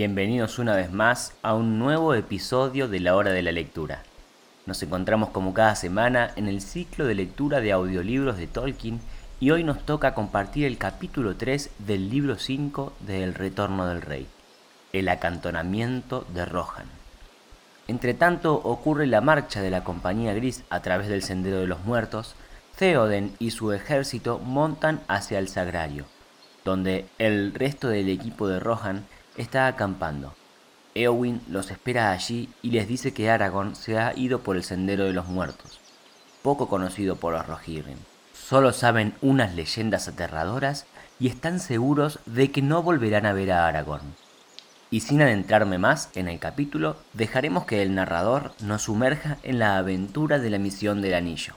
Bienvenidos 0.00 0.58
una 0.58 0.74
vez 0.74 0.90
más 0.90 1.34
a 1.42 1.52
un 1.52 1.78
nuevo 1.78 2.14
episodio 2.14 2.88
de 2.88 3.00
la 3.00 3.14
hora 3.16 3.32
de 3.32 3.42
la 3.42 3.52
lectura. 3.52 4.02
Nos 4.64 4.82
encontramos 4.82 5.28
como 5.28 5.52
cada 5.52 5.76
semana 5.76 6.30
en 6.36 6.48
el 6.48 6.62
ciclo 6.62 7.04
de 7.04 7.14
lectura 7.14 7.60
de 7.60 7.72
audiolibros 7.72 8.38
de 8.38 8.46
Tolkien 8.46 8.98
y 9.40 9.50
hoy 9.50 9.62
nos 9.62 9.84
toca 9.84 10.14
compartir 10.14 10.64
el 10.64 10.78
capítulo 10.78 11.36
3 11.36 11.72
del 11.80 12.08
libro 12.08 12.38
5 12.38 12.94
de 13.00 13.24
El 13.24 13.34
Retorno 13.34 13.86
del 13.88 14.00
Rey, 14.00 14.26
el 14.94 15.06
acantonamiento 15.06 16.26
de 16.32 16.46
Rohan. 16.46 16.86
Entre 17.86 18.14
tanto 18.14 18.54
ocurre 18.54 19.06
la 19.06 19.20
marcha 19.20 19.60
de 19.60 19.70
la 19.70 19.84
Compañía 19.84 20.32
Gris 20.32 20.64
a 20.70 20.80
través 20.80 21.08
del 21.08 21.22
Sendero 21.22 21.58
de 21.58 21.66
los 21.66 21.84
Muertos, 21.84 22.36
Theoden 22.78 23.34
y 23.38 23.50
su 23.50 23.74
ejército 23.74 24.38
montan 24.38 25.02
hacia 25.08 25.38
el 25.38 25.48
Sagrario, 25.48 26.06
donde 26.64 27.04
el 27.18 27.52
resto 27.52 27.88
del 27.88 28.08
equipo 28.08 28.48
de 28.48 28.60
Rohan 28.60 29.04
está 29.36 29.66
acampando. 29.66 30.34
Eowyn 30.94 31.40
los 31.48 31.70
espera 31.70 32.10
allí 32.10 32.48
y 32.62 32.70
les 32.70 32.88
dice 32.88 33.14
que 33.14 33.30
Aragorn 33.30 33.76
se 33.76 33.98
ha 33.98 34.16
ido 34.16 34.40
por 34.40 34.56
el 34.56 34.64
Sendero 34.64 35.04
de 35.04 35.12
los 35.12 35.26
Muertos, 35.26 35.78
poco 36.42 36.68
conocido 36.68 37.16
por 37.16 37.32
los 37.32 37.46
Rohirrim. 37.46 37.98
Solo 38.34 38.72
saben 38.72 39.14
unas 39.20 39.54
leyendas 39.54 40.08
aterradoras 40.08 40.86
y 41.20 41.28
están 41.28 41.60
seguros 41.60 42.18
de 42.26 42.50
que 42.50 42.62
no 42.62 42.82
volverán 42.82 43.26
a 43.26 43.32
ver 43.32 43.52
a 43.52 43.68
Aragorn. 43.68 44.14
Y 44.90 45.00
sin 45.00 45.22
adentrarme 45.22 45.78
más 45.78 46.10
en 46.16 46.28
el 46.28 46.40
capítulo, 46.40 46.96
dejaremos 47.12 47.64
que 47.64 47.82
el 47.82 47.94
narrador 47.94 48.52
nos 48.60 48.82
sumerja 48.82 49.38
en 49.44 49.60
la 49.60 49.76
aventura 49.76 50.40
de 50.40 50.50
la 50.50 50.58
misión 50.58 51.00
del 51.00 51.14
anillo. 51.14 51.54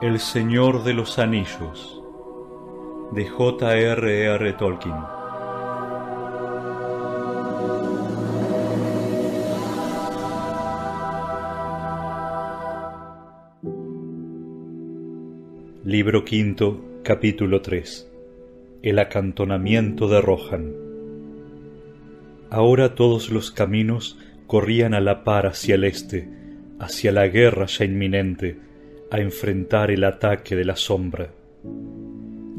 El 0.00 0.20
Señor 0.20 0.84
de 0.84 0.94
los 0.94 1.18
Anillos 1.18 2.00
de 3.10 3.28
J.R.R. 3.28 4.52
Tolkien 4.52 4.94
Libro 15.84 16.24
quinto, 16.24 16.80
capítulo 17.02 17.60
3 17.60 18.08
El 18.82 19.00
acantonamiento 19.00 20.06
de 20.06 20.20
Rohan 20.20 20.74
Ahora 22.50 22.94
todos 22.94 23.30
los 23.30 23.50
caminos 23.50 24.16
corrían 24.46 24.94
a 24.94 25.00
la 25.00 25.24
par 25.24 25.48
hacia 25.48 25.74
el 25.74 25.82
este, 25.82 26.28
hacia 26.78 27.10
la 27.10 27.26
guerra 27.26 27.66
ya 27.66 27.84
inminente, 27.84 28.67
a 29.10 29.18
enfrentar 29.20 29.90
el 29.90 30.04
ataque 30.04 30.54
de 30.54 30.64
la 30.64 30.76
sombra. 30.76 31.30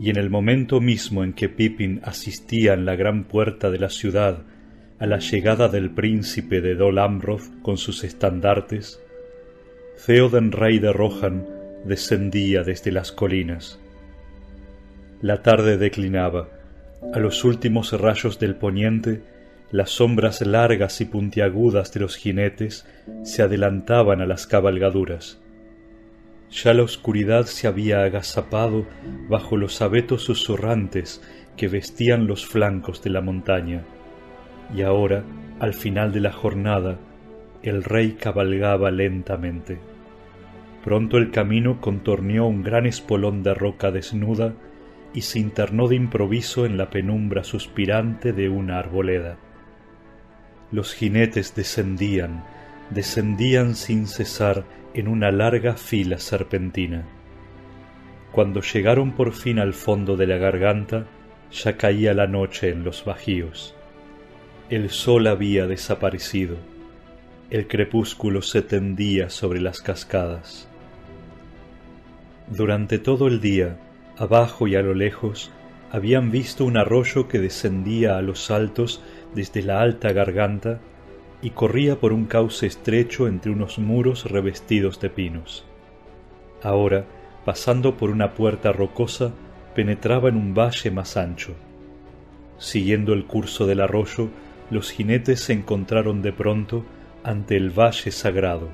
Y 0.02 0.10
en 0.10 0.18
el 0.18 0.30
momento 0.30 0.80
mismo 0.80 1.24
en 1.24 1.34
que 1.34 1.50
Pippin 1.50 2.02
asistía 2.04 2.74
en 2.74 2.86
la 2.86 2.96
gran 2.96 3.26
puerta 3.26 3.70
de 3.70 3.80
la 3.80 3.90
ciudad 3.90 4.44
a 4.98 5.06
la 5.06 5.20
llegada 5.20 5.68
del 5.68 5.92
príncipe 5.92 6.62
de 6.62 6.76
Dol 6.76 7.00
Amroth 7.00 7.62
con 7.62 7.78
sus 7.78 8.04
estandartes, 8.04 9.02
Theoden 10.06 10.52
rey 10.52 10.80
de 10.80 10.94
Rohan 10.94 11.46
descendía 11.86 12.64
desde 12.64 12.92
las 12.92 13.12
colinas. 13.12 13.80
La 15.22 15.42
tarde 15.42 15.78
declinaba. 15.78 16.50
A 17.14 17.20
los 17.20 17.44
últimos 17.44 17.94
rayos 17.94 18.40
del 18.40 18.56
poniente, 18.56 19.22
las 19.72 19.92
sombras 19.92 20.42
largas 20.42 21.00
y 21.02 21.06
puntiagudas 21.06 21.94
de 21.94 22.00
los 22.00 22.16
jinetes 22.16 22.86
se 23.24 23.42
adelantaban 23.42 24.22
a 24.22 24.26
las 24.26 24.48
cabalgaduras 24.48 25.40
ya 26.52 26.74
la 26.74 26.84
oscuridad 26.84 27.46
se 27.46 27.68
había 27.68 28.04
agazapado 28.04 28.86
bajo 29.28 29.58
los 29.58 29.82
abetos 29.82 30.24
susurrantes 30.24 31.22
que 31.56 31.68
vestían 31.68 32.28
los 32.28 32.46
flancos 32.46 33.04
de 33.04 33.10
la 33.12 33.22
montaña, 33.22 33.84
y 34.76 34.82
ahora, 34.82 35.24
al 35.60 35.74
final 35.74 36.12
de 36.12 36.22
la 36.22 36.32
jornada, 36.32 36.98
el 37.62 37.84
rey 37.84 38.14
cabalgaba 38.14 38.92
lentamente. 38.92 39.80
Pronto 40.84 41.18
el 41.18 41.32
camino 41.32 41.82
contorneó 41.82 42.48
un 42.48 42.64
gran 42.64 42.86
espolón 42.86 43.44
de 43.44 43.54
roca 43.54 43.92
desnuda 43.92 44.54
y 45.14 45.22
se 45.22 45.40
internó 45.40 45.88
de 45.88 45.96
improviso 45.96 46.66
en 46.66 46.78
la 46.78 46.90
penumbra 46.90 47.44
suspirante 47.44 48.32
de 48.32 48.48
una 48.48 48.80
arboleda. 48.80 49.38
Los 50.72 50.94
jinetes 50.94 51.56
descendían, 51.56 52.46
descendían 52.92 53.76
sin 53.76 54.08
cesar 54.08 54.64
en 54.94 55.08
una 55.08 55.32
larga 55.32 55.76
fila 55.76 56.18
serpentina. 56.18 57.06
Cuando 58.32 58.62
llegaron 58.62 59.14
por 59.14 59.34
fin 59.34 59.60
al 59.60 59.74
fondo 59.74 60.16
de 60.16 60.28
la 60.28 60.38
garganta, 60.38 61.06
ya 61.52 61.78
caía 61.78 62.14
la 62.14 62.28
noche 62.28 62.70
en 62.70 62.84
los 62.84 63.04
bajíos. 63.06 63.76
El 64.70 64.90
sol 64.90 65.28
había 65.28 65.66
desaparecido. 65.66 66.58
El 67.50 67.68
crepúsculo 67.68 68.44
se 68.44 68.62
tendía 68.62 69.30
sobre 69.30 69.60
las 69.60 69.82
cascadas. 69.82 70.68
Durante 72.48 73.00
todo 73.00 73.28
el 73.28 73.42
día, 73.42 73.78
abajo 74.18 74.68
y 74.68 74.76
a 74.76 74.82
lo 74.82 74.94
lejos, 74.94 75.52
habían 75.92 76.30
visto 76.30 76.66
un 76.66 76.78
arroyo 76.78 77.28
que 77.28 77.40
descendía 77.40 78.18
a 78.18 78.22
los 78.22 78.52
altos 78.52 79.02
desde 79.34 79.64
la 79.64 79.82
alta 79.82 80.12
garganta 80.14 80.80
y 81.42 81.52
corría 81.52 82.00
por 82.00 82.12
un 82.14 82.26
cauce 82.26 82.68
estrecho 82.68 83.28
entre 83.28 83.52
unos 83.52 83.80
muros 83.80 84.26
revestidos 84.30 85.00
de 85.00 85.10
pinos. 85.10 85.66
Ahora, 86.62 87.06
pasando 87.46 87.96
por 87.96 88.10
una 88.10 88.34
puerta 88.34 88.74
rocosa, 88.74 89.32
penetraba 89.74 90.30
en 90.30 90.36
un 90.36 90.54
valle 90.54 90.92
más 90.92 91.16
ancho. 91.16 91.56
Siguiendo 92.58 93.14
el 93.14 93.26
curso 93.26 93.66
del 93.66 93.80
arroyo, 93.80 94.30
los 94.70 94.92
jinetes 94.92 95.40
se 95.40 95.54
encontraron 95.54 96.22
de 96.22 96.34
pronto 96.34 96.84
ante 97.24 97.56
el 97.56 97.70
valle 97.70 98.12
sagrado, 98.12 98.70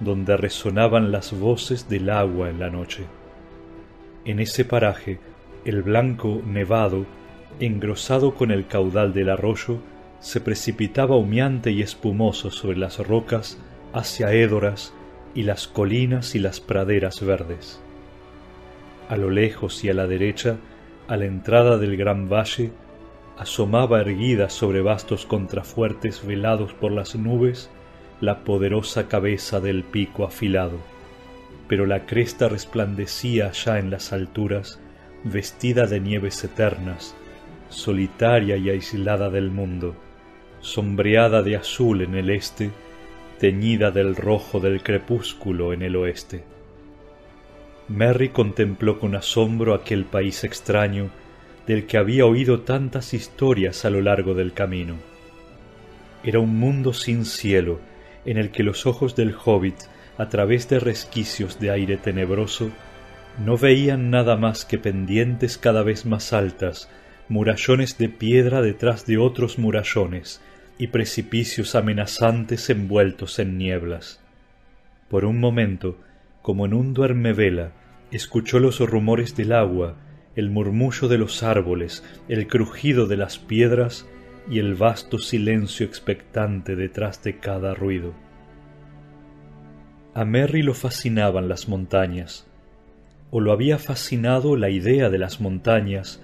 donde 0.00 0.36
resonaban 0.36 1.12
las 1.12 1.38
voces 1.38 1.88
del 1.88 2.08
agua 2.10 2.48
en 2.48 2.58
la 2.58 2.70
noche. 2.70 3.04
En 4.24 4.40
ese 4.40 4.64
paraje, 4.64 5.18
el 5.64 5.82
blanco 5.82 6.40
nevado, 6.46 7.04
engrosado 7.60 8.34
con 8.34 8.50
el 8.50 8.66
caudal 8.66 9.12
del 9.12 9.28
arroyo, 9.28 9.78
se 10.24 10.40
precipitaba 10.40 11.16
humeante 11.16 11.70
y 11.70 11.82
espumoso 11.82 12.50
sobre 12.50 12.78
las 12.78 12.98
rocas 12.98 13.58
hacia 13.92 14.32
Édoras 14.32 14.94
y 15.34 15.42
las 15.42 15.68
colinas 15.68 16.34
y 16.34 16.38
las 16.38 16.60
praderas 16.60 17.20
verdes. 17.20 17.78
A 19.10 19.18
lo 19.18 19.28
lejos 19.28 19.84
y 19.84 19.90
a 19.90 19.94
la 19.94 20.06
derecha, 20.06 20.56
a 21.08 21.18
la 21.18 21.26
entrada 21.26 21.76
del 21.76 21.98
gran 21.98 22.30
valle, 22.30 22.72
asomaba 23.36 24.00
erguida 24.00 24.48
sobre 24.48 24.80
vastos 24.80 25.26
contrafuertes 25.26 26.26
velados 26.26 26.72
por 26.72 26.90
las 26.90 27.14
nubes 27.16 27.68
la 28.22 28.44
poderosa 28.44 29.08
cabeza 29.08 29.60
del 29.60 29.84
pico 29.84 30.24
afilado, 30.24 30.78
pero 31.68 31.84
la 31.84 32.06
cresta 32.06 32.48
resplandecía 32.48 33.48
allá 33.48 33.78
en 33.78 33.90
las 33.90 34.10
alturas, 34.14 34.80
vestida 35.22 35.86
de 35.86 36.00
nieves 36.00 36.42
eternas, 36.42 37.14
solitaria 37.68 38.56
y 38.56 38.70
aislada 38.70 39.28
del 39.28 39.50
mundo 39.50 39.94
sombreada 40.64 41.42
de 41.42 41.56
azul 41.56 42.00
en 42.00 42.14
el 42.14 42.30
este, 42.30 42.70
teñida 43.38 43.90
del 43.90 44.16
rojo 44.16 44.60
del 44.60 44.82
crepúsculo 44.82 45.74
en 45.74 45.82
el 45.82 45.94
oeste. 45.94 46.42
Merry 47.88 48.30
contempló 48.30 48.98
con 48.98 49.14
asombro 49.14 49.74
aquel 49.74 50.06
país 50.06 50.42
extraño 50.42 51.10
del 51.66 51.84
que 51.84 51.98
había 51.98 52.24
oído 52.24 52.60
tantas 52.60 53.12
historias 53.12 53.84
a 53.84 53.90
lo 53.90 54.00
largo 54.00 54.32
del 54.32 54.54
camino. 54.54 54.96
Era 56.22 56.38
un 56.38 56.58
mundo 56.58 56.94
sin 56.94 57.26
cielo, 57.26 57.78
en 58.24 58.38
el 58.38 58.50
que 58.50 58.62
los 58.62 58.86
ojos 58.86 59.14
del 59.14 59.34
hobbit, 59.44 59.76
a 60.16 60.30
través 60.30 60.66
de 60.70 60.80
resquicios 60.80 61.60
de 61.60 61.72
aire 61.72 61.98
tenebroso, 61.98 62.70
no 63.44 63.58
veían 63.58 64.08
nada 64.10 64.36
más 64.38 64.64
que 64.64 64.78
pendientes 64.78 65.58
cada 65.58 65.82
vez 65.82 66.06
más 66.06 66.32
altas, 66.32 66.88
murallones 67.28 67.98
de 67.98 68.08
piedra 68.08 68.62
detrás 68.62 69.04
de 69.04 69.18
otros 69.18 69.58
murallones, 69.58 70.40
y 70.78 70.88
precipicios 70.88 71.74
amenazantes 71.74 72.68
envueltos 72.70 73.38
en 73.38 73.58
nieblas. 73.58 74.20
Por 75.08 75.24
un 75.24 75.38
momento, 75.38 75.98
como 76.42 76.66
en 76.66 76.74
un 76.74 76.94
duermevela, 76.94 77.72
escuchó 78.10 78.58
los 78.58 78.80
rumores 78.80 79.36
del 79.36 79.52
agua, 79.52 79.96
el 80.36 80.50
murmullo 80.50 81.08
de 81.08 81.18
los 81.18 81.42
árboles, 81.42 82.04
el 82.28 82.48
crujido 82.48 83.06
de 83.06 83.16
las 83.16 83.38
piedras 83.38 84.06
y 84.50 84.58
el 84.58 84.74
vasto 84.74 85.18
silencio 85.18 85.86
expectante 85.86 86.76
detrás 86.76 87.22
de 87.22 87.38
cada 87.38 87.74
ruido. 87.74 88.14
A 90.12 90.24
Merry 90.24 90.62
lo 90.62 90.74
fascinaban 90.74 91.48
las 91.48 91.68
montañas, 91.68 92.46
o 93.30 93.40
lo 93.40 93.52
había 93.52 93.78
fascinado 93.78 94.56
la 94.56 94.70
idea 94.70 95.10
de 95.10 95.18
las 95.18 95.40
montañas, 95.40 96.22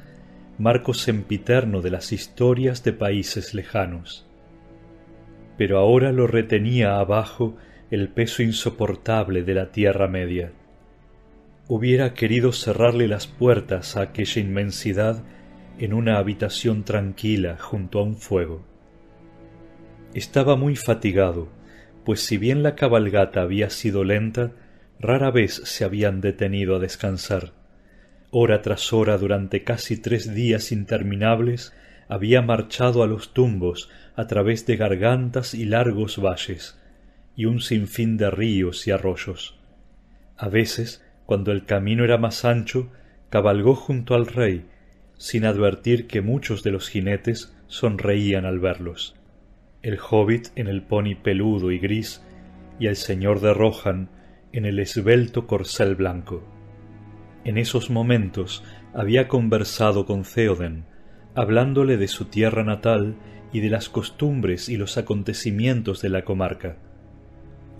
marco 0.58 0.94
sempiterno 0.94 1.81
de 1.81 1.91
las 1.91 2.12
historias 2.12 2.85
de 2.85 2.93
países 2.93 3.55
lejanos. 3.55 4.30
Pero 5.60 5.76
ahora 5.76 6.10
lo 6.10 6.26
retenía 6.26 6.96
abajo 6.96 7.54
el 7.90 8.08
peso 8.08 8.42
insoportable 8.42 9.42
de 9.42 9.52
la 9.52 9.70
Tierra 9.72 10.08
Media. 10.08 10.52
Hubiera 11.68 12.14
querido 12.14 12.52
cerrarle 12.52 13.06
las 13.08 13.26
puertas 13.26 13.94
a 13.94 14.00
aquella 14.00 14.40
inmensidad 14.40 15.22
en 15.78 15.92
una 15.92 16.16
habitación 16.16 16.82
tranquila 16.84 17.58
junto 17.60 17.98
a 17.98 18.04
un 18.04 18.16
fuego. 18.16 18.64
Estaba 20.14 20.56
muy 20.56 20.76
fatigado, 20.76 21.48
pues 22.06 22.22
si 22.22 22.38
bien 22.38 22.62
la 22.62 22.74
cabalgata 22.74 23.42
había 23.42 23.68
sido 23.68 24.02
lenta, 24.02 24.52
rara 24.98 25.30
vez 25.30 25.60
se 25.66 25.84
habían 25.84 26.22
detenido 26.22 26.76
a 26.76 26.78
descansar. 26.78 27.52
Hora 28.30 28.62
tras 28.62 28.94
hora 28.94 29.18
durante 29.18 29.62
casi 29.62 30.00
tres 30.00 30.34
días 30.34 30.72
interminables 30.72 31.74
había 32.10 32.42
marchado 32.42 33.04
a 33.04 33.06
los 33.06 33.32
tumbos 33.32 33.88
a 34.16 34.26
través 34.26 34.66
de 34.66 34.76
gargantas 34.76 35.54
y 35.54 35.64
largos 35.64 36.18
valles, 36.18 36.76
y 37.36 37.44
un 37.44 37.60
sinfín 37.60 38.16
de 38.16 38.30
ríos 38.30 38.86
y 38.88 38.90
arroyos. 38.90 39.56
A 40.36 40.48
veces, 40.48 41.06
cuando 41.24 41.52
el 41.52 41.64
camino 41.64 42.02
era 42.02 42.18
más 42.18 42.44
ancho, 42.44 42.90
cabalgó 43.30 43.76
junto 43.76 44.16
al 44.16 44.26
rey, 44.26 44.66
sin 45.18 45.44
advertir 45.44 46.08
que 46.08 46.20
muchos 46.20 46.64
de 46.64 46.72
los 46.72 46.88
jinetes 46.88 47.56
sonreían 47.68 48.44
al 48.44 48.58
verlos. 48.58 49.14
El 49.82 49.98
hobbit 50.00 50.48
en 50.56 50.66
el 50.66 50.82
pony 50.82 51.14
peludo 51.14 51.70
y 51.70 51.78
gris, 51.78 52.22
y 52.80 52.88
el 52.88 52.96
señor 52.96 53.40
de 53.40 53.54
Rohan 53.54 54.08
en 54.52 54.66
el 54.66 54.80
esbelto 54.80 55.46
corcel 55.46 55.94
blanco. 55.94 56.42
En 57.44 57.56
esos 57.56 57.88
momentos 57.88 58.64
había 58.92 59.28
conversado 59.28 60.06
con 60.06 60.24
Theoden, 60.24 60.89
hablándole 61.35 61.97
de 61.97 62.09
su 62.09 62.27
tierra 62.27 62.65
natal 62.65 63.17
y 63.53 63.61
de 63.61 63.71
las 63.71 63.88
costumbres 63.88 64.69
y 64.69 64.77
los 64.77 64.99
acontecimientos 64.99 66.03
de 66.03 66.09
la 66.09 66.25
comarca 66.25 66.77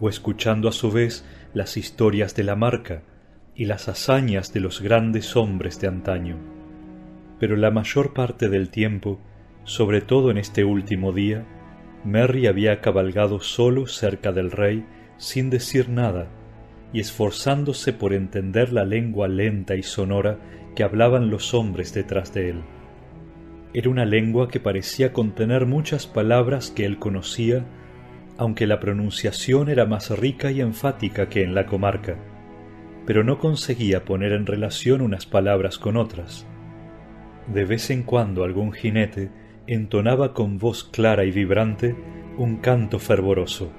o 0.01 0.09
escuchando 0.09 0.69
a 0.69 0.73
su 0.73 0.91
vez 0.91 1.25
las 1.53 1.77
historias 1.77 2.35
de 2.35 2.45
la 2.45 2.57
marca 2.57 3.03
y 3.55 3.67
las 3.67 3.89
hazañas 3.89 4.53
de 4.53 4.61
los 4.61 4.81
grandes 4.81 5.37
hombres 5.37 5.81
de 5.81 5.89
antaño. 5.89 6.37
Pero 7.39 7.57
la 7.57 7.71
mayor 7.71 8.15
parte 8.15 8.49
del 8.49 8.71
tiempo, 8.71 9.21
sobre 9.65 10.01
todo 10.01 10.31
en 10.31 10.39
este 10.39 10.65
último 10.65 11.13
día, 11.13 11.47
Merry 12.05 12.47
había 12.47 12.81
cabalgado 12.81 13.41
solo 13.41 13.87
cerca 13.87 14.33
del 14.33 14.51
rey 14.51 14.87
sin 15.19 15.51
decir 15.51 15.91
nada 15.91 16.29
y 16.93 17.01
esforzándose 17.01 17.93
por 17.93 18.15
entender 18.15 18.73
la 18.73 18.85
lengua 18.85 19.29
lenta 19.29 19.77
y 19.77 19.83
sonora 19.83 20.39
que 20.75 20.83
hablaban 20.83 21.31
los 21.31 21.53
hombres 21.53 21.93
detrás 21.93 22.33
de 22.33 22.51
él. 22.51 22.63
Era 23.73 23.91
una 23.91 24.05
lengua 24.05 24.49
que 24.49 24.61
parecía 24.61 25.13
contener 25.13 25.67
muchas 25.67 26.07
palabras 26.07 26.71
que 26.71 26.85
él 26.85 26.99
conocía 26.99 27.65
aunque 28.41 28.67
la 28.67 28.81
pronunciación 28.81 29.69
era 29.69 29.85
más 29.85 30.09
rica 30.19 30.51
y 30.51 30.63
enfática 30.63 31.29
que 31.29 31.43
en 31.43 31.55
la 31.55 31.67
comarca, 31.67 32.17
pero 33.05 33.23
no 33.23 33.39
conseguía 33.39 34.07
poner 34.07 34.33
en 34.33 34.47
relación 34.47 35.03
unas 35.03 35.27
palabras 35.27 35.77
con 35.77 35.99
otras. 35.99 36.47
De 37.53 37.67
vez 37.67 37.91
en 37.91 38.03
cuando 38.03 38.43
algún 38.43 38.73
jinete 38.73 39.31
entonaba 39.67 40.33
con 40.33 40.57
voz 40.57 40.85
clara 40.85 41.27
y 41.27 41.31
vibrante 41.33 41.95
un 42.39 42.57
canto 42.57 42.99
fervoroso, 42.99 43.73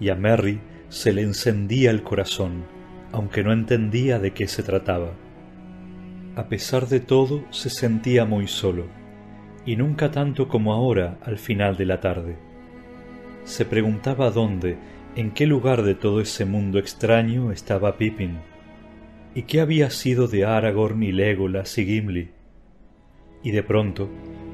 y 0.00 0.08
a 0.08 0.14
Merry 0.14 0.60
se 0.88 1.12
le 1.12 1.20
encendía 1.20 1.90
el 1.90 2.02
corazón, 2.02 2.64
aunque 3.12 3.44
no 3.44 3.52
entendía 3.52 4.18
de 4.18 4.30
qué 4.30 4.48
se 4.48 4.62
trataba. 4.62 5.12
A 6.36 6.48
pesar 6.48 6.88
de 6.88 7.00
todo, 7.00 7.44
se 7.50 7.68
sentía 7.68 8.24
muy 8.24 8.46
solo, 8.46 8.86
y 9.66 9.76
nunca 9.76 10.10
tanto 10.10 10.48
como 10.48 10.72
ahora 10.72 11.18
al 11.22 11.38
final 11.38 11.76
de 11.76 11.86
la 11.86 12.00
tarde 12.00 12.50
se 13.44 13.64
preguntaba 13.64 14.30
dónde, 14.30 14.78
en 15.16 15.32
qué 15.32 15.46
lugar 15.46 15.82
de 15.82 15.94
todo 15.94 16.20
ese 16.20 16.44
mundo 16.44 16.78
extraño 16.78 17.52
estaba 17.52 17.96
Pippin, 17.96 18.38
y 19.34 19.42
qué 19.42 19.60
había 19.60 19.90
sido 19.90 20.28
de 20.28 20.44
Aragorn 20.44 21.02
y 21.02 21.12
Legolas 21.12 21.76
y 21.78 21.84
Gimli. 21.84 22.30
Y 23.42 23.50
de 23.50 23.62
pronto, 23.62 24.08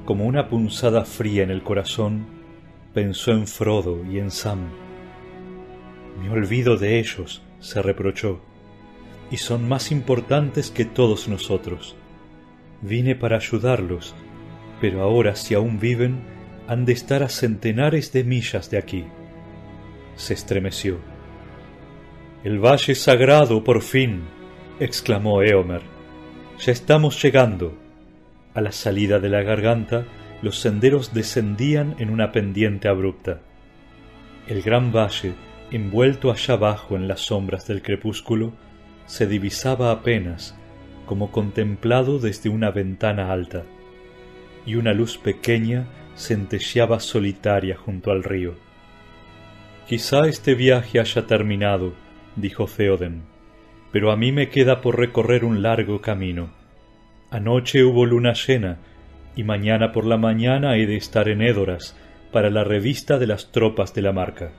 como 0.05 0.25
una 0.27 0.49
punzada 0.49 1.05
fría 1.05 1.43
en 1.43 1.51
el 1.51 1.63
corazón, 1.63 2.27
pensó 2.95 3.33
en 3.33 3.47
Frodo 3.47 4.05
y 4.11 4.19
en 4.19 4.31
Sam. 4.31 4.71
Me 6.23 6.31
olvido 6.31 6.77
de 6.77 6.99
ellos, 6.99 7.43
se 7.61 7.83
reprochó, 7.83 8.41
y 9.31 9.39
son 9.39 9.69
más 9.69 9.91
importantes 9.91 10.71
que 10.71 10.85
todos 10.85 11.29
nosotros. 11.29 11.97
Vine 12.81 13.15
para 13.17 13.37
ayudarlos, 13.37 14.15
pero 14.81 15.03
ahora 15.03 15.37
si 15.37 15.55
aún 15.55 15.79
viven, 15.79 16.21
han 16.69 16.85
de 16.85 16.93
estar 16.93 17.23
a 17.23 17.29
centenares 17.29 18.13
de 18.13 18.25
millas 18.25 18.71
de 18.71 18.79
aquí. 18.79 19.05
Se 20.17 20.35
estremeció. 20.35 20.99
El 22.45 22.59
valle 22.59 22.95
sagrado, 22.95 23.65
por 23.65 23.83
fin, 23.83 24.23
exclamó 24.81 25.43
Eomer. 25.43 25.83
Ya 26.59 26.73
estamos 26.73 27.23
llegando. 27.23 27.77
A 28.55 28.61
la 28.61 28.73
salida 28.73 29.21
de 29.21 29.29
la 29.29 29.43
garganta, 29.43 30.07
los 30.43 30.59
senderos 30.59 31.13
descendían 31.13 31.95
en 31.99 32.11
una 32.11 32.33
pendiente 32.33 32.89
abrupta. 32.89 33.41
El 34.47 34.63
gran 34.63 34.93
valle, 34.93 35.35
envuelto 35.71 36.31
allá 36.31 36.55
abajo 36.55 36.97
en 36.97 37.09
las 37.09 37.21
sombras 37.21 37.67
del 37.67 37.83
crepúsculo, 37.83 38.53
se 39.07 39.27
divisaba 39.27 39.91
apenas, 39.91 40.57
como 41.07 41.31
contemplado 41.31 42.19
desde 42.19 42.49
una 42.49 42.71
ventana 42.71 43.33
alta, 43.33 43.65
y 44.67 44.75
una 44.75 44.93
luz 44.93 45.17
pequeña 45.17 45.87
centelleaba 46.17 47.01
solitaria 47.01 47.77
junto 47.77 48.11
al 48.11 48.25
río. 48.25 48.55
Quizá 49.89 50.27
este 50.27 50.55
viaje 50.55 50.99
haya 50.99 51.27
terminado, 51.27 51.95
dijo 52.35 52.67
Theoden, 52.67 53.23
pero 53.93 54.11
a 54.11 54.17
mí 54.17 54.33
me 54.33 54.49
queda 54.49 54.81
por 54.81 54.99
recorrer 54.99 55.45
un 55.45 55.63
largo 55.63 56.01
camino. 56.01 56.51
Anoche 57.31 57.85
hubo 57.85 58.05
luna 58.05 58.33
llena, 58.35 58.79
y 59.37 59.45
mañana 59.45 59.93
por 59.93 60.05
la 60.05 60.17
mañana 60.17 60.77
he 60.77 60.87
de 60.87 60.97
estar 60.97 61.29
en 61.29 61.43
Édoras 61.43 61.97
para 62.33 62.51
la 62.51 62.65
revista 62.65 63.19
de 63.19 63.27
las 63.27 63.53
tropas 63.53 63.95
de 63.95 64.03
la 64.03 64.13
marca. 64.13 64.51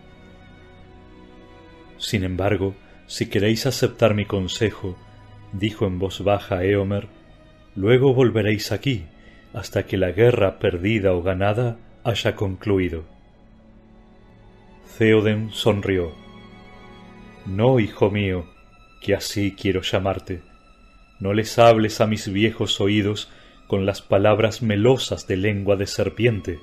Sin 1.97 2.23
embargo, 2.23 2.75
si 3.07 3.27
queréis 3.27 3.65
aceptar 3.65 4.13
mi 4.13 4.25
consejo, 4.25 4.97
dijo 5.51 5.87
en 5.87 5.99
voz 5.99 6.23
baja 6.23 6.63
Eomer, 6.63 7.07
luego 7.75 8.13
volveréis 8.13 8.71
aquí, 8.71 9.05
hasta 9.53 9.85
que 9.85 9.97
la 9.97 10.11
guerra 10.11 10.59
perdida 10.59 11.13
o 11.13 11.21
ganada 11.21 11.77
haya 12.03 12.35
concluido. 12.35 13.05
Theoden 14.97 15.51
sonrió. 15.51 16.13
No, 17.45 17.79
hijo 17.79 18.09
mío, 18.09 18.45
que 19.01 19.15
así 19.15 19.55
quiero 19.55 19.81
llamarte. 19.81 20.41
No 21.19 21.33
les 21.33 21.57
hables 21.59 22.01
a 22.01 22.07
mis 22.07 22.31
viejos 22.31 22.81
oídos 22.81 23.31
con 23.67 23.85
las 23.85 24.01
palabras 24.01 24.61
melosas 24.61 25.27
de 25.27 25.37
lengua 25.37 25.75
de 25.75 25.87
serpiente. 25.87 26.59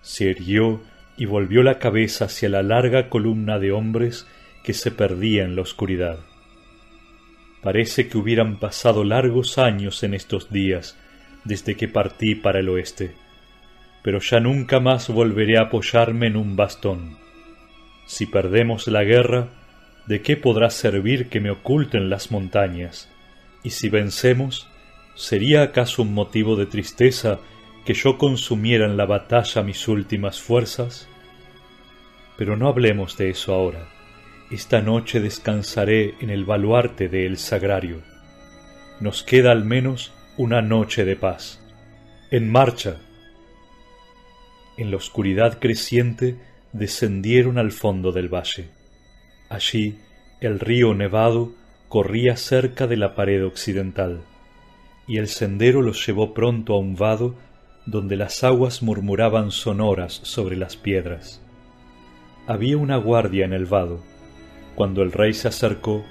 Se 0.00 0.24
irguió 0.24 0.80
y 1.16 1.26
volvió 1.26 1.62
la 1.62 1.78
cabeza 1.78 2.26
hacia 2.26 2.48
la 2.48 2.62
larga 2.62 3.08
columna 3.08 3.58
de 3.58 3.72
hombres 3.72 4.26
que 4.62 4.72
se 4.72 4.90
perdía 4.90 5.44
en 5.44 5.56
la 5.56 5.62
oscuridad. 5.62 6.18
Parece 7.62 8.08
que 8.08 8.18
hubieran 8.18 8.58
pasado 8.58 9.04
largos 9.04 9.58
años 9.58 10.02
en 10.02 10.14
estos 10.14 10.50
días 10.50 10.96
desde 11.44 11.76
que 11.76 11.88
partí 11.88 12.34
para 12.34 12.60
el 12.60 12.68
oeste, 12.68 13.12
pero 14.02 14.20
ya 14.20 14.40
nunca 14.40 14.80
más 14.80 15.08
volveré 15.08 15.58
a 15.58 15.62
apoyarme 15.62 16.28
en 16.28 16.36
un 16.36 16.56
bastón. 16.56 17.18
Si 18.06 18.26
perdemos 18.26 18.86
la 18.88 19.04
guerra, 19.04 19.48
¿de 20.06 20.22
qué 20.22 20.36
podrá 20.36 20.70
servir 20.70 21.28
que 21.28 21.40
me 21.40 21.50
oculten 21.50 22.08
las 22.08 22.30
montañas? 22.30 23.08
Y 23.62 23.70
si 23.70 23.88
vencemos, 23.88 24.68
¿sería 25.14 25.62
acaso 25.62 26.02
un 26.02 26.14
motivo 26.14 26.56
de 26.56 26.66
tristeza 26.66 27.38
que 27.84 27.94
yo 27.94 28.18
consumiera 28.18 28.86
en 28.86 28.96
la 28.96 29.04
batalla 29.04 29.62
mis 29.62 29.88
últimas 29.88 30.40
fuerzas? 30.40 31.08
Pero 32.36 32.56
no 32.56 32.68
hablemos 32.68 33.16
de 33.18 33.30
eso 33.30 33.52
ahora. 33.52 33.88
Esta 34.50 34.80
noche 34.80 35.20
descansaré 35.20 36.14
en 36.20 36.30
el 36.30 36.46
baluarte 36.46 37.08
de 37.10 37.26
El 37.26 37.36
Sagrario. 37.36 38.00
Nos 39.00 39.22
queda 39.22 39.52
al 39.52 39.64
menos 39.64 40.14
una 40.38 40.62
noche 40.62 41.04
de 41.04 41.16
paz. 41.16 41.60
En 42.30 42.48
marcha. 42.48 42.98
En 44.76 44.92
la 44.92 44.96
oscuridad 44.96 45.58
creciente 45.58 46.36
descendieron 46.72 47.58
al 47.58 47.72
fondo 47.72 48.12
del 48.12 48.32
valle. 48.32 48.68
Allí 49.48 49.98
el 50.40 50.60
río 50.60 50.94
Nevado 50.94 51.54
corría 51.88 52.36
cerca 52.36 52.86
de 52.86 52.96
la 52.96 53.16
pared 53.16 53.44
occidental, 53.44 54.20
y 55.08 55.18
el 55.18 55.26
sendero 55.26 55.82
los 55.82 56.06
llevó 56.06 56.34
pronto 56.34 56.74
a 56.74 56.78
un 56.78 56.94
vado 56.94 57.34
donde 57.84 58.14
las 58.14 58.44
aguas 58.44 58.80
murmuraban 58.80 59.50
sonoras 59.50 60.20
sobre 60.22 60.54
las 60.54 60.76
piedras. 60.76 61.42
Había 62.46 62.76
una 62.76 62.96
guardia 62.96 63.44
en 63.44 63.54
el 63.54 63.66
vado. 63.66 64.04
Cuando 64.76 65.02
el 65.02 65.10
rey 65.10 65.34
se 65.34 65.48
acercó, 65.48 66.04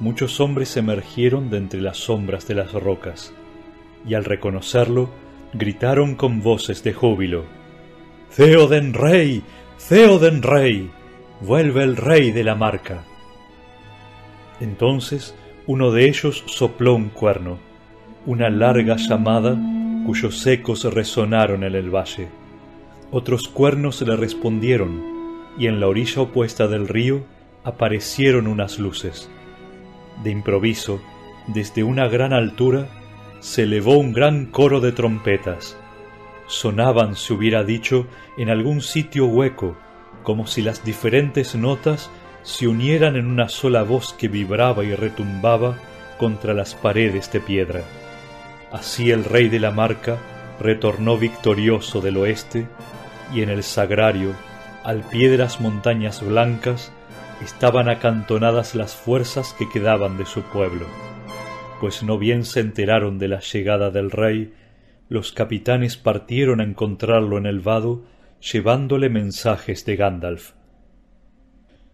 muchos 0.00 0.40
hombres 0.40 0.78
emergieron 0.78 1.50
de 1.50 1.58
entre 1.58 1.82
las 1.82 1.98
sombras 1.98 2.48
de 2.48 2.54
las 2.54 2.72
rocas, 2.72 3.34
y 4.06 4.14
al 4.14 4.24
reconocerlo, 4.24 5.10
gritaron 5.52 6.14
con 6.14 6.42
voces 6.42 6.82
de 6.84 6.92
júbilo. 6.92 7.44
Theoden 8.34 8.94
rey, 8.94 9.42
Theoden 9.88 10.42
rey, 10.42 10.90
vuelve 11.40 11.82
el 11.82 11.96
rey 11.96 12.30
de 12.32 12.44
la 12.44 12.54
marca. 12.54 13.04
Entonces 14.60 15.34
uno 15.66 15.90
de 15.90 16.08
ellos 16.08 16.44
sopló 16.46 16.94
un 16.94 17.08
cuerno, 17.08 17.58
una 18.24 18.50
larga 18.50 18.96
llamada 18.96 19.58
cuyos 20.06 20.46
ecos 20.46 20.84
resonaron 20.84 21.64
en 21.64 21.74
el 21.74 21.90
valle. 21.94 22.28
Otros 23.10 23.48
cuernos 23.48 24.00
le 24.02 24.14
respondieron, 24.16 25.02
y 25.58 25.66
en 25.66 25.80
la 25.80 25.88
orilla 25.88 26.22
opuesta 26.22 26.68
del 26.68 26.86
río 26.86 27.24
aparecieron 27.64 28.46
unas 28.46 28.78
luces. 28.78 29.28
De 30.22 30.30
improviso, 30.30 31.00
desde 31.48 31.82
una 31.82 32.06
gran 32.06 32.32
altura, 32.32 32.88
se 33.46 33.62
elevó 33.62 33.96
un 33.96 34.12
gran 34.12 34.46
coro 34.46 34.80
de 34.80 34.90
trompetas. 34.90 35.76
Sonaban, 36.48 37.14
se 37.14 37.32
hubiera 37.32 37.62
dicho, 37.62 38.08
en 38.36 38.50
algún 38.50 38.80
sitio 38.80 39.26
hueco, 39.26 39.76
como 40.24 40.48
si 40.48 40.62
las 40.62 40.84
diferentes 40.84 41.54
notas 41.54 42.10
se 42.42 42.66
unieran 42.66 43.14
en 43.14 43.26
una 43.26 43.48
sola 43.48 43.84
voz 43.84 44.12
que 44.14 44.26
vibraba 44.26 44.82
y 44.82 44.96
retumbaba 44.96 45.78
contra 46.18 46.54
las 46.54 46.74
paredes 46.74 47.30
de 47.30 47.38
piedra. 47.38 47.82
Así 48.72 49.12
el 49.12 49.22
rey 49.22 49.48
de 49.48 49.60
la 49.60 49.70
marca 49.70 50.18
retornó 50.58 51.16
victorioso 51.16 52.00
del 52.00 52.16
oeste, 52.16 52.66
y 53.32 53.42
en 53.42 53.50
el 53.50 53.62
sagrario, 53.62 54.32
al 54.82 55.02
pie 55.02 55.30
de 55.30 55.38
las 55.38 55.60
montañas 55.60 56.20
blancas, 56.20 56.90
estaban 57.44 57.88
acantonadas 57.88 58.74
las 58.74 58.96
fuerzas 58.96 59.54
que 59.56 59.68
quedaban 59.68 60.18
de 60.18 60.26
su 60.26 60.42
pueblo, 60.42 60.86
pues 61.80 62.02
no 62.02 62.18
bien 62.18 62.44
se 62.44 62.60
enteraron 62.60 63.18
de 63.18 63.28
la 63.28 63.40
llegada 63.40 63.90
del 63.90 64.10
rey, 64.10 64.52
los 65.08 65.32
capitanes 65.32 65.96
partieron 65.96 66.60
a 66.60 66.64
encontrarlo 66.64 67.38
en 67.38 67.46
el 67.46 67.60
vado, 67.60 68.04
llevándole 68.40 69.08
mensajes 69.08 69.84
de 69.84 69.96
Gandalf. 69.96 70.52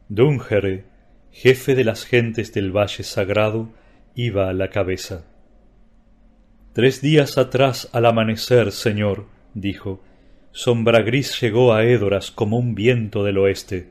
Dungere, 0.09 0.85
jefe 1.31 1.75
de 1.75 1.85
las 1.85 2.05
gentes 2.05 2.53
del 2.53 2.71
Valle 2.77 3.03
Sagrado, 3.03 3.71
iba 4.15 4.49
a 4.49 4.53
la 4.53 4.69
cabeza. 4.69 5.25
Tres 6.73 7.03
días 7.03 7.37
atrás 7.39 7.89
al 7.93 8.07
amanecer, 8.07 8.73
señor, 8.73 9.27
dijo, 9.55 10.03
sombra 10.53 11.03
gris 11.03 11.41
llegó 11.41 11.75
a 11.75 11.85
Édoras 11.85 12.31
como 12.31 12.59
un 12.59 12.75
viento 12.75 13.25
del 13.25 13.39
oeste, 13.39 13.91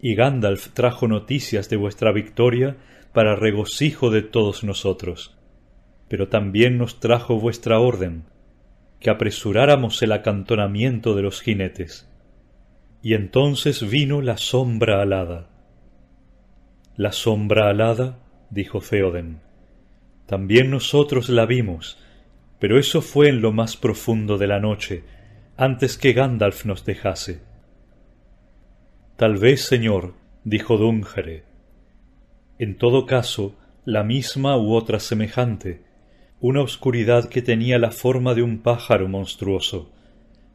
y 0.00 0.14
Gandalf 0.14 0.68
trajo 0.72 1.08
noticias 1.08 1.68
de 1.68 1.76
vuestra 1.76 2.12
victoria 2.12 2.76
para 3.12 3.36
regocijo 3.36 4.10
de 4.10 4.22
todos 4.22 4.64
nosotros. 4.64 5.36
Pero 6.08 6.28
también 6.28 6.78
nos 6.78 7.00
trajo 7.00 7.38
vuestra 7.38 7.78
orden, 7.78 8.24
que 9.00 9.10
apresuráramos 9.10 10.02
el 10.02 10.12
acantonamiento 10.12 11.14
de 11.14 11.22
los 11.22 11.40
jinetes. 11.40 12.08
Y 13.02 13.14
entonces 13.14 13.88
vino 13.88 14.20
la 14.22 14.36
sombra 14.36 15.02
alada. 15.02 15.48
La 16.96 17.12
sombra 17.12 17.68
alada, 17.68 18.18
dijo 18.50 18.80
Theoden. 18.80 19.40
También 20.26 20.70
nosotros 20.70 21.28
la 21.28 21.46
vimos, 21.46 21.98
pero 22.58 22.78
eso 22.78 23.02
fue 23.02 23.28
en 23.28 23.40
lo 23.40 23.52
más 23.52 23.76
profundo 23.76 24.38
de 24.38 24.46
la 24.46 24.60
noche, 24.60 25.04
antes 25.56 25.98
que 25.98 26.12
Gandalf 26.12 26.64
nos 26.64 26.84
dejase. 26.84 27.42
Tal 29.16 29.36
vez, 29.36 29.62
señor, 29.62 30.14
dijo 30.44 30.76
Dungere. 30.76 31.51
En 32.62 32.76
todo 32.76 33.06
caso, 33.06 33.56
la 33.84 34.04
misma 34.04 34.56
u 34.56 34.74
otra 34.74 35.00
semejante, 35.00 35.82
una 36.38 36.62
oscuridad 36.62 37.28
que 37.28 37.42
tenía 37.42 37.76
la 37.80 37.90
forma 37.90 38.34
de 38.34 38.42
un 38.44 38.62
pájaro 38.62 39.08
monstruoso. 39.08 39.90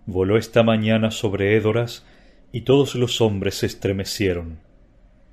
Voló 0.05 0.37
esta 0.37 0.63
mañana 0.63 1.11
sobre 1.11 1.57
Édoras 1.57 2.05
y 2.53 2.61
todos 2.61 2.95
los 2.95 3.19
hombres 3.19 3.55
se 3.55 3.65
estremecieron, 3.65 4.61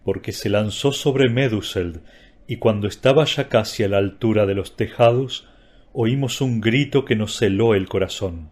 porque 0.02 0.32
se 0.32 0.48
lanzó 0.48 0.90
sobre 0.90 1.30
Meduseld 1.30 2.00
y 2.48 2.56
cuando 2.56 2.88
estaba 2.88 3.24
ya 3.24 3.48
casi 3.48 3.84
a 3.84 3.88
la 3.88 3.98
altura 3.98 4.44
de 4.44 4.56
los 4.56 4.74
tejados, 4.74 5.46
oímos 5.92 6.40
un 6.40 6.60
grito 6.60 7.04
que 7.04 7.14
nos 7.14 7.40
heló 7.40 7.76
el 7.76 7.88
corazón. 7.88 8.50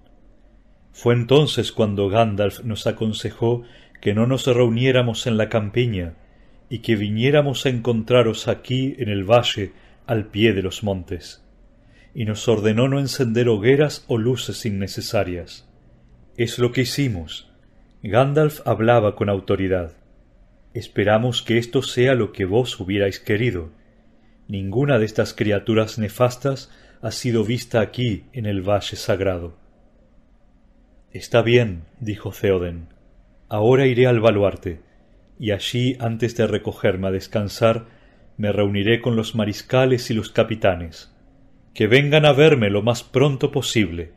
Fue 0.93 1.15
entonces 1.15 1.73
cuando 1.73 2.09
Gandalf 2.09 2.63
nos 2.63 2.87
aconsejó 2.87 3.65
que 4.01 4.15
no 4.15 4.29
nos 4.29 4.47
reuniéramos 4.47 5.27
en 5.27 5.37
la 5.37 5.49
campiña 5.49 6.15
y 6.73 6.79
que 6.79 6.97
viniéramos 6.97 7.67
a 7.67 7.69
encontraros 7.69 8.49
aquí 8.49 8.95
en 8.97 9.11
el 9.11 9.25
valle 9.25 9.73
al 10.07 10.29
pie 10.29 10.55
de 10.55 10.63
los 10.63 10.83
montes, 10.83 11.45
y 12.15 12.25
nos 12.25 12.49
ordenó 12.49 12.89
no 12.89 12.99
encender 12.99 13.51
hogueras 13.51 14.07
o 14.09 14.17
luces 14.17 14.65
innecesarias. 14.65 15.69
Es 16.39 16.59
lo 16.59 16.73
que 16.73 16.81
hicimos. 16.81 17.53
Gandalf 18.03 18.67
hablaba 18.67 19.17
con 19.17 19.29
autoridad. 19.29 19.93
Esperamos 20.73 21.43
que 21.43 21.59
esto 21.59 21.83
sea 21.83 22.15
lo 22.15 22.33
que 22.33 22.47
vos 22.47 22.81
hubierais 22.81 23.21
querido. 23.21 23.69
Ninguna 24.49 24.99
de 24.99 25.05
estas 25.05 25.35
criaturas 25.35 25.99
nefastas 25.99 26.71
ha 27.03 27.11
sido 27.11 27.45
vista 27.45 27.83
aquí 27.83 28.25
en 28.33 28.47
el 28.47 28.63
valle 28.63 28.97
sagrado. 28.97 29.59
Está 31.13 31.43
bien, 31.43 31.83
dijo 32.01 32.33
Theoden. 32.33 32.87
Ahora 33.51 33.85
iré 33.85 34.07
al 34.07 34.21
baluarte, 34.21 34.81
y 35.43 35.51
allí, 35.51 35.97
antes 35.99 36.37
de 36.37 36.47
recogerme 36.47 37.09
a 37.09 37.11
descansar, 37.11 37.87
me 38.37 38.53
reuniré 38.53 39.01
con 39.01 39.17
los 39.17 39.35
mariscales 39.35 40.09
y 40.09 40.15
los 40.15 40.31
capitanes. 40.31 41.13
Que 41.75 41.89
vengan 41.89 42.25
a 42.27 42.33
verme 42.33 42.71
lo 42.71 42.81
más 42.83 43.03
pronto 43.03 43.51
posible. 43.51 44.13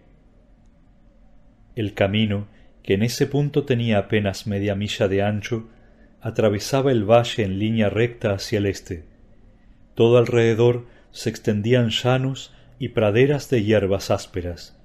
El 1.76 1.96
camino, 1.96 2.48
que 2.84 2.94
en 2.94 3.02
ese 3.02 3.26
punto 3.26 3.64
tenía 3.64 3.98
apenas 3.98 4.46
media 4.46 4.76
milla 4.76 5.08
de 5.08 5.24
ancho, 5.24 5.68
atravesaba 6.22 6.92
el 6.92 7.10
valle 7.10 7.44
en 7.44 7.58
línea 7.58 7.90
recta 7.90 8.34
hacia 8.34 8.60
el 8.60 8.68
este. 8.68 9.06
Todo 9.96 10.20
alrededor 10.20 10.86
se 11.10 11.32
extendían 11.32 11.90
llanos 11.90 12.54
y 12.78 12.90
praderas 12.90 13.50
de 13.50 13.64
hierbas 13.64 14.12
ásperas, 14.12 14.80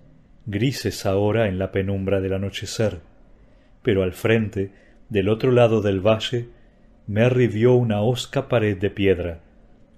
grises 0.47 1.05
ahora 1.05 1.49
en 1.49 1.59
la 1.59 1.71
penumbra 1.71 2.23
del 2.23 2.33
anochecer, 2.33 3.01
pero 3.83 4.03
al 4.03 4.15
frente, 4.15 4.73
del 5.11 5.29
otro 5.29 5.51
lado 5.51 5.83
del 5.83 6.01
valle, 6.01 6.49
Merry 7.07 7.49
vio 7.49 7.75
una 7.75 8.01
hosca 8.01 8.49
pared 8.49 8.79
de 8.79 8.91
piedra, 8.91 9.41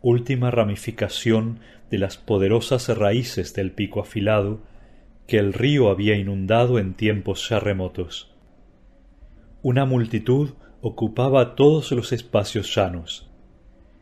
última 0.01 0.51
ramificación 0.51 1.61
de 1.91 1.99
las 1.99 2.17
poderosas 2.17 2.89
raíces 2.97 3.55
del 3.55 3.71
pico 3.73 4.01
afilado 4.01 4.61
que 5.27 5.39
el 5.39 5.53
río 5.53 5.91
había 5.91 6.17
inundado 6.17 6.79
en 6.79 6.95
tiempos 6.95 7.49
ya 7.49 7.61
remotos. 7.61 8.35
Una 9.61 9.85
multitud 9.85 10.55
ocupaba 10.81 11.55
todos 11.55 11.93
los 11.93 12.13
espacios 12.13 12.75
llanos. 12.75 13.31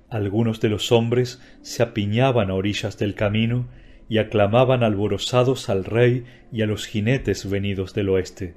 Algunos 0.08 0.60
de 0.60 0.68
los 0.68 0.92
hombres 0.92 1.42
se 1.62 1.82
apiñaban 1.82 2.50
a 2.50 2.54
orillas 2.54 2.98
del 2.98 3.14
camino 3.14 3.68
y 4.08 4.18
aclamaban 4.18 4.82
alborozados 4.82 5.68
al 5.68 5.84
rey 5.84 6.24
y 6.52 6.62
a 6.62 6.66
los 6.66 6.86
jinetes 6.86 7.48
venidos 7.48 7.94
del 7.94 8.08
oeste. 8.08 8.54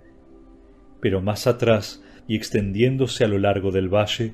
Pero 1.02 1.22
más 1.22 1.48
atrás, 1.48 2.04
y 2.28 2.36
extendiéndose 2.36 3.24
a 3.24 3.28
lo 3.28 3.38
largo 3.38 3.72
del 3.72 3.94
valle, 3.94 4.34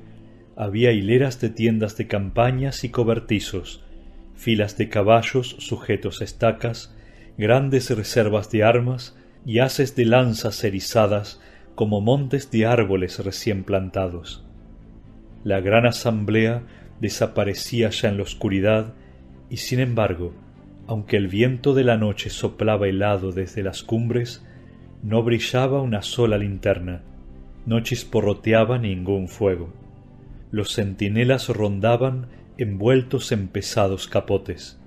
había 0.55 0.91
hileras 0.91 1.39
de 1.39 1.49
tiendas 1.49 1.97
de 1.97 2.07
campañas 2.07 2.83
y 2.83 2.89
cobertizos, 2.89 3.83
filas 4.35 4.77
de 4.77 4.89
caballos 4.89 5.55
sujetos 5.59 6.21
a 6.21 6.23
estacas, 6.25 6.95
grandes 7.37 7.89
reservas 7.89 8.51
de 8.51 8.63
armas 8.63 9.17
y 9.45 9.59
haces 9.59 9.95
de 9.95 10.05
lanzas 10.05 10.63
erizadas 10.63 11.41
como 11.75 12.01
montes 12.01 12.51
de 12.51 12.65
árboles 12.65 13.19
recién 13.23 13.63
plantados. 13.63 14.45
La 15.43 15.61
gran 15.61 15.85
asamblea 15.85 16.63
desaparecía 16.99 17.89
ya 17.89 18.09
en 18.09 18.17
la 18.17 18.23
oscuridad 18.23 18.93
y 19.49 19.57
sin 19.57 19.79
embargo 19.79 20.33
aunque 20.89 21.17
el 21.17 21.27
viento 21.27 21.75
de 21.75 21.83
la 21.83 21.97
noche 21.97 22.31
soplaba 22.31 22.87
helado 22.87 23.31
desde 23.31 23.61
las 23.61 23.83
cumbres, 23.83 24.43
no 25.03 25.21
brillaba 25.21 25.83
una 25.83 26.01
sola 26.01 26.39
linterna, 26.39 27.03
no 27.69 27.81
chisporroteaba 27.81 28.79
ningún 28.79 29.27
fuego. 29.27 29.71
Los 30.49 30.73
centinelas 30.73 31.49
rondaban 31.49 32.25
envueltos 32.57 33.31
en 33.31 33.47
pesados 33.47 34.07
capotes. 34.07 34.81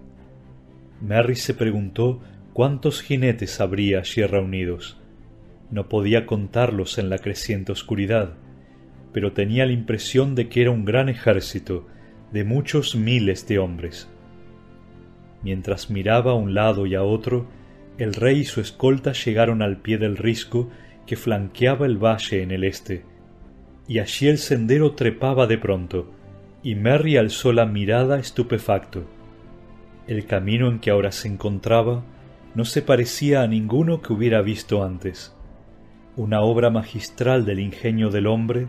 Merry 1.01 1.37
se 1.37 1.55
preguntó 1.55 2.21
cuántos 2.53 3.01
jinetes 3.01 3.61
habría 3.61 4.01
allí 4.01 4.25
reunidos. 4.25 4.99
No 5.71 5.89
podía 5.89 6.27
contarlos 6.27 6.99
en 6.99 7.09
la 7.09 7.19
creciente 7.19 7.71
oscuridad, 7.71 8.35
pero 9.13 9.33
tenía 9.33 9.65
la 9.65 9.73
impresión 9.73 10.35
de 10.35 10.49
que 10.49 10.63
era 10.63 10.73
un 10.73 10.85
gran 10.85 11.09
ejército 11.09 11.87
de 12.33 12.43
muchos 12.43 12.97
miles 12.97 13.47
de 13.47 13.61
hombres. 13.61 14.09
Mientras 15.45 15.89
miraba 15.89 16.33
a 16.33 16.35
un 16.35 16.53
lado 16.53 16.87
y 16.87 16.97
a 16.97 17.05
otro, 17.05 17.47
el 17.97 18.13
rey 18.13 18.41
y 18.41 18.45
su 18.45 18.61
escolta 18.61 19.13
llegaron 19.13 19.63
al 19.63 19.77
pie 19.77 19.99
del 19.99 20.17
risco 20.17 20.69
que 21.07 21.17
flanqueaba 21.17 21.87
el 21.87 21.99
valle 21.99 22.43
en 22.43 22.51
el 22.51 22.65
este, 22.65 23.05
y 23.89 23.99
allí 23.99 24.29
el 24.29 24.39
sendero 24.39 24.93
trepaba 24.93 25.47
de 25.47 25.59
pronto, 25.59 26.13
y 26.63 26.75
Merry 26.75 27.17
alzó 27.17 27.53
la 27.53 27.67
mirada 27.67 28.19
estupefacto. 28.19 29.05
El 30.07 30.27
camino 30.27 30.69
en 30.69 30.79
que 30.79 30.91
ahora 30.91 31.13
se 31.13 31.29
encontraba 31.29 32.05
no 32.55 32.65
se 32.65 32.83
parecía 32.83 33.43
a 33.43 33.47
ninguno 33.47 34.03
que 34.03 34.13
hubiera 34.13 34.43
visto 34.43 34.85
antes. 34.85 35.35
Una 36.17 36.43
obra 36.43 36.71
magistral 36.71 37.45
del 37.45 37.61
ingenio 37.61 38.11
del 38.11 38.27
hombre 38.27 38.67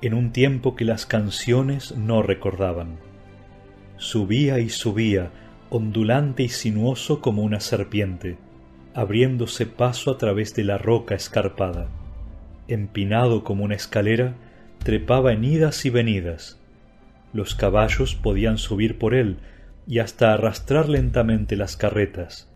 en 0.00 0.14
un 0.14 0.32
tiempo 0.32 0.76
que 0.76 0.84
las 0.84 1.06
canciones 1.06 1.96
no 1.96 2.22
recordaban. 2.22 2.98
Subía 3.96 4.58
y 4.58 4.68
subía, 4.68 5.30
ondulante 5.70 6.42
y 6.42 6.48
sinuoso 6.48 7.20
como 7.20 7.42
una 7.42 7.60
serpiente, 7.60 8.38
abriéndose 8.94 9.66
paso 9.66 10.12
a 10.12 10.18
través 10.18 10.54
de 10.54 10.64
la 10.64 10.78
roca 10.78 11.14
escarpada. 11.16 11.88
Empinado 12.68 13.42
como 13.42 13.64
una 13.64 13.74
escalera, 13.74 14.34
trepaba 14.82 15.32
en 15.32 15.44
idas 15.44 15.84
y 15.84 15.90
venidas. 15.90 16.60
Los 17.32 17.56
caballos 17.56 18.14
podían 18.14 18.56
subir 18.56 18.98
por 18.98 19.14
él 19.14 19.38
y 19.86 19.98
hasta 19.98 20.32
arrastrar 20.32 20.88
lentamente 20.88 21.56
las 21.56 21.76
carretas. 21.76 22.48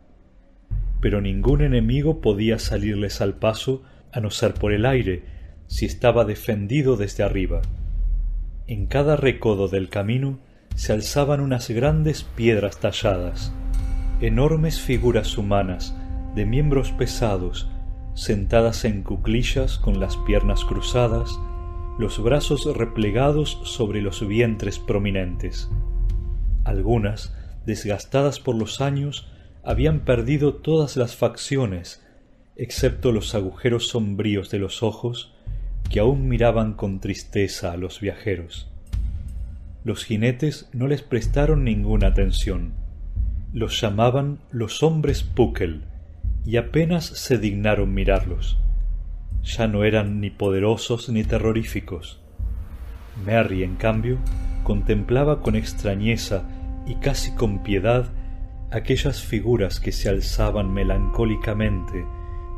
Pero 1.00 1.20
ningún 1.20 1.60
enemigo 1.60 2.20
podía 2.20 2.58
salirles 2.58 3.20
al 3.20 3.34
paso 3.34 3.82
a 4.12 4.20
no 4.20 4.30
ser 4.30 4.54
por 4.54 4.72
el 4.72 4.86
aire, 4.86 5.24
si 5.66 5.84
estaba 5.84 6.24
defendido 6.24 6.96
desde 6.96 7.24
arriba. 7.24 7.60
En 8.66 8.86
cada 8.86 9.16
recodo 9.16 9.68
del 9.68 9.88
camino 9.88 10.38
se 10.74 10.92
alzaban 10.92 11.40
unas 11.40 11.68
grandes 11.68 12.22
piedras 12.22 12.78
talladas, 12.78 13.52
enormes 14.20 14.80
figuras 14.80 15.36
humanas 15.36 15.94
de 16.34 16.46
miembros 16.46 16.92
pesados, 16.92 17.68
sentadas 18.14 18.84
en 18.84 19.02
cuclillas 19.02 19.78
con 19.78 20.00
las 20.00 20.16
piernas 20.16 20.64
cruzadas, 20.64 21.38
los 21.98 22.22
brazos 22.22 22.64
replegados 22.76 23.60
sobre 23.64 24.02
los 24.02 24.26
vientres 24.26 24.78
prominentes. 24.78 25.70
Algunas, 26.64 27.34
desgastadas 27.66 28.40
por 28.40 28.54
los 28.54 28.80
años, 28.80 29.28
habían 29.64 30.00
perdido 30.00 30.54
todas 30.54 30.96
las 30.96 31.16
facciones, 31.16 32.04
excepto 32.56 33.12
los 33.12 33.34
agujeros 33.34 33.88
sombríos 33.88 34.50
de 34.50 34.58
los 34.58 34.82
ojos 34.82 35.34
que 35.90 36.00
aún 36.00 36.28
miraban 36.28 36.74
con 36.74 37.00
tristeza 37.00 37.72
a 37.72 37.76
los 37.76 38.00
viajeros. 38.00 38.70
Los 39.84 40.04
jinetes 40.04 40.68
no 40.72 40.86
les 40.86 41.02
prestaron 41.02 41.64
ninguna 41.64 42.08
atención. 42.08 42.74
Los 43.52 43.80
llamaban 43.80 44.38
los 44.50 44.82
hombres 44.82 45.22
Pukel 45.22 45.82
y 46.48 46.56
apenas 46.56 47.04
se 47.04 47.36
dignaron 47.36 47.92
mirarlos. 47.92 48.58
Ya 49.42 49.66
no 49.66 49.84
eran 49.84 50.18
ni 50.22 50.30
poderosos 50.30 51.10
ni 51.10 51.22
terroríficos. 51.22 52.22
Merry, 53.26 53.64
en 53.64 53.76
cambio, 53.76 54.16
contemplaba 54.64 55.42
con 55.42 55.56
extrañeza 55.56 56.48
y 56.86 56.94
casi 56.94 57.34
con 57.34 57.62
piedad 57.62 58.06
aquellas 58.70 59.22
figuras 59.22 59.78
que 59.78 59.92
se 59.92 60.08
alzaban 60.08 60.72
melancólicamente 60.72 62.06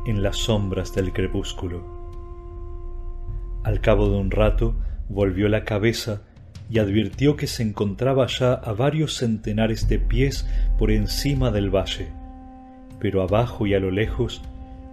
en 0.05 0.23
las 0.23 0.37
sombras 0.37 0.95
del 0.95 1.11
crepúsculo. 1.11 1.83
Al 3.65 3.81
cabo 3.81 4.09
de 4.09 4.15
un 4.19 4.31
rato 4.31 4.73
volvió 5.09 5.49
la 5.49 5.65
cabeza 5.65 6.21
y 6.69 6.79
advirtió 6.79 7.35
que 7.35 7.47
se 7.47 7.61
encontraba 7.61 8.25
ya 8.27 8.53
a 8.53 8.71
varios 8.71 9.17
centenares 9.17 9.89
de 9.89 9.99
pies 9.99 10.47
por 10.79 10.91
encima 10.91 11.51
del 11.51 11.69
valle, 11.69 12.20
pero 13.01 13.23
abajo 13.23 13.65
y 13.65 13.73
a 13.73 13.79
lo 13.79 13.91
lejos 13.91 14.41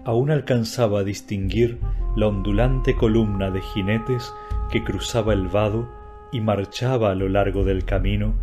aún 0.05 0.31
alcanzaba 0.31 1.01
a 1.01 1.05
distinguir 1.05 1.79
la 2.17 2.29
ondulante 2.29 2.95
columna 2.95 3.51
de 3.51 3.61
jinetes 3.61 4.33
que 4.71 4.83
cruzaba 4.83 5.35
el 5.35 5.49
vado 5.49 5.89
y 6.33 6.41
marchaba 6.41 7.11
a 7.11 7.15
lo 7.15 7.29
largo 7.29 7.65
del 7.65 7.85
camino 7.85 8.35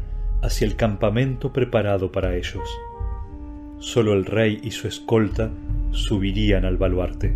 hacia 0.42 0.68
el 0.68 0.76
campamento 0.76 1.52
preparado 1.52 2.12
para 2.12 2.36
ellos. 2.36 2.70
Sólo 3.80 4.14
el 4.14 4.26
rey 4.26 4.60
y 4.64 4.72
su 4.72 4.88
escolta 4.88 5.52
subirían 5.92 6.66
al 6.66 6.78
baluarte. 6.78 7.36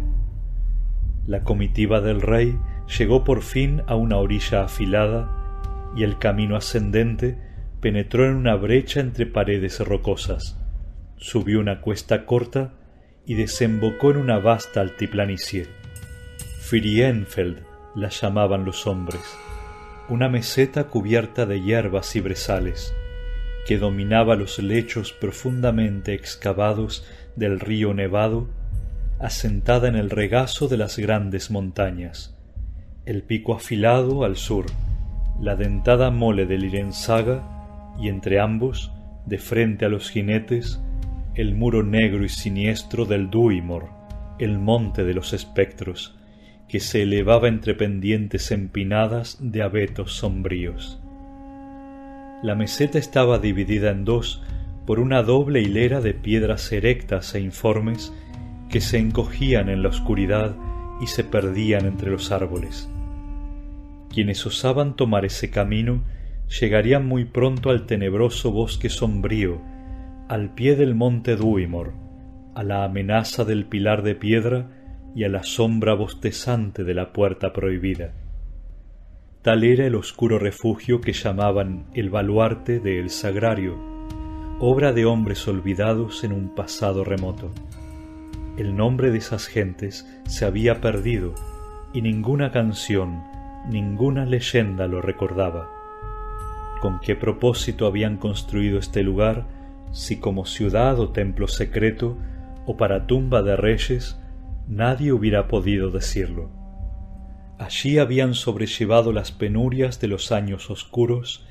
La 1.26 1.44
comitiva 1.44 2.02
del 2.02 2.22
rey 2.22 2.58
llegó 2.98 3.24
por 3.24 3.42
fin 3.42 3.82
a 3.88 3.96
una 3.96 4.18
orilla 4.18 4.64
afilada 4.64 5.30
y 5.96 6.04
el 6.04 6.18
camino 6.18 6.56
ascendente 6.56 7.38
penetró 7.82 8.26
en 8.26 8.36
una 8.36 8.56
brecha 8.56 9.00
entre 9.00 9.26
paredes 9.26 9.80
rocosas, 9.80 10.60
subió 11.20 11.60
una 11.60 11.82
cuesta 11.82 12.26
corta 12.26 12.74
y 13.26 13.36
desembocó 13.36 14.10
en 14.12 14.18
una 14.18 14.40
vasta 14.40 14.82
altiplanicie. 14.82 15.68
Firienfeld 16.62 17.60
la 17.96 18.10
llamaban 18.10 18.66
los 18.66 18.88
hombres, 18.88 19.22
una 20.10 20.28
meseta 20.28 20.86
cubierta 20.86 21.46
de 21.46 21.62
hierbas 21.62 22.16
y 22.16 22.22
brezales, 22.22 22.96
que 23.68 23.78
dominaba 23.78 24.36
los 24.36 24.58
lechos 24.58 25.14
profundamente 25.14 26.16
excavados 26.16 27.06
del 27.36 27.60
río 27.60 27.94
Nevado, 27.94 28.50
asentada 29.20 29.88
en 29.88 29.96
el 29.96 30.10
regazo 30.10 30.68
de 30.68 30.78
las 30.78 30.98
grandes 30.98 31.52
montañas 31.52 32.36
el 33.10 33.24
pico 33.24 33.56
afilado 33.56 34.24
al 34.24 34.36
sur, 34.36 34.68
la 35.42 35.56
dentada 35.56 36.12
mole 36.12 36.46
del 36.46 36.66
Irensaga 36.66 37.96
y 38.00 38.08
entre 38.08 38.40
ambos, 38.40 38.92
de 39.26 39.40
frente 39.40 39.86
a 39.86 39.90
los 39.90 40.12
jinetes, 40.12 40.80
el 41.36 41.56
muro 41.56 41.84
negro 41.84 42.26
y 42.26 42.30
siniestro 42.30 43.06
del 43.06 43.30
Duimor, 43.30 43.90
el 44.40 44.58
monte 44.60 45.04
de 45.04 45.14
los 45.14 45.34
espectros, 45.34 46.16
que 46.68 46.80
se 46.80 47.04
elevaba 47.04 47.48
entre 47.48 47.74
pendientes 47.74 48.52
empinadas 48.52 49.38
de 49.40 49.62
abetos 49.64 50.14
sombríos. 50.14 51.02
La 52.42 52.56
meseta 52.56 53.00
estaba 53.00 53.40
dividida 53.40 53.92
en 53.92 54.06
dos 54.06 54.44
por 54.86 55.00
una 55.00 55.24
doble 55.24 55.62
hilera 55.62 56.00
de 56.00 56.14
piedras 56.14 56.72
erectas 56.72 57.36
e 57.36 57.42
informes 57.42 58.14
que 58.70 58.82
se 58.82 58.98
encogían 58.98 59.70
en 59.70 59.84
la 59.84 59.90
oscuridad 59.90 60.56
y 61.02 61.08
se 61.08 61.24
perdían 61.24 61.86
entre 61.86 62.12
los 62.12 62.32
árboles. 62.32 62.90
Quienes 64.14 64.46
osaban 64.46 64.96
tomar 64.96 65.26
ese 65.26 65.50
camino 65.50 66.04
llegarían 66.60 67.06
muy 67.06 67.26
pronto 67.26 67.70
al 67.70 67.86
tenebroso 67.86 68.52
bosque 68.52 68.90
sombrío, 68.90 69.62
al 70.30 70.52
pie 70.52 70.76
del 70.76 70.94
monte 70.94 71.36
Duimor, 71.36 71.96
a 72.54 72.62
la 72.62 72.84
amenaza 72.84 73.46
del 73.46 73.66
pilar 73.66 74.04
de 74.04 74.14
piedra 74.14 74.70
y 75.16 75.24
a 75.24 75.28
la 75.28 75.42
sombra 75.42 75.96
bostezante 75.96 76.84
de 76.84 76.94
la 76.94 77.12
puerta 77.14 77.52
prohibida. 77.52 78.14
Tal 79.42 79.64
era 79.64 79.88
el 79.88 79.96
oscuro 79.96 80.38
refugio 80.38 81.02
que 81.02 81.14
llamaban 81.14 81.88
el 81.96 82.12
baluarte 82.12 82.80
de 82.80 83.00
El 83.00 83.10
Sagrario, 83.10 83.76
obra 84.60 84.94
de 84.94 85.06
hombres 85.06 85.48
olvidados 85.48 86.24
en 86.24 86.32
un 86.32 86.54
pasado 86.54 87.04
remoto. 87.04 87.52
El 88.56 88.76
nombre 88.76 89.10
de 89.10 89.18
esas 89.18 89.48
gentes 89.48 90.08
se 90.28 90.46
había 90.46 90.80
perdido 90.80 91.34
y 91.92 92.04
ninguna 92.04 92.52
canción, 92.52 93.24
ninguna 93.68 94.26
leyenda 94.28 94.86
lo 94.86 95.02
recordaba. 95.02 95.72
¿Con 96.82 97.00
qué 97.00 97.16
propósito 97.16 97.88
habían 97.88 98.18
construido 98.18 98.78
este 98.78 99.02
lugar, 99.02 99.59
si 99.92 100.20
como 100.20 100.46
ciudad 100.46 101.00
o 101.00 101.10
templo 101.10 101.48
secreto 101.48 102.18
o 102.66 102.78
para 102.78 103.08
tumba 103.08 103.42
de 103.42 103.56
reyes, 103.56 104.20
nadie 104.68 105.12
hubiera 105.12 105.48
podido 105.48 105.90
decirlo? 105.90 106.52
Allí 107.58 107.98
habían 107.98 108.36
sobrellevado 108.36 109.12
las 109.12 109.32
penurias 109.32 110.00
de 110.00 110.08
los 110.08 110.32
años 110.32 110.70
oscuros 110.70 111.46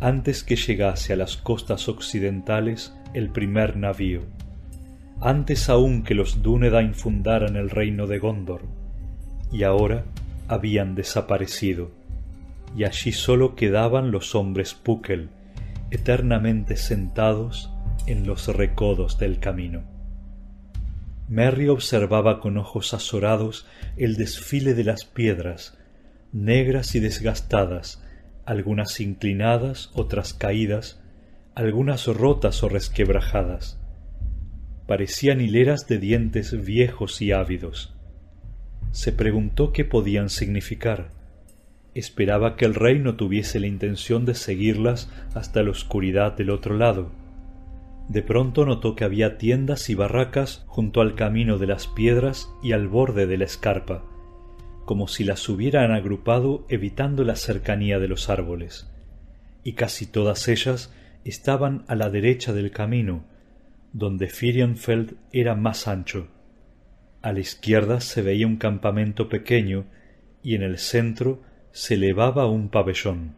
antes 0.00 0.44
que 0.44 0.56
llegase 0.56 1.12
a 1.12 1.16
las 1.16 1.36
costas 1.36 1.88
occidentales 1.88 2.94
el 3.14 3.30
primer 3.30 3.76
navío, 3.76 4.22
antes 5.20 5.68
aún 5.68 6.04
que 6.04 6.14
los 6.14 6.42
Dúnedain 6.42 6.94
fundaran 6.94 7.56
el 7.56 7.70
reino 7.70 8.06
de 8.06 8.18
Gondor, 8.18 8.62
y 9.50 9.64
ahora 9.64 10.04
habían 10.46 10.94
desaparecido, 10.94 11.90
y 12.76 12.84
allí 12.84 13.10
sólo 13.10 13.56
quedaban 13.56 14.12
los 14.12 14.36
hombres 14.36 14.74
Pukel, 14.74 15.30
eternamente 15.90 16.76
sentados 16.76 17.72
en 18.06 18.26
los 18.26 18.48
recodos 18.48 19.18
del 19.18 19.38
camino. 19.38 19.82
Merry 21.28 21.68
observaba 21.68 22.40
con 22.40 22.56
ojos 22.56 22.94
azorados 22.94 23.66
el 23.96 24.16
desfile 24.16 24.74
de 24.74 24.84
las 24.84 25.04
piedras, 25.04 25.76
negras 26.32 26.94
y 26.94 27.00
desgastadas, 27.00 28.02
algunas 28.46 29.00
inclinadas, 29.00 29.90
otras 29.92 30.32
caídas, 30.32 31.02
algunas 31.54 32.06
rotas 32.06 32.62
o 32.62 32.68
resquebrajadas. 32.68 33.78
Parecían 34.86 35.42
hileras 35.42 35.86
de 35.86 35.98
dientes 35.98 36.64
viejos 36.64 37.20
y 37.20 37.32
ávidos. 37.32 37.94
Se 38.90 39.12
preguntó 39.12 39.72
qué 39.72 39.84
podían 39.84 40.30
significar. 40.30 41.10
Esperaba 41.94 42.56
que 42.56 42.64
el 42.64 42.74
rey 42.74 42.98
no 43.00 43.16
tuviese 43.16 43.60
la 43.60 43.66
intención 43.66 44.24
de 44.24 44.34
seguirlas 44.34 45.10
hasta 45.34 45.62
la 45.62 45.70
oscuridad 45.70 46.32
del 46.32 46.48
otro 46.50 46.74
lado. 46.74 47.10
De 48.08 48.22
pronto 48.22 48.64
notó 48.64 48.96
que 48.96 49.04
había 49.04 49.36
tiendas 49.36 49.90
y 49.90 49.94
barracas 49.94 50.64
junto 50.66 51.02
al 51.02 51.14
camino 51.14 51.58
de 51.58 51.66
las 51.66 51.86
piedras 51.86 52.50
y 52.62 52.72
al 52.72 52.88
borde 52.88 53.26
de 53.26 53.36
la 53.36 53.44
escarpa, 53.44 54.02
como 54.86 55.08
si 55.08 55.24
las 55.24 55.46
hubieran 55.50 55.92
agrupado 55.92 56.64
evitando 56.70 57.22
la 57.22 57.36
cercanía 57.36 57.98
de 57.98 58.08
los 58.08 58.30
árboles, 58.30 58.90
y 59.62 59.74
casi 59.74 60.06
todas 60.06 60.48
ellas 60.48 60.94
estaban 61.24 61.84
a 61.88 61.94
la 61.94 62.08
derecha 62.08 62.54
del 62.54 62.70
camino, 62.70 63.26
donde 63.92 64.28
Firienfeld 64.28 65.16
era 65.30 65.54
más 65.54 65.86
ancho. 65.86 66.28
A 67.20 67.32
la 67.32 67.40
izquierda 67.40 68.00
se 68.00 68.22
veía 68.22 68.46
un 68.46 68.56
campamento 68.56 69.28
pequeño 69.28 69.84
y 70.42 70.54
en 70.54 70.62
el 70.62 70.78
centro 70.78 71.42
se 71.72 71.94
elevaba 71.94 72.46
un 72.46 72.70
pabellón. 72.70 73.36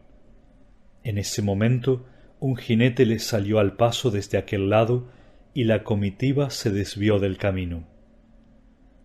En 1.03 1.17
ese 1.17 1.41
momento 1.41 2.05
un 2.41 2.57
jinete 2.57 3.05
le 3.05 3.19
salió 3.19 3.59
al 3.59 3.73
paso 3.75 4.09
desde 4.09 4.39
aquel 4.39 4.71
lado 4.71 5.07
y 5.53 5.65
la 5.65 5.83
comitiva 5.83 6.49
se 6.49 6.71
desvió 6.71 7.19
del 7.19 7.37
camino. 7.37 7.87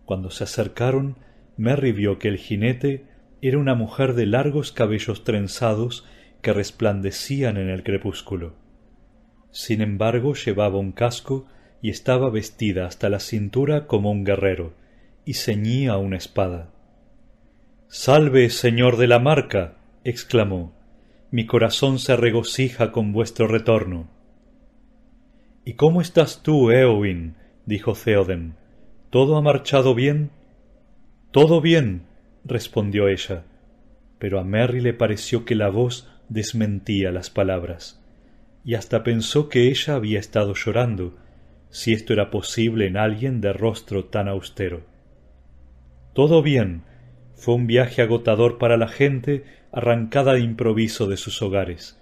Cuando 0.05 0.31
se 0.31 0.43
acercaron, 0.43 1.17
Merry 1.55 1.91
vio 1.91 2.17
que 2.17 2.29
el 2.29 2.37
jinete 2.37 3.05
era 3.43 3.59
una 3.59 3.75
mujer 3.75 4.15
de 4.15 4.25
largos 4.25 4.71
cabellos 4.71 5.23
trenzados 5.23 6.03
que 6.41 6.51
resplandecían 6.51 7.57
en 7.57 7.69
el 7.69 7.83
crepúsculo. 7.83 8.55
Sin 9.51 9.81
embargo, 9.81 10.33
llevaba 10.33 10.79
un 10.79 10.91
casco 10.91 11.45
y 11.79 11.91
estaba 11.91 12.31
vestida 12.31 12.87
hasta 12.87 13.07
la 13.07 13.19
cintura 13.19 13.85
como 13.85 14.09
un 14.09 14.23
guerrero, 14.23 14.73
y 15.25 15.35
ceñía 15.35 15.97
una 15.97 16.17
espada. 16.17 16.71
Salve, 17.87 18.49
señor 18.49 18.97
de 18.97 19.07
la 19.07 19.19
marca. 19.19 19.77
exclamó. 20.03 20.76
Mi 21.29 21.45
corazón 21.45 21.99
se 21.99 22.15
regocija 22.15 22.91
con 22.93 23.11
vuestro 23.11 23.47
retorno. 23.47 24.07
¿Y 25.65 25.73
cómo 25.73 25.99
estás 25.99 26.41
tú, 26.41 26.71
Eowyn? 26.71 27.35
dijo 27.65 27.93
Theoden. 27.93 28.55
¿Todo 29.09 29.35
ha 29.35 29.41
marchado 29.41 29.93
bien? 29.93 30.31
Todo 31.31 31.59
bien, 31.59 32.03
respondió 32.45 33.09
ella, 33.09 33.43
pero 34.19 34.39
a 34.39 34.45
Merry 34.45 34.79
le 34.79 34.93
pareció 34.93 35.43
que 35.43 35.55
la 35.55 35.69
voz 35.69 36.09
desmentía 36.29 37.11
las 37.11 37.29
palabras, 37.29 38.01
y 38.63 38.75
hasta 38.75 39.03
pensó 39.03 39.49
que 39.49 39.67
ella 39.67 39.95
había 39.95 40.19
estado 40.19 40.53
llorando, 40.53 41.17
si 41.69 41.91
esto 41.91 42.13
era 42.13 42.31
posible 42.31 42.87
en 42.87 42.95
alguien 42.95 43.41
de 43.41 43.51
rostro 43.51 44.05
tan 44.05 44.29
austero. 44.29 44.85
Todo 46.13 46.41
bien. 46.41 46.83
Fue 47.37 47.55
un 47.55 47.65
viaje 47.65 48.01
agotador 48.01 48.57
para 48.57 48.75
la 48.75 48.89
gente 48.89 49.45
arrancada 49.71 50.33
de 50.33 50.41
improviso 50.41 51.07
de 51.07 51.15
sus 51.15 51.41
hogares. 51.41 51.97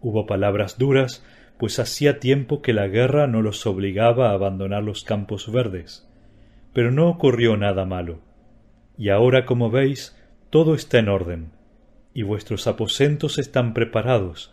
Hubo 0.00 0.26
palabras 0.26 0.78
duras, 0.78 1.24
pues 1.58 1.80
hacía 1.80 2.20
tiempo 2.20 2.62
que 2.62 2.72
la 2.72 2.86
guerra 2.86 3.26
no 3.26 3.42
los 3.42 3.66
obligaba 3.66 4.30
a 4.30 4.34
abandonar 4.34 4.84
los 4.84 5.02
campos 5.02 5.50
verdes. 5.50 6.08
Pero 6.72 6.92
no 6.92 7.08
ocurrió 7.08 7.56
nada 7.56 7.84
malo 7.84 8.20
y 9.00 9.08
ahora 9.08 9.46
como 9.46 9.70
veis 9.70 10.14
todo 10.50 10.74
está 10.74 10.98
en 10.98 11.08
orden, 11.08 11.52
y 12.12 12.22
vuestros 12.22 12.66
aposentos 12.66 13.38
están 13.38 13.72
preparados, 13.72 14.52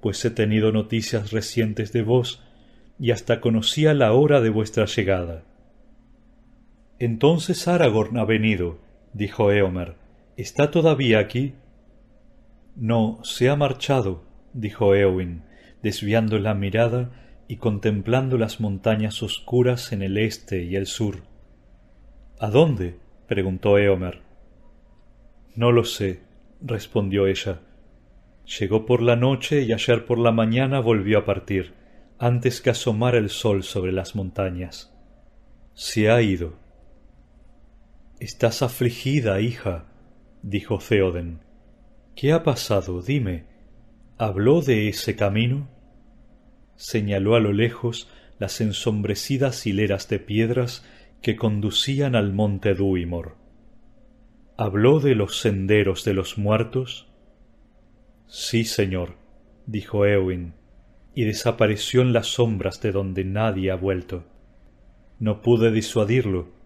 pues 0.00 0.24
he 0.24 0.32
tenido 0.32 0.72
noticias 0.72 1.30
recientes 1.30 1.92
de 1.92 2.02
vos, 2.02 2.42
y 2.98 3.12
hasta 3.12 3.40
conocía 3.40 3.94
la 3.94 4.12
hora 4.12 4.40
de 4.40 4.50
vuestra 4.50 4.86
llegada. 4.86 5.44
Entonces 6.98 7.68
Aragorn 7.68 8.18
ha 8.18 8.24
venido, 8.24 8.78
dijo 9.14 9.50
Eomer. 9.50 9.96
¿Está 10.36 10.70
todavía 10.70 11.20
aquí? 11.20 11.54
No, 12.76 13.20
se 13.22 13.48
ha 13.48 13.56
marchado, 13.56 14.24
dijo 14.52 14.94
Eowyn, 14.94 15.44
desviando 15.82 16.38
la 16.38 16.54
mirada 16.54 17.12
y 17.46 17.56
contemplando 17.56 18.36
las 18.36 18.60
montañas 18.60 19.22
oscuras 19.22 19.92
en 19.92 20.02
el 20.02 20.18
este 20.18 20.64
y 20.64 20.76
el 20.76 20.86
sur. 20.86 21.22
¿A 22.38 22.50
dónde? 22.50 22.98
preguntó 23.28 23.78
Eomer. 23.78 24.22
No 25.54 25.70
lo 25.70 25.84
sé, 25.84 26.20
respondió 26.60 27.26
ella. 27.26 27.60
Llegó 28.58 28.84
por 28.86 29.02
la 29.02 29.16
noche 29.16 29.62
y 29.62 29.72
ayer 29.72 30.04
por 30.04 30.18
la 30.18 30.32
mañana 30.32 30.80
volvió 30.80 31.18
a 31.18 31.24
partir, 31.24 31.74
antes 32.18 32.60
que 32.60 32.70
asomara 32.70 33.18
el 33.18 33.30
sol 33.30 33.62
sobre 33.62 33.92
las 33.92 34.16
montañas. 34.16 34.92
Se 35.74 36.10
ha 36.10 36.20
ido. 36.20 36.63
Estás 38.24 38.62
afligida, 38.62 39.38
hija, 39.42 39.84
dijo 40.42 40.78
Theoden. 40.78 41.40
¿Qué 42.16 42.32
ha 42.32 42.42
pasado? 42.42 43.02
Dime. 43.02 43.44
¿Habló 44.16 44.62
de 44.62 44.88
ese 44.88 45.14
camino? 45.14 45.68
Señaló 46.74 47.34
a 47.34 47.40
lo 47.40 47.52
lejos 47.52 48.08
las 48.38 48.62
ensombrecidas 48.62 49.66
hileras 49.66 50.08
de 50.08 50.20
piedras 50.20 50.86
que 51.20 51.36
conducían 51.36 52.16
al 52.16 52.32
monte 52.32 52.72
Duimor. 52.72 53.36
¿Habló 54.56 55.00
de 55.00 55.14
los 55.14 55.38
senderos 55.38 56.02
de 56.06 56.14
los 56.14 56.38
muertos? 56.38 57.12
Sí, 58.26 58.64
señor, 58.64 59.18
dijo 59.66 60.06
Eowyn, 60.06 60.54
y 61.14 61.24
desapareció 61.24 62.00
en 62.00 62.14
las 62.14 62.28
sombras 62.28 62.80
de 62.80 62.90
donde 62.90 63.22
nadie 63.24 63.70
ha 63.70 63.76
vuelto. 63.76 64.24
No 65.18 65.42
pude 65.42 65.70
disuadirlo. 65.70 66.63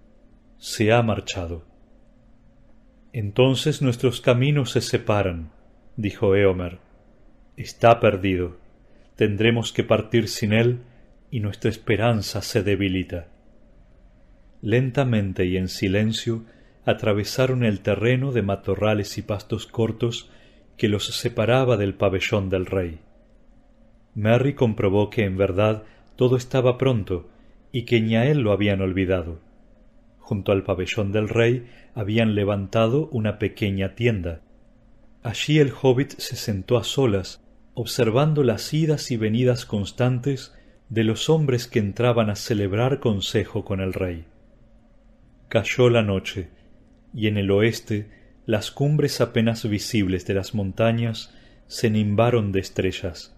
Se 0.58 0.92
ha 0.92 1.02
marchado. 1.02 1.64
Entonces 3.12 3.80
nuestros 3.80 4.20
caminos 4.20 4.72
se 4.72 4.80
separan, 4.80 5.52
dijo 5.96 6.34
Eomer. 6.34 6.78
Está 7.56 8.00
perdido. 8.00 8.56
Tendremos 9.14 9.72
que 9.72 9.84
partir 9.84 10.28
sin 10.28 10.52
él 10.52 10.80
y 11.30 11.38
nuestra 11.38 11.70
esperanza 11.70 12.42
se 12.42 12.64
debilita. 12.64 13.28
Lentamente 14.60 15.46
y 15.46 15.56
en 15.56 15.68
silencio 15.68 16.44
atravesaron 16.84 17.64
el 17.64 17.78
terreno 17.78 18.32
de 18.32 18.42
matorrales 18.42 19.16
y 19.16 19.22
pastos 19.22 19.68
cortos 19.68 20.28
que 20.76 20.88
los 20.88 21.06
separaba 21.06 21.76
del 21.76 21.94
pabellón 21.94 22.48
del 22.48 22.66
rey. 22.66 22.98
Merry 24.16 24.54
comprobó 24.54 25.08
que 25.08 25.24
en 25.24 25.36
verdad 25.36 25.84
todo 26.16 26.36
estaba 26.36 26.78
pronto 26.78 27.28
y 27.70 27.84
que 27.84 28.00
ni 28.00 28.16
a 28.16 28.26
él 28.26 28.40
lo 28.40 28.50
habían 28.50 28.80
olvidado. 28.80 29.46
Junto 30.28 30.52
al 30.52 30.62
pabellón 30.62 31.10
del 31.10 31.26
rey 31.26 31.70
habían 31.94 32.34
levantado 32.34 33.08
una 33.12 33.38
pequeña 33.38 33.94
tienda. 33.94 34.42
Allí 35.22 35.58
el 35.58 35.72
hobbit 35.72 36.18
se 36.18 36.36
sentó 36.36 36.76
a 36.76 36.84
solas, 36.84 37.42
observando 37.72 38.42
las 38.42 38.74
idas 38.74 39.10
y 39.10 39.16
venidas 39.16 39.64
constantes 39.64 40.54
de 40.90 41.04
los 41.04 41.30
hombres 41.30 41.66
que 41.66 41.78
entraban 41.78 42.28
a 42.28 42.36
celebrar 42.36 43.00
consejo 43.00 43.64
con 43.64 43.80
el 43.80 43.94
rey. 43.94 44.26
Cayó 45.48 45.88
la 45.88 46.02
noche, 46.02 46.50
y 47.14 47.28
en 47.28 47.38
el 47.38 47.50
oeste 47.50 48.10
las 48.44 48.70
cumbres 48.70 49.22
apenas 49.22 49.66
visibles 49.66 50.26
de 50.26 50.34
las 50.34 50.54
montañas 50.54 51.34
se 51.68 51.88
nimbaron 51.88 52.52
de 52.52 52.60
estrellas, 52.60 53.34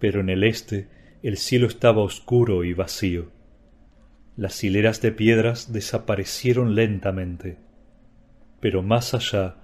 pero 0.00 0.18
en 0.18 0.30
el 0.30 0.42
este 0.42 0.88
el 1.22 1.36
cielo 1.36 1.68
estaba 1.68 2.02
oscuro 2.02 2.64
y 2.64 2.72
vacío. 2.72 3.37
Las 4.38 4.62
hileras 4.62 5.02
de 5.02 5.10
piedras 5.10 5.72
desaparecieron 5.72 6.76
lentamente, 6.76 7.58
pero 8.60 8.84
más 8.84 9.12
allá, 9.12 9.56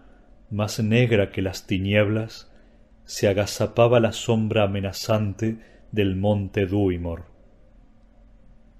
más 0.50 0.82
negra 0.82 1.30
que 1.30 1.42
las 1.42 1.68
tinieblas, 1.68 2.52
se 3.04 3.28
agazapaba 3.28 4.00
la 4.00 4.12
sombra 4.12 4.64
amenazante 4.64 5.60
del 5.92 6.16
monte 6.16 6.66
Duimor. 6.66 7.26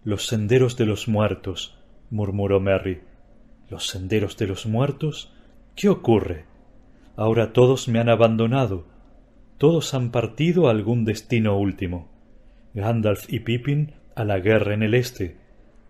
Los 0.03 0.27
senderos 0.27 0.77
de 0.77 0.87
los 0.87 1.07
muertos, 1.07 1.79
murmuró 2.11 2.59
Merry. 2.59 3.03
¿Los 3.71 3.87
senderos 3.87 4.37
de 4.37 4.49
los 4.49 4.67
muertos? 4.67 5.33
¿Qué 5.77 5.89
ocurre? 5.89 6.45
Ahora 7.15 7.53
todos 7.53 7.87
me 7.87 8.01
han 8.01 8.09
abandonado. 8.09 8.89
Todos 9.59 9.95
han 9.95 10.11
partido 10.11 10.67
a 10.67 10.73
algún 10.73 11.05
destino 11.05 11.57
último. 11.57 12.11
Gandalf 12.75 13.33
y 13.33 13.39
Pippin 13.39 13.93
a 14.17 14.25
la 14.25 14.41
guerra 14.41 14.75
en 14.75 14.83
el 14.83 14.95
este, 14.95 15.44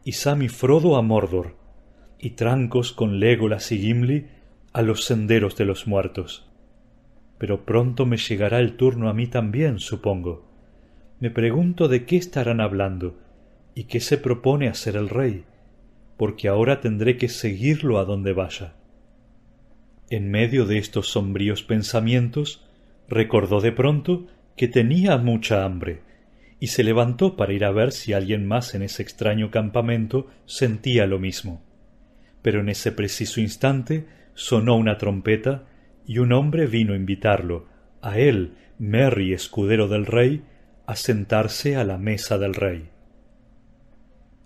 y 0.05 0.13
Sam 0.13 0.47
Frodo 0.49 0.97
a 0.97 1.03
Mordor, 1.03 1.57
y 2.19 2.31
Trancos 2.31 2.93
con 2.93 3.19
Legolas 3.19 3.73
y 3.73 3.79
Gimli 3.79 4.27
a 4.75 4.83
los 4.83 5.05
senderos 5.05 5.57
de 5.57 5.65
los 5.65 5.87
muertos. 5.87 6.47
Pero 7.39 7.65
pronto 7.65 8.05
me 8.05 8.19
llegará 8.19 8.61
el 8.61 8.77
turno 8.77 9.09
a 9.09 9.15
mí 9.15 9.27
también, 9.27 9.79
supongo. 9.79 10.47
me 11.21 11.31
pregunto 11.31 11.89
de 11.89 12.05
qué 12.05 12.17
estarán 12.17 12.61
hablando 12.61 13.19
y 13.75 13.85
qué 13.85 14.01
se 14.01 14.19
propone 14.19 14.69
hacer 14.69 14.97
el 14.97 15.09
rey, 15.09 15.45
porque 16.19 16.49
ahora 16.49 16.81
tendré 16.81 17.17
que 17.17 17.29
seguirlo 17.29 17.99
a 17.99 18.05
donde 18.05 18.35
vaya. 18.35 18.75
En 20.11 20.31
medio 20.31 20.67
de 20.67 20.79
estos 20.79 21.09
sombríos 21.09 21.63
pensamientos, 21.63 22.67
recordó 23.09 23.61
de 23.61 23.73
pronto 23.73 24.27
que 24.57 24.69
tenía 24.69 25.17
mucha 25.17 25.65
hambre, 25.65 26.03
y 26.65 26.69
se 26.69 26.83
levantó 26.83 27.37
para 27.37 27.53
ir 27.53 27.63
a 27.67 27.73
ver 27.73 27.93
si 27.93 28.15
alguien 28.15 28.47
más 28.47 28.75
en 28.75 28.81
ese 28.81 29.03
extraño 29.03 29.51
campamento 29.51 30.29
sentía 30.47 31.05
lo 31.05 31.19
mismo. 31.19 31.63
Pero 32.41 32.61
en 32.61 32.71
ese 32.71 32.91
preciso 32.91 33.43
instante 33.43 34.07
sonó 34.33 34.75
una 34.75 34.97
trompeta 34.97 35.67
y 36.07 36.21
un 36.21 36.33
hombre 36.33 36.67
vino 36.67 36.95
a 36.95 36.97
invitarlo, 36.97 37.67
a 38.01 38.19
él, 38.19 38.55
Merry, 38.79 39.35
escudero 39.35 39.89
del 39.89 40.07
rey, 40.07 40.43
a 40.87 40.97
sentarse 40.97 41.77
a 41.77 41.85
la 41.85 41.99
mesa 41.99 42.39
del 42.39 42.55
rey. 42.55 42.89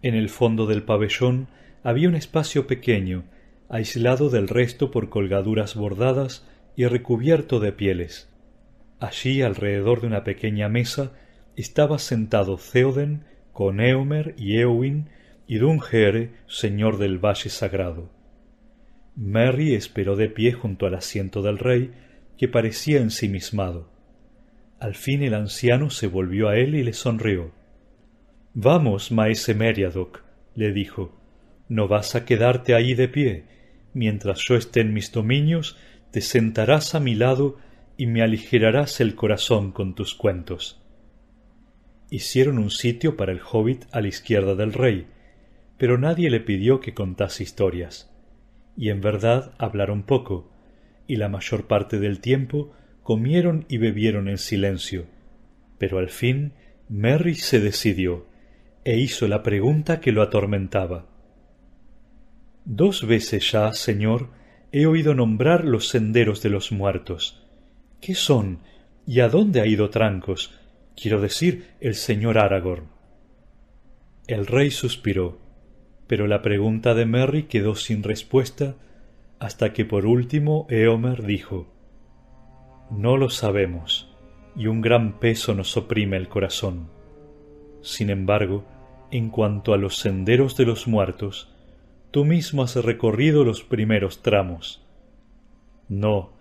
En 0.02 0.16
el 0.16 0.28
fondo 0.28 0.66
del 0.66 0.82
pabellón 0.82 1.46
había 1.84 2.08
un 2.08 2.16
espacio 2.16 2.66
pequeño, 2.66 3.26
aislado 3.68 4.28
del 4.28 4.48
resto 4.48 4.90
por 4.90 5.08
colgaduras 5.08 5.76
bordadas 5.76 6.44
y 6.74 6.84
recubierto 6.84 7.60
de 7.60 7.70
pieles. 7.70 8.28
Allí, 8.98 9.40
alrededor 9.40 10.00
de 10.00 10.08
una 10.08 10.24
pequeña 10.24 10.68
mesa, 10.68 11.12
estaba 11.60 11.98
sentado 11.98 12.56
Theoden 12.56 13.24
con 13.52 13.80
Eomer 13.80 14.34
y 14.38 14.58
Eowyn 14.58 15.08
y 15.46 15.58
Dunhere, 15.58 16.30
señor 16.46 16.98
del 16.98 17.18
Valle 17.18 17.50
Sagrado. 17.50 18.10
Merry 19.16 19.74
esperó 19.74 20.14
de 20.14 20.28
pie 20.28 20.52
junto 20.52 20.86
al 20.86 20.94
asiento 20.94 21.42
del 21.42 21.58
rey, 21.58 21.90
que 22.36 22.46
parecía 22.46 22.98
ensimismado. 22.98 23.90
Al 24.78 24.94
fin 24.94 25.24
el 25.24 25.34
anciano 25.34 25.90
se 25.90 26.06
volvió 26.06 26.48
a 26.48 26.56
él 26.56 26.76
y 26.76 26.84
le 26.84 26.92
sonrió. 26.92 27.50
Vamos, 28.54 29.10
maese 29.10 29.54
Meriadoc, 29.54 30.22
le 30.54 30.72
dijo, 30.72 31.18
no 31.68 31.88
vas 31.88 32.14
a 32.14 32.24
quedarte 32.24 32.74
ahí 32.74 32.94
de 32.94 33.08
pie. 33.08 33.44
Mientras 33.92 34.40
yo 34.48 34.54
esté 34.54 34.82
en 34.82 34.92
mis 34.92 35.10
dominios, 35.10 35.76
te 36.12 36.20
sentarás 36.20 36.94
a 36.94 37.00
mi 37.00 37.16
lado 37.16 37.56
y 37.96 38.06
me 38.06 38.22
aligerarás 38.22 39.00
el 39.00 39.16
corazón 39.16 39.72
con 39.72 39.96
tus 39.96 40.14
cuentos. 40.14 40.80
Hicieron 42.10 42.58
un 42.58 42.70
sitio 42.70 43.16
para 43.16 43.32
el 43.32 43.40
hobbit 43.40 43.84
a 43.92 44.00
la 44.00 44.08
izquierda 44.08 44.54
del 44.54 44.72
rey, 44.72 45.06
pero 45.76 45.98
nadie 45.98 46.30
le 46.30 46.40
pidió 46.40 46.80
que 46.80 46.94
contase 46.94 47.42
historias. 47.42 48.10
Y 48.76 48.90
en 48.90 49.00
verdad 49.00 49.52
hablaron 49.58 50.02
poco, 50.02 50.50
y 51.06 51.16
la 51.16 51.28
mayor 51.28 51.66
parte 51.66 51.98
del 51.98 52.20
tiempo 52.20 52.72
comieron 53.02 53.64
y 53.68 53.78
bebieron 53.78 54.28
en 54.28 54.38
silencio. 54.38 55.06
Pero 55.78 55.98
al 55.98 56.10
fin 56.10 56.52
Merry 56.88 57.34
se 57.34 57.60
decidió, 57.60 58.26
e 58.84 58.98
hizo 58.98 59.28
la 59.28 59.42
pregunta 59.42 60.00
que 60.00 60.12
lo 60.12 60.22
atormentaba. 60.22 61.06
Dos 62.64 63.06
veces 63.06 63.50
ya, 63.50 63.72
señor, 63.72 64.28
he 64.72 64.86
oído 64.86 65.14
nombrar 65.14 65.64
los 65.64 65.88
senderos 65.88 66.42
de 66.42 66.50
los 66.50 66.72
muertos. 66.72 67.42
¿Qué 68.00 68.14
son? 68.14 68.60
¿Y 69.06 69.20
a 69.20 69.28
dónde 69.28 69.60
ha 69.60 69.66
ido 69.66 69.90
Trancos? 69.90 70.57
Quiero 71.00 71.20
decir 71.20 71.68
el 71.80 71.94
señor 71.94 72.38
Aragorn. 72.38 72.88
El 74.26 74.46
rey 74.46 74.70
suspiró, 74.70 75.38
pero 76.06 76.26
la 76.26 76.42
pregunta 76.42 76.94
de 76.94 77.06
Merry 77.06 77.44
quedó 77.44 77.76
sin 77.76 78.02
respuesta 78.02 78.74
hasta 79.38 79.72
que 79.72 79.84
por 79.84 80.06
último 80.06 80.66
Eomer 80.68 81.22
dijo 81.22 81.68
No 82.90 83.16
lo 83.16 83.30
sabemos, 83.30 84.12
y 84.56 84.66
un 84.66 84.80
gran 84.80 85.20
peso 85.20 85.54
nos 85.54 85.76
oprime 85.76 86.16
el 86.16 86.28
corazón. 86.28 86.90
Sin 87.80 88.10
embargo, 88.10 88.64
en 89.12 89.30
cuanto 89.30 89.72
a 89.72 89.78
los 89.78 89.98
senderos 89.98 90.56
de 90.56 90.66
los 90.66 90.88
muertos, 90.88 91.54
tú 92.10 92.24
mismo 92.24 92.64
has 92.64 92.74
recorrido 92.74 93.44
los 93.44 93.62
primeros 93.62 94.22
tramos. 94.22 94.84
No, 95.88 96.32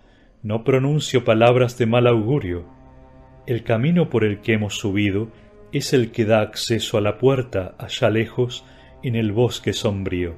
no 0.41 0.63
pronuncio 0.63 1.23
palabras 1.23 1.77
de 1.77 1.85
mal 1.85 2.07
augurio, 2.07 2.76
el 3.47 3.63
camino 3.63 4.09
por 4.09 4.25
el 4.25 4.41
que 4.41 4.53
hemos 4.53 4.77
subido 4.77 5.29
es 5.71 5.93
el 5.93 6.11
que 6.11 6.25
da 6.25 6.41
acceso 6.41 6.97
a 6.97 7.01
la 7.01 7.17
puerta 7.17 7.75
allá 7.79 8.09
lejos 8.09 8.65
en 9.03 9.15
el 9.15 9.31
bosque 9.31 9.71
sombrío. 9.71 10.35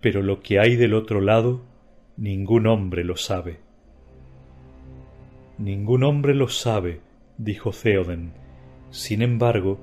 Pero 0.00 0.22
lo 0.22 0.40
que 0.40 0.58
hay 0.58 0.76
del 0.76 0.94
otro 0.94 1.20
lado, 1.20 1.62
ningún 2.16 2.66
hombre 2.66 3.04
lo 3.04 3.16
sabe. 3.16 3.60
Ningún 5.58 6.04
hombre 6.04 6.34
lo 6.34 6.48
sabe, 6.48 7.00
dijo 7.36 7.70
Theoden. 7.70 8.32
Sin 8.90 9.20
embargo, 9.20 9.80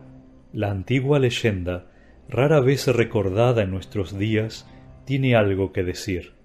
la 0.54 0.72
antigua 0.72 1.20
leyenda, 1.20 1.92
rara 2.30 2.62
vez 2.62 2.88
recordada 2.88 3.62
en 3.62 3.70
nuestros 3.70 4.18
días, 4.18 4.68
tiene 5.06 5.36
algo 5.36 5.72
que 5.72 5.84
decir 5.84 6.41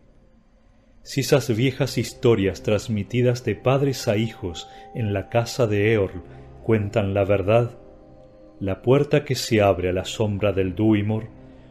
si 1.06 1.20
esas 1.20 1.54
viejas 1.54 1.98
historias 1.98 2.64
transmitidas 2.64 3.44
de 3.44 3.54
padres 3.54 4.08
a 4.08 4.16
hijos 4.16 4.68
en 4.92 5.12
la 5.12 5.28
casa 5.28 5.68
de 5.68 5.92
Eorl 5.92 6.24
cuentan 6.64 7.14
la 7.14 7.24
verdad, 7.24 7.78
la 8.58 8.82
puerta 8.82 9.24
que 9.24 9.36
se 9.36 9.62
abre 9.62 9.90
a 9.90 9.92
la 9.92 10.04
sombra 10.04 10.52
del 10.52 10.74
Duimor 10.74 11.28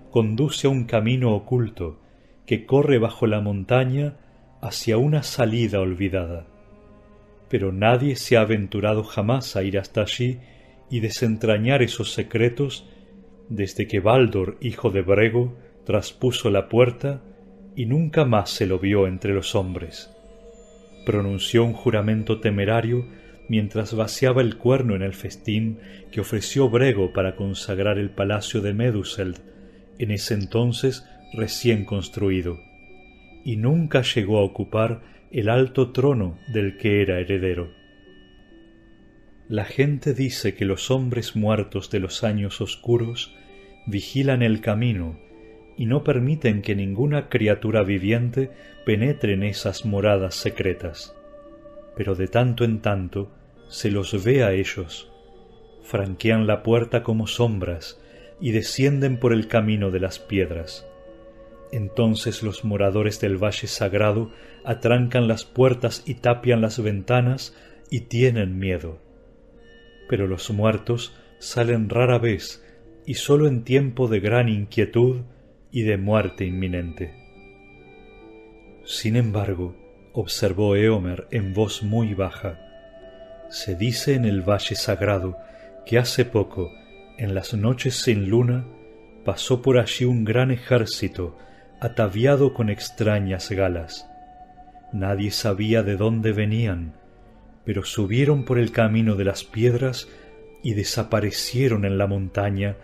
conduce 0.09 0.67
a 0.67 0.69
un 0.69 0.85
camino 0.85 1.35
oculto 1.35 1.99
que 2.45 2.65
corre 2.65 2.97
bajo 2.97 3.27
la 3.27 3.41
montaña 3.41 4.15
hacia 4.61 4.97
una 4.97 5.21
salida 5.21 5.81
olvidada. 5.81 6.47
Pero 7.49 7.73
nadie 7.73 8.15
se 8.15 8.37
ha 8.37 8.41
aventurado 8.41 9.03
jamás 9.03 9.57
a 9.57 9.63
ir 9.63 9.77
hasta 9.77 10.03
allí 10.03 10.39
y 10.89 11.01
desentrañar 11.01 11.81
esos 11.81 12.13
secretos 12.13 12.87
desde 13.49 13.85
que 13.85 13.99
Baldur, 13.99 14.57
hijo 14.61 14.91
de 14.91 15.01
Brego, 15.01 15.57
traspuso 15.83 16.49
la 16.49 16.69
puerta 16.69 17.21
y 17.75 17.85
nunca 17.85 18.25
más 18.25 18.49
se 18.49 18.65
lo 18.65 18.79
vio 18.79 19.07
entre 19.07 19.33
los 19.33 19.55
hombres. 19.55 20.11
Pronunció 21.05 21.63
un 21.63 21.73
juramento 21.73 22.39
temerario 22.39 23.05
mientras 23.47 23.93
vaciaba 23.93 24.41
el 24.41 24.57
cuerno 24.57 24.95
en 24.95 25.01
el 25.01 25.13
festín 25.13 25.79
que 26.11 26.21
ofreció 26.21 26.69
Brego 26.69 27.13
para 27.13 27.35
consagrar 27.35 27.99
el 27.99 28.09
palacio 28.09 28.61
de 28.61 28.73
Meduseld, 28.73 29.39
en 29.99 30.11
ese 30.11 30.33
entonces 30.33 31.05
recién 31.33 31.85
construido, 31.85 32.59
y 33.43 33.57
nunca 33.57 34.01
llegó 34.01 34.39
a 34.39 34.43
ocupar 34.43 35.01
el 35.31 35.49
alto 35.49 35.91
trono 35.91 36.37
del 36.47 36.77
que 36.77 37.01
era 37.01 37.19
heredero. 37.19 37.71
La 39.47 39.65
gente 39.65 40.13
dice 40.13 40.55
que 40.55 40.65
los 40.65 40.89
hombres 40.89 41.35
muertos 41.35 41.91
de 41.91 41.99
los 41.99 42.23
años 42.23 42.61
oscuros 42.61 43.35
vigilan 43.85 44.41
el 44.41 44.61
camino 44.61 45.19
y 45.77 45.85
no 45.85 46.03
permiten 46.03 46.61
que 46.61 46.75
ninguna 46.75 47.29
criatura 47.29 47.83
viviente 47.83 48.51
penetre 48.85 49.33
en 49.33 49.43
esas 49.43 49.85
moradas 49.85 50.35
secretas. 50.35 51.15
Pero 51.95 52.15
de 52.15 52.27
tanto 52.27 52.63
en 52.63 52.81
tanto 52.81 53.31
se 53.67 53.91
los 53.91 54.23
ve 54.23 54.43
a 54.43 54.53
ellos, 54.53 55.11
franquean 55.83 56.47
la 56.47 56.63
puerta 56.63 57.03
como 57.03 57.27
sombras 57.27 58.01
y 58.39 58.51
descienden 58.51 59.17
por 59.17 59.33
el 59.33 59.47
camino 59.47 59.91
de 59.91 59.99
las 59.99 60.19
piedras. 60.19 60.87
Entonces 61.71 62.43
los 62.43 62.63
moradores 62.63 63.19
del 63.19 63.37
valle 63.37 63.67
sagrado 63.67 64.31
atrancan 64.63 65.27
las 65.27 65.45
puertas 65.45 66.03
y 66.05 66.15
tapian 66.15 66.61
las 66.61 66.81
ventanas 66.81 67.55
y 67.89 68.01
tienen 68.01 68.59
miedo. 68.59 68.99
Pero 70.07 70.27
los 70.27 70.49
muertos 70.51 71.15
salen 71.39 71.89
rara 71.89 72.17
vez 72.19 72.63
y 73.05 73.15
sólo 73.15 73.47
en 73.47 73.63
tiempo 73.63 74.07
de 74.07 74.19
gran 74.19 74.49
inquietud 74.49 75.21
y 75.75 75.81
de 75.81 75.97
muerte 75.97 76.45
inminente. 76.45 77.13
Sin 78.85 79.17
embargo, 79.17 79.75
observó 80.13 80.77
Eomer 80.77 81.27
en 81.31 81.53
voz 81.53 81.83
muy 81.83 82.13
baja, 82.13 82.61
se 83.49 83.75
dice 83.75 84.13
en 84.13 84.23
el 84.23 84.41
valle 84.41 84.75
sagrado 84.75 85.37
que 85.85 85.97
hace 85.97 86.23
poco, 86.23 86.71
en 87.17 87.35
las 87.35 87.53
noches 87.53 87.95
sin 87.95 88.29
luna, 88.29 88.65
pasó 89.25 89.61
por 89.61 89.77
allí 89.77 90.05
un 90.05 90.23
gran 90.23 90.49
ejército 90.49 91.37
ataviado 91.81 92.53
con 92.53 92.69
extrañas 92.69 93.51
galas. 93.51 94.09
Nadie 94.93 95.29
sabía 95.29 95.83
de 95.83 95.97
dónde 95.97 96.31
venían, 96.31 96.93
pero 97.65 97.83
subieron 97.83 98.45
por 98.45 98.59
el 98.59 98.71
camino 98.71 99.15
de 99.15 99.25
las 99.25 99.43
piedras 99.43 100.07
y 100.63 100.73
desaparecieron 100.73 101.83
en 101.83 101.97
la 101.97 102.07
montaña 102.07 102.77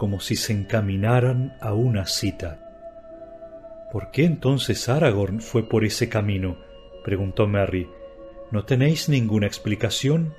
como 0.00 0.18
si 0.18 0.34
se 0.34 0.54
encaminaran 0.54 1.58
a 1.60 1.74
una 1.74 2.06
cita. 2.06 3.86
¿Por 3.92 4.10
qué 4.10 4.24
entonces 4.24 4.88
Aragorn 4.88 5.42
fue 5.42 5.68
por 5.68 5.84
ese 5.84 6.08
camino? 6.08 6.56
preguntó 7.04 7.46
Merry. 7.46 7.86
¿No 8.50 8.64
tenéis 8.64 9.10
ninguna 9.10 9.46
explicación? 9.46 10.32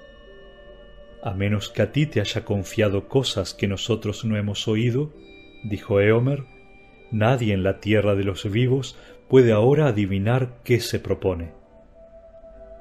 A 1.21 1.35
menos 1.35 1.69
que 1.69 1.83
a 1.83 1.91
ti 1.91 2.07
te 2.07 2.21
haya 2.21 2.43
confiado 2.43 3.07
cosas 3.07 3.53
que 3.53 3.67
nosotros 3.67 4.25
no 4.25 4.35
hemos 4.35 4.67
oído, 4.67 5.13
dijo 5.63 6.01
Eomer, 6.01 6.43
nadie 7.11 7.53
en 7.53 7.61
la 7.61 7.79
tierra 7.79 8.15
de 8.15 8.23
los 8.23 8.51
vivos 8.51 8.97
puede 9.29 9.51
ahora 9.51 9.85
adivinar 9.85 10.57
qué 10.63 10.79
se 10.79 10.97
propone. 10.97 11.51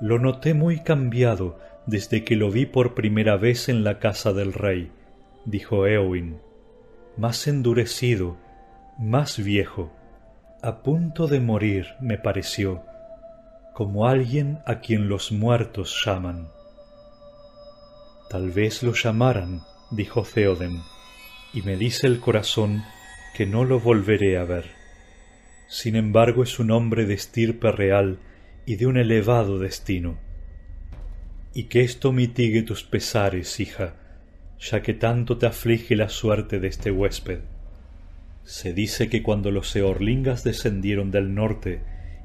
Lo 0.01 0.19
noté 0.19 0.55
muy 0.55 0.79
cambiado 0.83 1.59
desde 1.85 2.25
que 2.25 2.37
lo 2.37 2.51
vi 2.51 2.64
por 2.64 2.95
primera 2.95 3.37
vez 3.37 3.69
en 3.69 3.85
la 3.85 3.99
casa 3.99 4.33
del 4.33 4.55
rey, 4.55 4.90
dijo 5.45 5.87
Eowyn, 5.87 6.38
más 7.20 7.46
endurecido, 7.46 8.38
más 8.98 9.37
viejo, 9.37 9.92
a 10.62 10.83
punto 10.83 11.26
de 11.26 11.38
morir 11.38 11.88
me 12.00 12.16
pareció, 12.16 12.83
como 13.74 14.09
alguien 14.09 14.61
a 14.64 14.80
quien 14.80 15.11
los 15.11 15.30
muertos 15.30 16.00
llaman. 16.02 16.48
Tal 18.30 18.50
vez 18.52 18.83
lo 18.83 18.94
llamaran, 18.94 19.61
dijo 19.90 20.22
Theoden, 20.22 20.80
y 21.52 21.61
me 21.61 21.76
dice 21.76 22.06
el 22.06 22.20
corazón 22.20 22.85
que 23.35 23.44
no 23.44 23.66
lo 23.66 23.80
volveré 23.80 24.38
a 24.38 24.44
ver. 24.44 24.70
Sin 25.68 25.96
embargo 25.96 26.42
es 26.42 26.59
un 26.59 26.70
hombre 26.70 27.04
de 27.04 27.14
estirpe 27.14 27.70
real 27.70 28.18
y 28.64 28.76
de 28.76 28.87
un 28.87 28.96
elevado 28.96 29.59
destino. 29.59 30.18
Y 31.52 31.64
que 31.64 31.83
esto 31.83 32.12
mitigue 32.12 32.62
tus 32.62 32.83
pesares, 32.83 33.61
hija, 33.61 34.00
ya 34.61 34.83
que 34.83 34.94
tanto 34.94 35.38
te 35.38 35.46
aflige 35.46 35.96
la 35.96 36.09
suerte 36.09 36.61
de 36.61 36.68
este 36.68 36.90
huésped. 36.90 37.40
Se 38.44 38.73
dice 38.75 39.09
que 39.09 39.23
cuando 39.23 39.51
los 39.51 39.75
eorlingas 39.75 40.44
descendieron 40.44 41.11
del 41.11 41.35
norte 41.35 41.81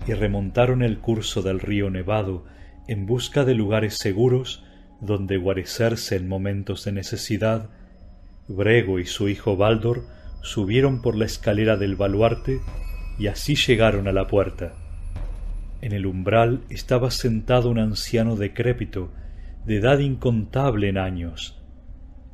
y 0.08 0.13
remontaron 0.13 0.82
el 0.82 1.00
curso 1.00 1.41
del 1.41 1.60
río 1.60 1.89
Nevado 1.89 2.45
en 2.88 3.06
busca 3.06 3.45
de 3.45 3.56
lugares 3.56 3.98
seguros 3.98 4.63
donde 5.02 5.38
guarecerse 5.38 6.15
en 6.15 6.28
momentos 6.28 6.86
de 6.86 6.91
necesidad, 6.91 7.69
Brego 8.48 9.00
y 9.00 9.06
su 9.06 9.30
hijo 9.30 9.58
Baldor 9.58 10.04
subieron 10.41 11.02
por 11.02 11.15
la 11.15 11.26
escalera 11.26 11.78
del 11.78 11.95
baluarte 11.95 12.60
y 13.17 13.28
así 13.28 13.56
llegaron 13.56 14.08
a 14.08 14.12
la 14.12 14.28
puerta. 14.28 14.74
En 15.82 15.93
el 15.93 16.06
umbral 16.06 16.62
estaba 16.69 17.12
sentado 17.12 17.69
un 17.69 17.80
anciano 17.80 18.36
decrépito, 18.36 19.12
de 19.65 19.78
edad 19.78 20.00
incontable 20.00 20.89
en 20.89 20.98
años. 20.98 21.60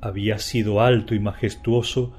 Había 0.02 0.40
sido 0.40 0.82
alto 0.82 1.14
y 1.14 1.20
majestuoso, 1.20 2.14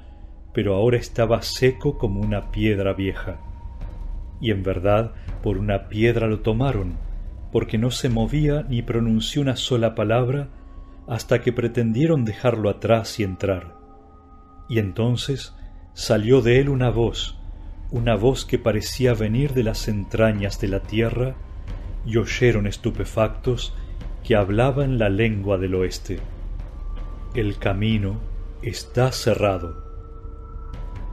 pero 0.52 0.74
ahora 0.74 0.98
estaba 0.98 1.42
seco 1.42 1.98
como 1.98 2.20
una 2.20 2.52
piedra 2.52 2.92
vieja. 2.92 3.40
Y 4.40 4.52
en 4.52 4.62
verdad 4.62 5.12
por 5.42 5.58
una 5.58 5.88
piedra 5.88 6.28
lo 6.28 6.40
tomaron, 6.40 6.94
porque 7.50 7.78
no 7.78 7.90
se 7.90 8.08
movía 8.08 8.64
ni 8.68 8.82
pronunció 8.82 9.42
una 9.42 9.56
sola 9.56 9.94
palabra 9.96 10.48
hasta 11.08 11.40
que 11.40 11.52
pretendieron 11.52 12.24
dejarlo 12.24 12.70
atrás 12.70 13.18
y 13.18 13.24
entrar. 13.24 13.74
Y 14.68 14.78
entonces 14.78 15.54
salió 15.92 16.40
de 16.40 16.60
él 16.60 16.68
una 16.68 16.90
voz, 16.90 17.36
una 17.90 18.14
voz 18.14 18.44
que 18.44 18.58
parecía 18.58 19.12
venir 19.12 19.52
de 19.52 19.64
las 19.64 19.88
entrañas 19.88 20.60
de 20.60 20.68
la 20.68 20.80
tierra, 20.80 21.34
y 22.06 22.16
oyeron 22.16 22.66
estupefactos 22.66 23.74
que 24.24 24.36
hablaba 24.36 24.84
en 24.84 24.98
la 24.98 25.08
lengua 25.08 25.58
del 25.58 25.74
oeste. 25.74 26.20
El 27.34 27.56
camino 27.56 28.20
está 28.60 29.10
cerrado. 29.10 29.82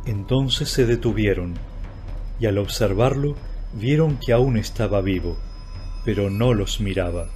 Entonces 0.05 0.67
se 0.67 0.85
detuvieron, 0.85 1.53
y 2.41 2.45
al 2.45 2.57
observarlo 2.57 3.37
vieron 3.71 4.17
que 4.17 4.33
aún 4.33 4.57
estaba 4.57 4.99
vivo, 4.99 5.37
pero 6.03 6.29
no 6.29 6.53
los 6.53 6.81
miraba. 6.81 7.29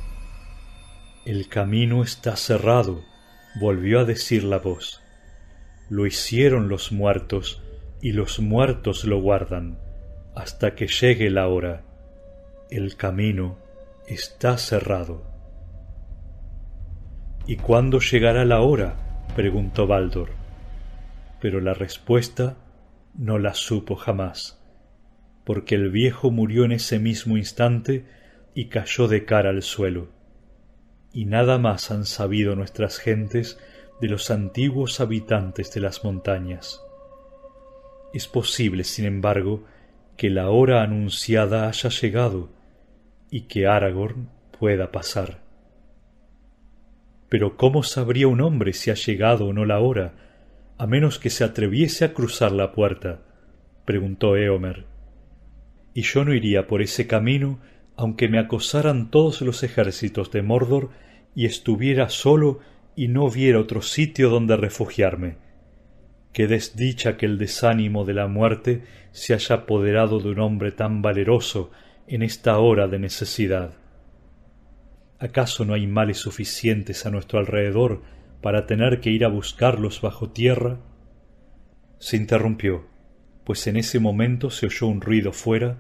El 1.24 1.48
camino 1.48 2.04
está 2.04 2.36
cerrado, 2.36 3.06
volvió 3.62 4.02
a 4.02 4.04
decir 4.04 4.44
la 4.44 4.58
voz. 4.58 5.02
Lo 5.90 6.06
hicieron 6.06 6.68
los 6.68 6.92
muertos, 6.92 7.62
y 8.02 8.12
los 8.12 8.42
muertos 8.42 9.06
lo 9.06 9.22
guardan, 9.22 9.80
hasta 10.36 10.76
que 10.76 10.88
llegue 10.88 11.30
la 11.30 11.48
hora. 11.48 11.86
El 12.70 12.98
camino 12.98 13.58
está 14.08 14.58
cerrado. 14.58 15.33
¿Y 17.46 17.58
cuándo 17.58 18.00
llegará 18.00 18.46
la 18.46 18.62
hora? 18.62 18.96
preguntó 19.36 19.86
Baldur. 19.86 20.30
Pero 21.42 21.60
la 21.60 21.74
respuesta 21.74 22.56
no 23.16 23.38
la 23.38 23.54
supo 23.54 23.96
jamás, 23.96 24.64
porque 25.44 25.76
el 25.76 25.92
viejo 25.92 26.32
murió 26.32 26.64
en 26.64 26.72
ese 26.72 27.00
mismo 27.00 27.36
instante 27.36 28.06
y 28.56 28.68
cayó 28.68 29.10
de 29.10 29.26
cara 29.26 29.50
al 29.50 29.62
suelo. 29.62 30.08
Y 31.12 31.26
nada 31.26 31.58
más 31.58 31.92
han 31.92 32.06
sabido 32.06 32.56
nuestras 32.56 32.98
gentes 32.98 33.60
de 34.00 34.08
los 34.08 34.32
antiguos 34.32 35.02
habitantes 35.02 35.74
de 35.74 35.82
las 35.82 36.06
montañas. 36.06 36.82
Es 38.14 38.28
posible, 38.28 38.86
sin 38.86 39.06
embargo, 39.06 39.66
que 40.16 40.30
la 40.30 40.50
hora 40.50 40.82
anunciada 40.82 41.68
haya 41.68 41.90
llegado 41.90 42.50
y 43.30 43.42
que 43.42 43.68
Aragorn 43.68 44.30
pueda 44.58 44.92
pasar. 44.92 45.43
Pero 47.34 47.58
¿cómo 47.58 47.82
sabría 47.82 48.28
un 48.28 48.42
hombre 48.42 48.74
si 48.74 48.92
ha 48.92 48.94
llegado 48.94 49.48
o 49.48 49.54
no 49.54 49.66
la 49.66 49.80
hora, 49.80 50.14
a 50.78 50.86
menos 50.86 51.18
que 51.18 51.32
se 51.32 51.44
atreviese 51.44 52.06
a 52.06 52.14
cruzar 52.14 52.52
la 52.52 52.72
puerta? 52.72 53.24
preguntó 53.86 54.38
Eomer. 54.38 54.86
Y 55.96 56.04
yo 56.04 56.26
no 56.26 56.36
iría 56.36 56.68
por 56.68 56.84
ese 56.84 57.08
camino 57.08 57.60
aunque 57.96 58.28
me 58.28 58.38
acosaran 58.38 59.10
todos 59.10 59.42
los 59.42 59.64
ejércitos 59.64 60.30
de 60.30 60.44
Mordor 60.44 60.92
y 61.34 61.48
estuviera 61.48 62.10
solo 62.10 62.60
y 62.96 63.08
no 63.08 63.32
viera 63.32 63.60
otro 63.60 63.82
sitio 63.82 64.30
donde 64.30 64.56
refugiarme. 64.56 65.38
Qué 66.34 66.46
desdicha 66.46 67.18
que 67.18 67.26
el 67.26 67.40
desánimo 67.40 68.06
de 68.06 68.14
la 68.14 68.28
muerte 68.28 68.84
se 69.12 69.34
haya 69.34 69.56
apoderado 69.56 70.20
de 70.20 70.30
un 70.30 70.40
hombre 70.40 70.72
tan 70.72 71.02
valeroso 71.02 71.72
en 72.06 72.22
esta 72.22 72.60
hora 72.60 72.88
de 72.88 73.00
necesidad. 73.00 73.74
¿Acaso 75.24 75.64
no 75.64 75.74
hay 75.74 75.88
males 75.88 76.18
suficientes 76.18 77.06
a 77.06 77.10
nuestro 77.10 77.40
alrededor 77.40 78.02
para 78.42 78.66
tener 78.66 79.00
que 79.00 79.10
ir 79.10 79.24
a 79.24 79.30
buscarlos 79.30 80.02
bajo 80.02 80.32
tierra? 80.32 80.82
Se 81.98 82.18
interrumpió, 82.18 82.88
pues 83.46 83.66
en 83.68 83.78
ese 83.78 84.02
momento 84.02 84.50
se 84.50 84.66
oyó 84.66 84.88
un 84.88 85.00
ruido 85.00 85.32
fuera 85.32 85.78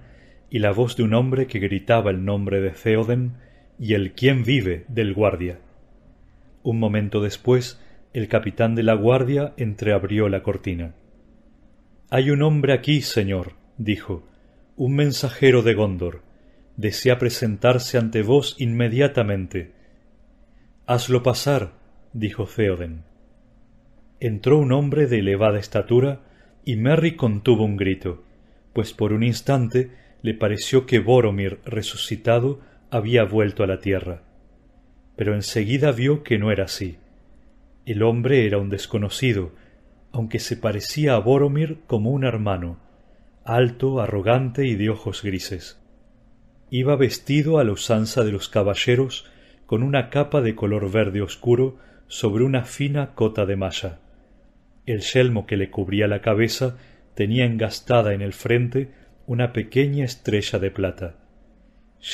y 0.49 0.59
la 0.59 0.71
voz 0.71 0.95
de 0.95 1.03
un 1.03 1.13
hombre 1.13 1.45
que 1.47 1.59
gritaba 1.59 2.09
el 2.09 2.23
nombre 2.23 2.61
de 2.61 2.69
Theoden 2.69 3.33
y 3.77 3.95
el 3.95 4.13
quién 4.13 4.45
vive 4.45 4.85
del 4.87 5.13
guardia. 5.13 5.59
Un 6.63 6.79
momento 6.79 7.19
después 7.19 7.81
el 8.13 8.29
capitán 8.29 8.75
de 8.75 8.83
la 8.83 8.93
guardia 8.93 9.53
entreabrió 9.57 10.29
la 10.29 10.41
cortina. 10.41 10.95
Hay 12.09 12.29
un 12.29 12.43
hombre 12.43 12.71
aquí, 12.71 13.01
señor, 13.01 13.55
dijo, 13.77 14.23
un 14.77 14.95
mensajero 14.95 15.63
de 15.63 15.73
Gondor. 15.73 16.21
Desea 16.75 17.19
presentarse 17.19 17.97
ante 17.97 18.23
vos 18.23 18.55
inmediatamente. 18.57 19.73
Hazlo 20.87 21.21
pasar, 21.21 21.73
dijo 22.13 22.45
Theoden. 22.45 23.03
Entró 24.19 24.57
un 24.57 24.71
hombre 24.71 25.05
de 25.05 25.19
elevada 25.19 25.59
estatura 25.59 26.21
y 26.65 26.75
Merry 26.77 27.15
contuvo 27.15 27.63
un 27.63 27.77
grito, 27.77 28.23
pues 28.73 28.93
por 28.93 29.13
un 29.13 29.21
instante 29.23 29.91
le 30.21 30.33
pareció 30.33 30.85
que 30.85 30.99
Boromir 30.99 31.59
resucitado 31.65 32.61
había 32.89 33.23
vuelto 33.23 33.63
a 33.63 33.67
la 33.67 33.79
tierra. 33.79 34.23
Pero 35.15 35.35
enseguida 35.35 35.91
vio 35.91 36.23
que 36.23 36.39
no 36.39 36.51
era 36.51 36.65
así. 36.65 36.97
El 37.85 38.01
hombre 38.01 38.47
era 38.47 38.57
un 38.57 38.69
desconocido, 38.69 39.51
aunque 40.11 40.39
se 40.39 40.57
parecía 40.57 41.15
a 41.15 41.19
Boromir 41.19 41.81
como 41.85 42.11
un 42.11 42.23
hermano, 42.23 42.79
alto, 43.43 43.99
arrogante 43.99 44.65
y 44.65 44.75
de 44.75 44.89
ojos 44.89 45.21
grises. 45.21 45.82
Iba 46.75 46.95
vestido 46.95 47.59
a 47.59 47.63
la 47.63 47.71
usanza 47.71 48.23
de 48.23 48.31
los 48.31 48.49
caballeros 48.49 49.29
con 49.67 49.83
una 49.83 50.09
capa 50.09 50.41
de 50.41 50.55
color 50.55 50.91
verde 50.91 51.21
oscuro 51.21 51.77
sobre 52.07 52.43
una 52.43 52.63
fina 52.63 53.13
cota 53.13 53.45
de 53.45 53.55
malla. 53.55 53.99
El 54.87 55.01
yelmo 55.01 55.45
que 55.45 55.55
le 55.55 55.69
cubría 55.69 56.07
la 56.07 56.21
cabeza 56.21 56.79
tenía 57.13 57.45
engastada 57.45 58.15
en 58.15 58.23
el 58.23 58.33
frente 58.33 58.89
una 59.27 59.53
pequeña 59.53 60.03
estrella 60.03 60.57
de 60.57 60.71
plata. 60.71 61.17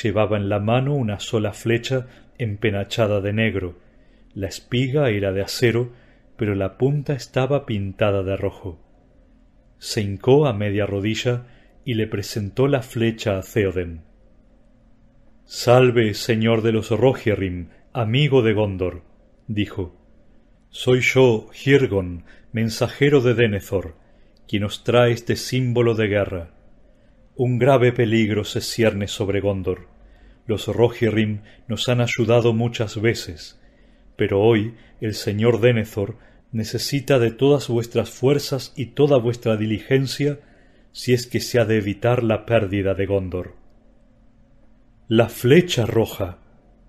Llevaba 0.02 0.36
en 0.36 0.50
la 0.50 0.60
mano 0.60 0.94
una 0.94 1.20
sola 1.20 1.54
flecha 1.54 2.08
empenachada 2.36 3.22
de 3.22 3.32
negro, 3.32 3.78
la 4.34 4.48
espiga 4.48 5.08
era 5.08 5.32
de 5.32 5.40
acero, 5.40 5.92
pero 6.36 6.54
la 6.54 6.76
punta 6.76 7.14
estaba 7.14 7.64
pintada 7.64 8.22
de 8.22 8.36
rojo. 8.36 8.78
Se 9.78 10.02
hincó 10.02 10.46
a 10.46 10.52
media 10.52 10.84
rodilla 10.84 11.46
y 11.82 11.94
le 11.94 12.06
presentó 12.06 12.68
la 12.68 12.82
flecha 12.82 13.38
a 13.38 13.40
Theoden. 13.40 14.09
Salve, 15.52 16.14
señor 16.14 16.62
de 16.62 16.70
los 16.70 16.90
Rohirrim, 16.90 17.70
amigo 17.92 18.42
de 18.42 18.52
Gondor, 18.52 19.02
dijo. 19.48 19.96
Soy 20.68 21.00
yo, 21.00 21.50
Hirgon, 21.52 22.22
mensajero 22.52 23.20
de 23.20 23.34
Denethor, 23.34 23.96
quien 24.46 24.62
os 24.62 24.84
trae 24.84 25.10
este 25.10 25.34
símbolo 25.34 25.94
de 25.96 26.06
guerra. 26.06 26.54
Un 27.34 27.58
grave 27.58 27.90
peligro 27.90 28.44
se 28.44 28.60
cierne 28.60 29.08
sobre 29.08 29.40
Gondor. 29.40 29.88
Los 30.46 30.68
Rohirrim 30.68 31.40
nos 31.66 31.88
han 31.88 32.00
ayudado 32.00 32.52
muchas 32.52 33.00
veces, 33.00 33.60
pero 34.14 34.40
hoy 34.40 34.76
el 35.00 35.14
señor 35.14 35.60
Denethor 35.60 36.16
necesita 36.52 37.18
de 37.18 37.32
todas 37.32 37.66
vuestras 37.66 38.08
fuerzas 38.10 38.72
y 38.76 38.86
toda 38.86 39.18
vuestra 39.18 39.56
diligencia 39.56 40.38
si 40.92 41.12
es 41.12 41.26
que 41.26 41.40
se 41.40 41.58
ha 41.58 41.64
de 41.64 41.78
evitar 41.78 42.22
la 42.22 42.46
pérdida 42.46 42.94
de 42.94 43.06
Gondor. 43.06 43.59
La 45.12 45.28
flecha 45.28 45.86
roja. 45.86 46.38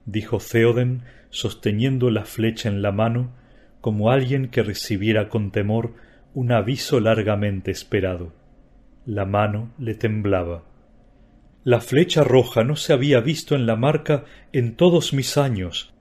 dijo 0.05 0.37
Theoden, 0.37 1.05
sosteniendo 1.31 2.11
la 2.11 2.23
flecha 2.23 2.69
en 2.69 2.83
la 2.83 2.91
mano, 2.91 3.31
como 3.81 4.11
alguien 4.11 4.49
que 4.49 4.61
recibiera 4.61 5.27
con 5.27 5.49
temor 5.49 5.95
un 6.35 6.51
aviso 6.51 6.99
largamente 6.99 7.71
esperado. 7.71 8.31
La 9.07 9.25
mano 9.25 9.73
le 9.79 9.95
temblaba. 9.95 10.63
La 11.63 11.81
flecha 11.81 12.23
roja 12.23 12.63
no 12.63 12.75
se 12.75 12.93
había 12.93 13.21
visto 13.21 13.55
en 13.55 13.65
la 13.65 13.75
marca 13.75 14.25
en 14.53 14.75
todos 14.75 15.13
mis 15.13 15.35
años. 15.39 15.91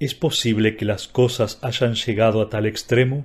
¿Es 0.00 0.16
posible 0.16 0.74
que 0.74 0.84
las 0.84 1.06
cosas 1.06 1.60
hayan 1.62 1.94
llegado 1.94 2.42
a 2.42 2.50
tal 2.50 2.66
extremo? 2.66 3.24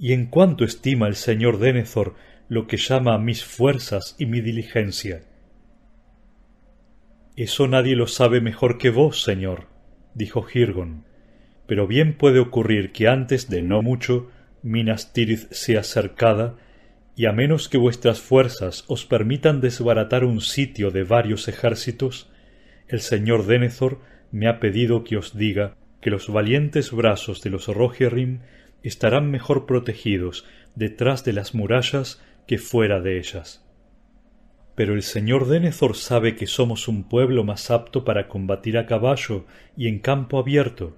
¿Y 0.00 0.12
en 0.12 0.26
cuánto 0.26 0.64
estima 0.64 1.06
el 1.06 1.14
señor 1.14 1.60
Denethor 1.60 2.16
lo 2.48 2.66
que 2.66 2.78
llama 2.78 3.16
mis 3.18 3.44
fuerzas 3.44 4.16
y 4.18 4.26
mi 4.26 4.40
diligencia? 4.40 5.22
Eso 7.38 7.68
nadie 7.68 7.94
lo 7.94 8.08
sabe 8.08 8.40
mejor 8.40 8.78
que 8.78 8.90
vos, 8.90 9.22
señor, 9.22 9.68
dijo 10.12 10.42
Girgon, 10.42 11.04
pero 11.68 11.86
bien 11.86 12.14
puede 12.14 12.40
ocurrir 12.40 12.90
que 12.90 13.06
antes 13.06 13.48
de 13.48 13.62
no 13.62 13.80
mucho 13.80 14.28
Minas 14.64 15.12
Tirith 15.12 15.48
sea 15.52 15.84
cercada, 15.84 16.56
y 17.14 17.26
a 17.26 17.32
menos 17.32 17.68
que 17.68 17.78
vuestras 17.78 18.20
fuerzas 18.20 18.84
os 18.88 19.06
permitan 19.06 19.60
desbaratar 19.60 20.24
un 20.24 20.40
sitio 20.40 20.90
de 20.90 21.04
varios 21.04 21.46
ejércitos, 21.46 22.28
el 22.88 22.98
señor 22.98 23.46
Denethor 23.46 24.00
me 24.32 24.48
ha 24.48 24.58
pedido 24.58 25.04
que 25.04 25.16
os 25.16 25.38
diga 25.38 25.76
que 26.00 26.10
los 26.10 26.28
valientes 26.28 26.90
brazos 26.90 27.40
de 27.40 27.50
los 27.50 27.68
Rohirrim 27.68 28.40
estarán 28.82 29.30
mejor 29.30 29.64
protegidos 29.64 30.44
detrás 30.74 31.24
de 31.24 31.34
las 31.34 31.54
murallas 31.54 32.20
que 32.48 32.58
fuera 32.58 33.00
de 33.00 33.16
ellas. 33.18 33.67
Pero 34.78 34.94
el 34.94 35.02
señor 35.02 35.48
Denethor 35.48 35.96
sabe 35.96 36.36
que 36.36 36.46
somos 36.46 36.86
un 36.86 37.02
pueblo 37.02 37.42
más 37.42 37.72
apto 37.72 38.04
para 38.04 38.28
combatir 38.28 38.78
a 38.78 38.86
caballo 38.86 39.44
y 39.76 39.88
en 39.88 39.98
campo 39.98 40.38
abierto, 40.38 40.96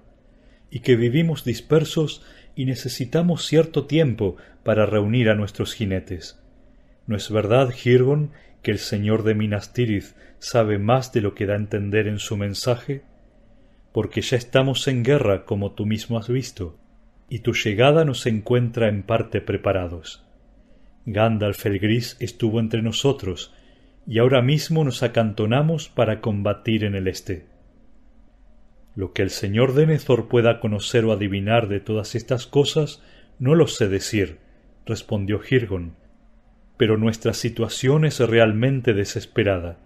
y 0.69 0.81
que 0.81 0.95
vivimos 0.95 1.43
dispersos 1.45 2.23
y 2.55 2.65
necesitamos 2.65 3.47
cierto 3.47 3.87
tiempo 3.87 4.37
para 4.61 4.85
reunir 4.85 5.31
a 5.31 5.33
nuestros 5.33 5.73
jinetes. 5.73 6.39
¿No 7.07 7.15
es 7.15 7.31
verdad, 7.31 7.71
Girgon, 7.71 8.33
que 8.61 8.69
el 8.69 8.77
señor 8.77 9.23
de 9.23 9.33
Minas 9.33 9.73
Tirith 9.73 10.13
sabe 10.37 10.77
más 10.77 11.11
de 11.11 11.21
lo 11.21 11.33
que 11.33 11.47
da 11.47 11.53
a 11.53 11.57
entender 11.57 12.07
en 12.07 12.19
su 12.19 12.37
mensaje? 12.37 13.01
Porque 13.93 14.21
ya 14.21 14.37
estamos 14.37 14.87
en 14.87 15.03
guerra, 15.03 15.43
como 15.43 15.71
tú 15.71 15.87
mismo 15.87 16.19
has 16.19 16.29
visto, 16.29 16.77
y 17.29 17.39
tu 17.39 17.53
llegada 17.53 18.05
nos 18.05 18.27
encuentra 18.27 18.89
en 18.89 19.01
parte 19.01 19.41
preparados. 19.41 20.23
Gandalf 21.07 21.65
el 21.65 21.79
Gris 21.79 22.15
estuvo 22.19 22.59
entre 22.59 22.83
nosotros, 22.83 23.55
y 24.07 24.19
ahora 24.19 24.41
mismo 24.41 24.83
nos 24.83 25.03
acantonamos 25.03 25.89
para 25.89 26.21
combatir 26.21 26.83
en 26.83 26.95
el 26.95 27.07
este. 27.07 27.45
Lo 28.95 29.13
que 29.13 29.21
el 29.21 29.29
señor 29.29 29.73
Denethor 29.73 30.27
pueda 30.27 30.59
conocer 30.59 31.05
o 31.05 31.11
adivinar 31.11 31.67
de 31.67 31.79
todas 31.79 32.15
estas 32.15 32.45
cosas, 32.45 33.01
no 33.39 33.55
lo 33.55 33.67
sé 33.67 33.87
decir, 33.87 34.39
respondió 34.85 35.39
Girgon, 35.39 35.95
pero 36.77 36.97
nuestra 36.97 37.33
situación 37.33 38.05
es 38.05 38.19
realmente 38.19 38.93
desesperada. 38.93 39.77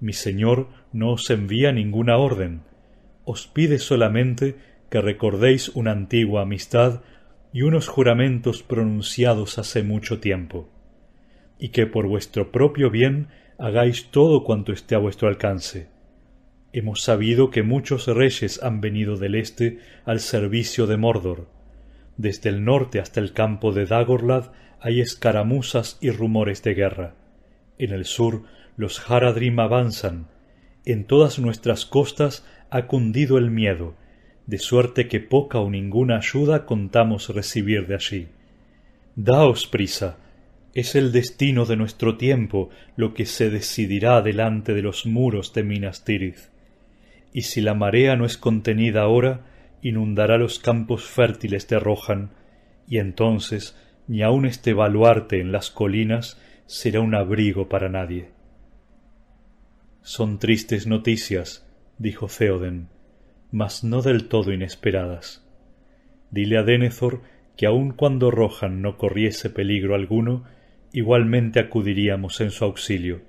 Mi 0.00 0.12
señor 0.12 0.68
no 0.92 1.12
os 1.12 1.28
envía 1.30 1.72
ninguna 1.72 2.16
orden, 2.18 2.62
os 3.24 3.46
pide 3.46 3.78
solamente 3.78 4.56
que 4.90 5.00
recordéis 5.00 5.68
una 5.70 5.92
antigua 5.92 6.42
amistad 6.42 7.00
y 7.52 7.62
unos 7.62 7.88
juramentos 7.88 8.62
pronunciados 8.62 9.58
hace 9.58 9.82
mucho 9.82 10.20
tiempo, 10.20 10.68
y 11.60 11.68
que 11.68 11.86
por 11.86 12.06
vuestro 12.06 12.50
propio 12.50 12.90
bien 12.90 13.28
hagáis 13.58 14.06
todo 14.10 14.42
cuanto 14.42 14.72
esté 14.72 14.94
a 14.94 14.98
vuestro 14.98 15.28
alcance. 15.28 15.88
Hemos 16.72 17.02
sabido 17.02 17.50
que 17.50 17.62
muchos 17.62 18.06
reyes 18.06 18.62
han 18.62 18.80
venido 18.80 19.16
del 19.16 19.34
este 19.34 19.78
al 20.04 20.20
servicio 20.20 20.86
de 20.86 20.96
Mordor. 20.96 21.48
Desde 22.16 22.48
el 22.48 22.64
norte 22.64 23.00
hasta 23.00 23.20
el 23.20 23.32
campo 23.32 23.72
de 23.72 23.86
Dagorlad 23.86 24.52
hay 24.80 25.00
escaramuzas 25.00 25.98
y 26.00 26.10
rumores 26.10 26.62
de 26.62 26.74
guerra. 26.74 27.14
En 27.78 27.92
el 27.92 28.04
sur 28.06 28.44
los 28.76 29.10
Haradrim 29.10 29.58
avanzan. 29.58 30.28
En 30.86 31.04
todas 31.04 31.38
nuestras 31.38 31.84
costas 31.84 32.46
ha 32.70 32.86
cundido 32.86 33.36
el 33.36 33.50
miedo, 33.50 33.94
de 34.46 34.58
suerte 34.58 35.06
que 35.08 35.20
poca 35.20 35.58
o 35.58 35.68
ninguna 35.70 36.16
ayuda 36.16 36.64
contamos 36.64 37.28
recibir 37.28 37.86
de 37.86 37.94
allí. 37.94 38.28
Daos 39.16 39.66
prisa, 39.66 40.16
es 40.74 40.94
el 40.94 41.12
destino 41.12 41.64
de 41.64 41.76
nuestro 41.76 42.16
tiempo 42.16 42.70
lo 42.96 43.12
que 43.14 43.26
se 43.26 43.50
decidirá 43.50 44.22
delante 44.22 44.74
de 44.74 44.82
los 44.82 45.06
muros 45.06 45.52
de 45.52 45.64
Minas 45.64 46.04
Tirith. 46.04 46.50
Y 47.32 47.42
si 47.42 47.60
la 47.60 47.74
marea 47.74 48.16
no 48.16 48.24
es 48.24 48.38
contenida 48.38 49.02
ahora, 49.02 49.46
inundará 49.82 50.38
los 50.38 50.58
campos 50.58 51.04
fértiles 51.04 51.66
de 51.68 51.78
Rohan, 51.78 52.30
y 52.86 52.98
entonces 52.98 53.76
ni 54.06 54.22
aun 54.22 54.46
este 54.46 54.74
baluarte 54.74 55.40
en 55.40 55.52
las 55.52 55.70
colinas 55.70 56.40
será 56.66 57.00
un 57.00 57.14
abrigo 57.14 57.68
para 57.68 57.88
nadie. 57.88 58.30
Son 60.02 60.38
tristes 60.38 60.86
noticias, 60.86 61.66
dijo 61.98 62.26
Theoden, 62.26 62.88
mas 63.52 63.84
no 63.84 64.02
del 64.02 64.28
todo 64.28 64.52
inesperadas. 64.52 65.44
Dile 66.30 66.58
a 66.58 66.62
Denethor 66.62 67.22
que 67.56 67.66
aun 67.66 67.92
cuando 67.92 68.30
Rohan 68.30 68.82
no 68.82 68.96
corriese 68.96 69.50
peligro 69.50 69.94
alguno, 69.94 70.44
igualmente 70.92 71.60
acudiríamos 71.60 72.40
en 72.40 72.50
su 72.50 72.64
auxilio. 72.64 73.22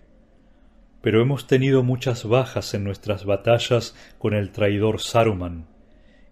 Pero 1.02 1.22
hemos 1.22 1.48
tenido 1.48 1.84
muchas 1.84 2.26
bajas 2.26 2.74
en 2.74 2.84
nuestras 2.84 3.26
batallas 3.26 3.96
con 4.18 4.34
el 4.34 4.52
traidor 4.52 5.00
Saruman, 5.00 5.68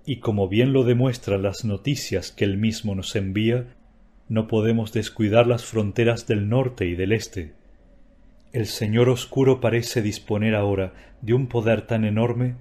y 0.05 0.17
como 0.17 0.47
bien 0.47 0.73
lo 0.73 0.83
demuestran 0.83 1.43
las 1.43 1.65
noticias 1.65 2.31
que 2.31 2.45
él 2.45 2.57
mismo 2.57 2.95
nos 2.95 3.15
envía, 3.15 3.75
no 4.27 4.47
podemos 4.47 4.93
descuidar 4.93 5.47
las 5.47 5.65
fronteras 5.65 6.27
del 6.27 6.49
norte 6.49 6.85
y 6.85 6.95
del 6.95 7.11
este. 7.11 7.53
El 8.51 8.65
Señor 8.65 9.09
Oscuro 9.09 9.59
parece 9.59 10.01
disponer 10.01 10.55
ahora 10.55 10.93
de 11.21 11.33
un 11.33 11.47
poder 11.47 11.83
tan 11.83 12.05
enorme 12.05 12.55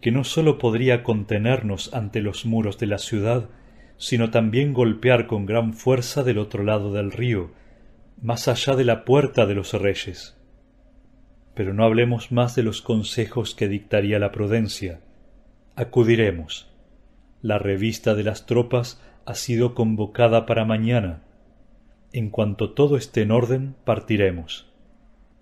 que 0.00 0.10
no 0.10 0.24
sólo 0.24 0.58
podría 0.58 1.02
contenernos 1.02 1.92
ante 1.92 2.20
los 2.20 2.46
muros 2.46 2.78
de 2.78 2.86
la 2.86 2.98
ciudad, 2.98 3.48
sino 3.98 4.30
también 4.30 4.72
golpear 4.72 5.26
con 5.26 5.46
gran 5.46 5.72
fuerza 5.72 6.22
del 6.22 6.38
otro 6.38 6.64
lado 6.64 6.92
del 6.92 7.12
río, 7.12 7.50
más 8.20 8.48
allá 8.48 8.74
de 8.76 8.84
la 8.84 9.04
puerta 9.04 9.46
de 9.46 9.54
los 9.54 9.72
reyes. 9.72 10.36
Pero 11.54 11.74
no 11.74 11.84
hablemos 11.84 12.32
más 12.32 12.54
de 12.54 12.62
los 12.62 12.82
consejos 12.82 13.54
que 13.54 13.68
dictaría 13.68 14.18
la 14.18 14.32
prudencia. 14.32 15.00
Acudiremos. 15.74 16.70
La 17.42 17.58
revista 17.58 18.14
de 18.14 18.24
las 18.24 18.46
tropas 18.46 19.00
ha 19.24 19.34
sido 19.34 19.74
convocada 19.74 20.46
para 20.46 20.64
mañana. 20.64 21.22
En 22.12 22.30
cuanto 22.30 22.72
todo 22.72 22.96
esté 22.96 23.22
en 23.22 23.30
orden, 23.30 23.76
partiremos. 23.84 24.72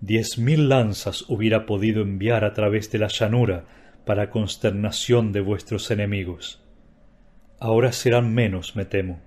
Diez 0.01 0.37
mil 0.37 0.69
lanzas 0.69 1.25
hubiera 1.29 1.65
podido 1.65 2.01
enviar 2.01 2.43
a 2.43 2.53
través 2.53 2.91
de 2.91 2.99
la 2.99 3.07
llanura 3.07 3.65
para 4.05 4.29
consternación 4.29 5.31
de 5.31 5.41
vuestros 5.41 5.89
enemigos. 5.89 6.61
Ahora 7.59 7.91
serán 7.91 8.33
menos, 8.33 8.75
me 8.75 8.85
temo. 8.85 9.21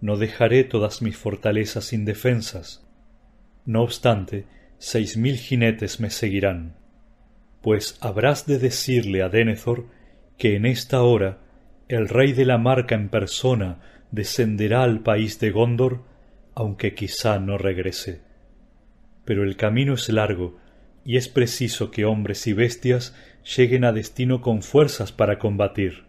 No 0.00 0.16
dejaré 0.16 0.64
todas 0.64 1.02
mis 1.02 1.16
fortalezas 1.16 1.92
indefensas. 1.92 2.87
No 3.68 3.82
obstante, 3.82 4.46
seis 4.78 5.18
mil 5.18 5.36
jinetes 5.36 6.00
me 6.00 6.08
seguirán. 6.08 6.76
Pues 7.60 7.98
habrás 8.00 8.46
de 8.46 8.58
decirle 8.58 9.22
a 9.22 9.28
Denethor 9.28 9.84
que 10.38 10.56
en 10.56 10.64
esta 10.64 11.02
hora 11.02 11.40
el 11.86 12.08
rey 12.08 12.32
de 12.32 12.46
la 12.46 12.56
marca 12.56 12.94
en 12.94 13.10
persona 13.10 13.78
descenderá 14.10 14.84
al 14.84 15.00
país 15.00 15.38
de 15.38 15.50
Gondor, 15.50 16.02
aunque 16.54 16.94
quizá 16.94 17.38
no 17.40 17.58
regrese. 17.58 18.22
Pero 19.26 19.44
el 19.44 19.56
camino 19.56 19.92
es 19.92 20.08
largo, 20.08 20.56
y 21.04 21.18
es 21.18 21.28
preciso 21.28 21.90
que 21.90 22.06
hombres 22.06 22.46
y 22.46 22.54
bestias 22.54 23.14
lleguen 23.54 23.84
a 23.84 23.92
destino 23.92 24.40
con 24.40 24.62
fuerzas 24.62 25.12
para 25.12 25.38
combatir. 25.38 26.04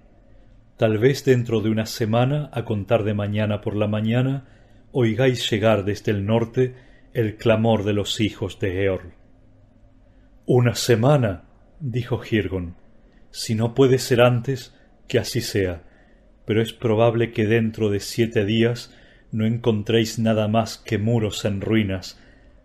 Tal 0.78 0.98
vez 0.98 1.26
dentro 1.26 1.60
de 1.60 1.72
una 1.72 1.88
semana, 1.88 2.50
a 2.54 2.64
contar 2.64 3.04
de 3.04 3.16
mañana 3.16 3.60
por 3.60 3.76
la 3.76 3.88
mañana, 3.88 4.46
oigáis 4.94 5.52
llegar 5.52 5.84
desde 5.84 6.14
el 6.14 6.26
norte 6.26 6.88
el 7.14 7.38
clamor 7.38 7.84
de 7.84 7.94
los 7.94 8.20
hijos 8.20 8.60
de 8.60 8.84
Eorl. 8.84 9.14
Una 10.46 10.76
semana, 10.76 11.46
dijo 11.80 12.20
Girgon. 12.20 12.76
Si 13.32 13.56
no 13.56 13.74
puede 13.74 14.00
ser 14.00 14.22
antes, 14.22 14.76
que 15.08 15.20
así 15.20 15.42
sea, 15.42 15.84
pero 16.46 16.62
es 16.62 16.74
probable 16.74 17.32
que 17.32 17.46
dentro 17.46 17.90
de 17.90 18.00
siete 18.00 18.46
días 18.46 18.96
no 19.32 19.46
encontréis 19.46 20.20
nada 20.20 20.48
más 20.48 20.78
que 20.78 20.98
muros 20.98 21.46
en 21.46 21.62
ruinas, 21.62 22.20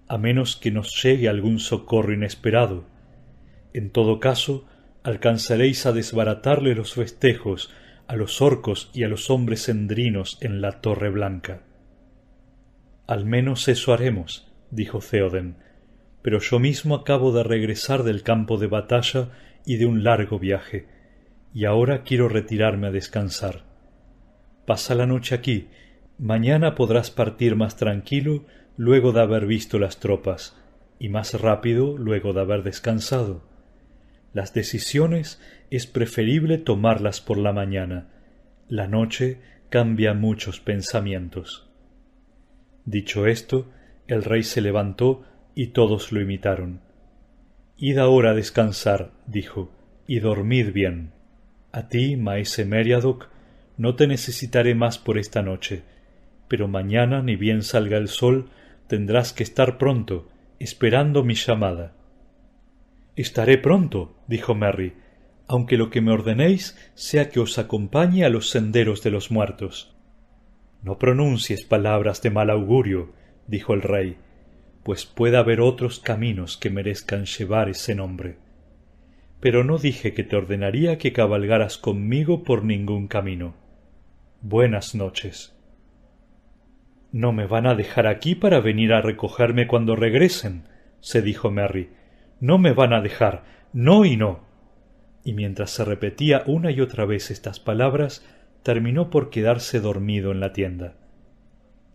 a 0.08 0.18
menos 0.18 0.56
que 0.56 0.70
nos 0.70 1.02
llegue 1.02 1.28
algún 1.28 1.58
socorro 1.58 2.12
inesperado. 2.12 2.84
En 3.72 3.90
todo 3.90 4.20
caso, 4.20 4.66
alcanzaréis 5.02 5.86
a 5.86 5.92
desbaratarle 5.92 6.74
los 6.74 6.94
festejos 6.94 7.70
a 8.06 8.16
los 8.16 8.42
orcos 8.42 8.90
y 8.92 9.04
a 9.04 9.08
los 9.08 9.30
hombres 9.30 9.68
endrinos 9.68 10.38
en 10.40 10.60
la 10.60 10.80
Torre 10.80 11.10
Blanca. 11.10 11.62
Al 13.06 13.24
menos 13.24 13.68
eso 13.68 13.92
haremos, 13.92 14.50
dijo 14.70 15.00
Theoden, 15.00 15.56
pero 16.22 16.40
yo 16.40 16.58
mismo 16.58 16.94
acabo 16.94 17.32
de 17.32 17.42
regresar 17.42 18.02
del 18.02 18.22
campo 18.22 18.56
de 18.56 18.66
batalla 18.66 19.28
y 19.66 19.76
de 19.76 19.84
un 19.84 20.04
largo 20.04 20.38
viaje, 20.38 20.86
y 21.52 21.66
ahora 21.66 22.02
quiero 22.02 22.28
retirarme 22.28 22.86
a 22.86 22.90
descansar. 22.90 23.64
Pasa 24.66 24.94
la 24.94 25.06
noche 25.06 25.34
aquí, 25.34 25.68
mañana 26.18 26.74
podrás 26.74 27.10
partir 27.10 27.56
más 27.56 27.76
tranquilo 27.76 28.46
luego 28.76 29.12
de 29.12 29.20
haber 29.20 29.46
visto 29.46 29.78
las 29.78 30.00
tropas, 30.00 30.56
y 30.98 31.10
más 31.10 31.38
rápido 31.38 31.98
luego 31.98 32.32
de 32.32 32.40
haber 32.40 32.62
descansado. 32.62 33.42
Las 34.32 34.54
decisiones 34.54 35.40
es 35.70 35.86
preferible 35.86 36.56
tomarlas 36.56 37.20
por 37.20 37.36
la 37.36 37.52
mañana. 37.52 38.08
La 38.68 38.88
noche 38.88 39.40
cambia 39.68 40.14
muchos 40.14 40.60
pensamientos. 40.60 41.63
Dicho 42.84 43.26
esto, 43.26 43.70
el 44.06 44.22
rey 44.22 44.42
se 44.42 44.60
levantó 44.60 45.24
y 45.54 45.68
todos 45.68 46.12
lo 46.12 46.20
imitaron. 46.20 46.80
Id 47.76 47.98
ahora 47.98 48.30
a 48.30 48.34
descansar, 48.34 49.12
dijo, 49.26 49.70
y 50.06 50.20
dormid 50.20 50.72
bien. 50.72 51.12
A 51.72 51.88
ti, 51.88 52.16
maese 52.16 52.64
Meriadoc, 52.64 53.28
no 53.76 53.96
te 53.96 54.06
necesitaré 54.06 54.74
más 54.74 54.98
por 54.98 55.18
esta 55.18 55.42
noche, 55.42 55.82
pero 56.48 56.68
mañana, 56.68 57.22
ni 57.22 57.36
bien 57.36 57.62
salga 57.62 57.96
el 57.96 58.08
sol, 58.08 58.50
tendrás 58.86 59.32
que 59.32 59.42
estar 59.42 59.78
pronto, 59.78 60.28
esperando 60.58 61.24
mi 61.24 61.34
llamada. 61.34 61.94
Estaré 63.16 63.58
pronto, 63.58 64.16
dijo 64.28 64.54
Merry, 64.54 64.94
aunque 65.46 65.76
lo 65.76 65.90
que 65.90 66.00
me 66.00 66.12
ordenéis 66.12 66.76
sea 66.94 67.28
que 67.28 67.40
os 67.40 67.58
acompañe 67.58 68.24
a 68.24 68.28
los 68.28 68.50
senderos 68.50 69.02
de 69.02 69.10
los 69.10 69.30
muertos. 69.30 69.93
No 70.84 70.98
pronuncies 70.98 71.64
palabras 71.64 72.20
de 72.20 72.28
mal 72.28 72.50
augurio, 72.50 73.14
dijo 73.46 73.72
el 73.72 73.80
rey, 73.80 74.18
pues 74.82 75.06
puede 75.06 75.38
haber 75.38 75.62
otros 75.62 75.98
caminos 75.98 76.58
que 76.58 76.68
merezcan 76.68 77.24
llevar 77.24 77.70
ese 77.70 77.94
nombre. 77.94 78.36
Pero 79.40 79.64
no 79.64 79.78
dije 79.78 80.12
que 80.12 80.24
te 80.24 80.36
ordenaría 80.36 80.98
que 80.98 81.14
cabalgaras 81.14 81.78
conmigo 81.78 82.42
por 82.42 82.64
ningún 82.64 83.08
camino. 83.08 83.54
Buenas 84.42 84.94
noches. 84.94 85.56
No 87.12 87.32
me 87.32 87.46
van 87.46 87.66
a 87.66 87.74
dejar 87.74 88.06
aquí 88.06 88.34
para 88.34 88.60
venir 88.60 88.92
a 88.92 89.00
recogerme 89.00 89.66
cuando 89.66 89.96
regresen, 89.96 90.64
se 91.00 91.22
dijo 91.22 91.50
Merry. 91.50 91.92
No 92.40 92.58
me 92.58 92.74
van 92.74 92.92
a 92.92 93.00
dejar, 93.00 93.44
no 93.72 94.04
y 94.04 94.18
no. 94.18 94.44
Y 95.24 95.32
mientras 95.32 95.70
se 95.70 95.82
repetía 95.86 96.42
una 96.44 96.70
y 96.70 96.82
otra 96.82 97.06
vez 97.06 97.30
estas 97.30 97.58
palabras, 97.58 98.22
terminó 98.64 99.10
por 99.10 99.28
quedarse 99.28 99.78
dormido 99.78 100.32
en 100.32 100.40
la 100.40 100.52
tienda. 100.52 100.96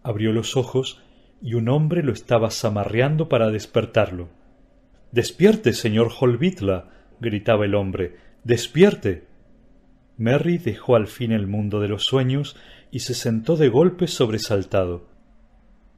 Abrió 0.04 0.32
los 0.32 0.56
ojos 0.56 1.02
y 1.42 1.56
un 1.56 1.68
hombre 1.68 2.04
lo 2.04 2.14
estaba 2.14 2.52
zamarreando 2.52 3.28
para 3.28 3.50
despertarlo. 3.50 4.30
Despierte, 5.12 5.74
señor 5.74 6.12
Holbitla, 6.18 6.90
gritaba 7.20 7.66
el 7.66 7.74
hombre. 7.74 8.18
Despierte. 8.44 9.26
Merry 10.18 10.60
dejó 10.60 10.96
al 10.96 11.08
fin 11.08 11.32
el 11.32 11.48
mundo 11.48 11.80
de 11.80 11.88
los 11.88 12.04
sueños 12.04 12.56
y 12.92 13.00
se 13.00 13.16
sentó 13.16 13.58
de 13.58 13.70
golpe 13.70 14.06
sobresaltado. 14.08 15.08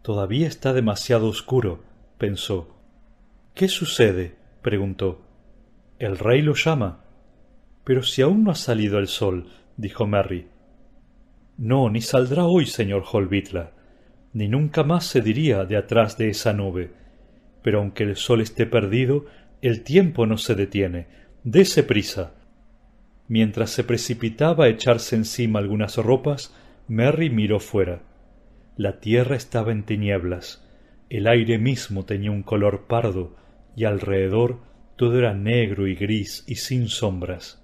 Todavía 0.01 0.47
está 0.47 0.71
demasiado 0.71 1.27
oscuro, 1.27 1.83
pensó. 2.17 2.77
¿Qué 3.53 3.67
sucede? 3.67 4.35
preguntó. 4.61 5.21
El 5.99 6.17
rey 6.17 6.41
lo 6.41 6.53
llama. 6.53 7.03
Pero 7.83 8.03
si 8.03 8.21
aún 8.21 8.45
no 8.45 8.51
ha 8.51 8.55
salido 8.55 8.99
el 8.99 9.07
sol, 9.07 9.47
dijo 9.75 10.07
Merry. 10.07 10.47
No, 11.61 11.91
ni 11.91 12.01
saldrá 12.01 12.45
hoy, 12.45 12.65
señor 12.65 13.03
Holbitla, 13.11 13.69
ni 14.33 14.47
nunca 14.47 14.83
más 14.83 15.05
se 15.05 15.21
diría 15.21 15.63
de 15.63 15.77
atrás 15.77 16.17
de 16.17 16.29
esa 16.29 16.53
nube. 16.53 16.89
Pero 17.61 17.81
aunque 17.81 18.01
el 18.01 18.15
sol 18.15 18.41
esté 18.41 18.65
perdido, 18.65 19.27
el 19.61 19.83
tiempo 19.83 20.25
no 20.25 20.39
se 20.39 20.55
detiene. 20.55 21.05
Dese 21.43 21.83
prisa. 21.83 22.33
Mientras 23.27 23.69
se 23.69 23.83
precipitaba 23.83 24.65
a 24.65 24.69
echarse 24.69 25.15
encima 25.15 25.59
algunas 25.59 25.97
ropas, 25.97 26.51
Merry 26.87 27.29
miró 27.29 27.59
fuera. 27.59 28.01
La 28.75 28.99
tierra 28.99 29.35
estaba 29.35 29.71
en 29.71 29.83
tinieblas, 29.83 30.67
el 31.11 31.27
aire 31.27 31.59
mismo 31.59 32.05
tenía 32.05 32.31
un 32.31 32.41
color 32.41 32.87
pardo, 32.87 33.35
y 33.75 33.83
alrededor 33.83 34.61
todo 34.95 35.19
era 35.19 35.35
negro 35.35 35.85
y 35.85 35.93
gris 35.93 36.43
y 36.47 36.55
sin 36.55 36.87
sombras. 36.87 37.63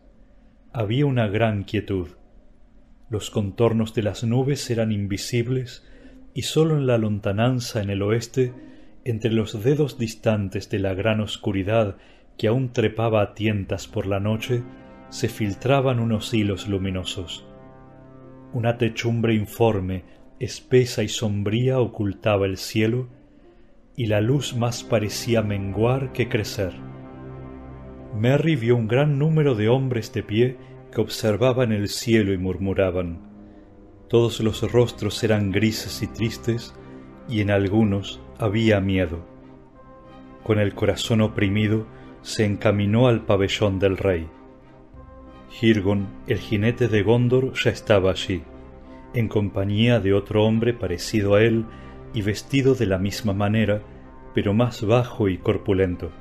Había 0.71 1.07
una 1.07 1.27
gran 1.27 1.63
quietud. 1.63 2.16
Los 3.09 3.31
contornos 3.31 3.93
de 3.93 4.03
las 4.03 4.23
nubes 4.23 4.69
eran 4.69 4.91
invisibles, 4.91 5.85
y 6.33 6.41
sólo 6.41 6.77
en 6.77 6.87
la 6.87 6.97
lontananza 6.97 7.81
en 7.81 7.89
el 7.89 8.01
oeste, 8.01 8.53
entre 9.05 9.31
los 9.31 9.63
dedos 9.63 9.97
distantes 9.97 10.69
de 10.69 10.79
la 10.79 10.93
gran 10.93 11.21
oscuridad 11.21 11.97
que 12.37 12.47
aún 12.47 12.73
trepaba 12.73 13.21
a 13.21 13.33
tientas 13.33 13.87
por 13.87 14.05
la 14.05 14.19
noche, 14.19 14.61
se 15.09 15.29
filtraban 15.29 15.99
unos 15.99 16.33
hilos 16.33 16.67
luminosos. 16.67 17.45
Una 18.53 18.77
techumbre 18.77 19.33
informe 19.33 20.03
espesa 20.39 21.01
y 21.01 21.07
sombría 21.07 21.79
ocultaba 21.79 22.45
el 22.45 22.57
cielo, 22.57 23.07
y 23.95 24.07
la 24.07 24.21
luz 24.21 24.55
más 24.55 24.83
parecía 24.83 25.41
menguar 25.41 26.11
que 26.11 26.29
crecer. 26.29 26.73
Merry 28.15 28.55
vio 28.55 28.75
un 28.75 28.87
gran 28.87 29.17
número 29.17 29.55
de 29.55 29.69
hombres 29.69 30.13
de 30.13 30.23
pie 30.23 30.57
observaban 31.01 31.71
el 31.71 31.89
cielo 31.89 32.33
y 32.33 32.37
murmuraban. 32.37 33.21
Todos 34.07 34.39
los 34.39 34.71
rostros 34.71 35.23
eran 35.23 35.51
grises 35.51 36.01
y 36.01 36.07
tristes, 36.07 36.73
y 37.27 37.41
en 37.41 37.51
algunos 37.51 38.21
había 38.39 38.79
miedo. 38.79 39.25
Con 40.43 40.59
el 40.59 40.73
corazón 40.73 41.21
oprimido, 41.21 41.85
se 42.21 42.45
encaminó 42.45 43.07
al 43.07 43.25
pabellón 43.25 43.79
del 43.79 43.97
rey. 43.97 44.27
Hirgon, 45.61 46.07
el 46.27 46.39
jinete 46.39 46.87
de 46.87 47.03
Gondor, 47.03 47.53
ya 47.53 47.71
estaba 47.71 48.11
allí 48.11 48.43
en 49.13 49.27
compañía 49.27 49.99
de 49.99 50.13
otro 50.13 50.45
hombre 50.45 50.73
parecido 50.73 51.35
a 51.35 51.41
él 51.41 51.65
y 52.13 52.21
vestido 52.21 52.75
de 52.75 52.85
la 52.85 52.97
misma 52.97 53.33
manera, 53.33 53.81
pero 54.33 54.53
más 54.53 54.85
bajo 54.85 55.27
y 55.29 55.37
corpulento. 55.37 56.11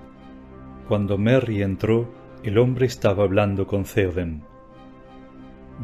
Cuando 0.88 1.18
Merry 1.18 1.62
entró, 1.62 2.08
el 2.42 2.58
hombre 2.58 2.86
estaba 2.86 3.24
hablando 3.24 3.66
con 3.66 3.84
Theoden. 3.84 4.42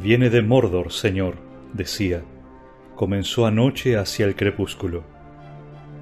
Viene 0.00 0.30
de 0.30 0.40
Mordor, 0.40 0.90
señor, 0.90 1.36
decía. 1.74 2.22
Comenzó 2.96 3.46
anoche 3.46 3.98
hacia 3.98 4.24
el 4.24 4.34
crepúsculo. 4.36 5.04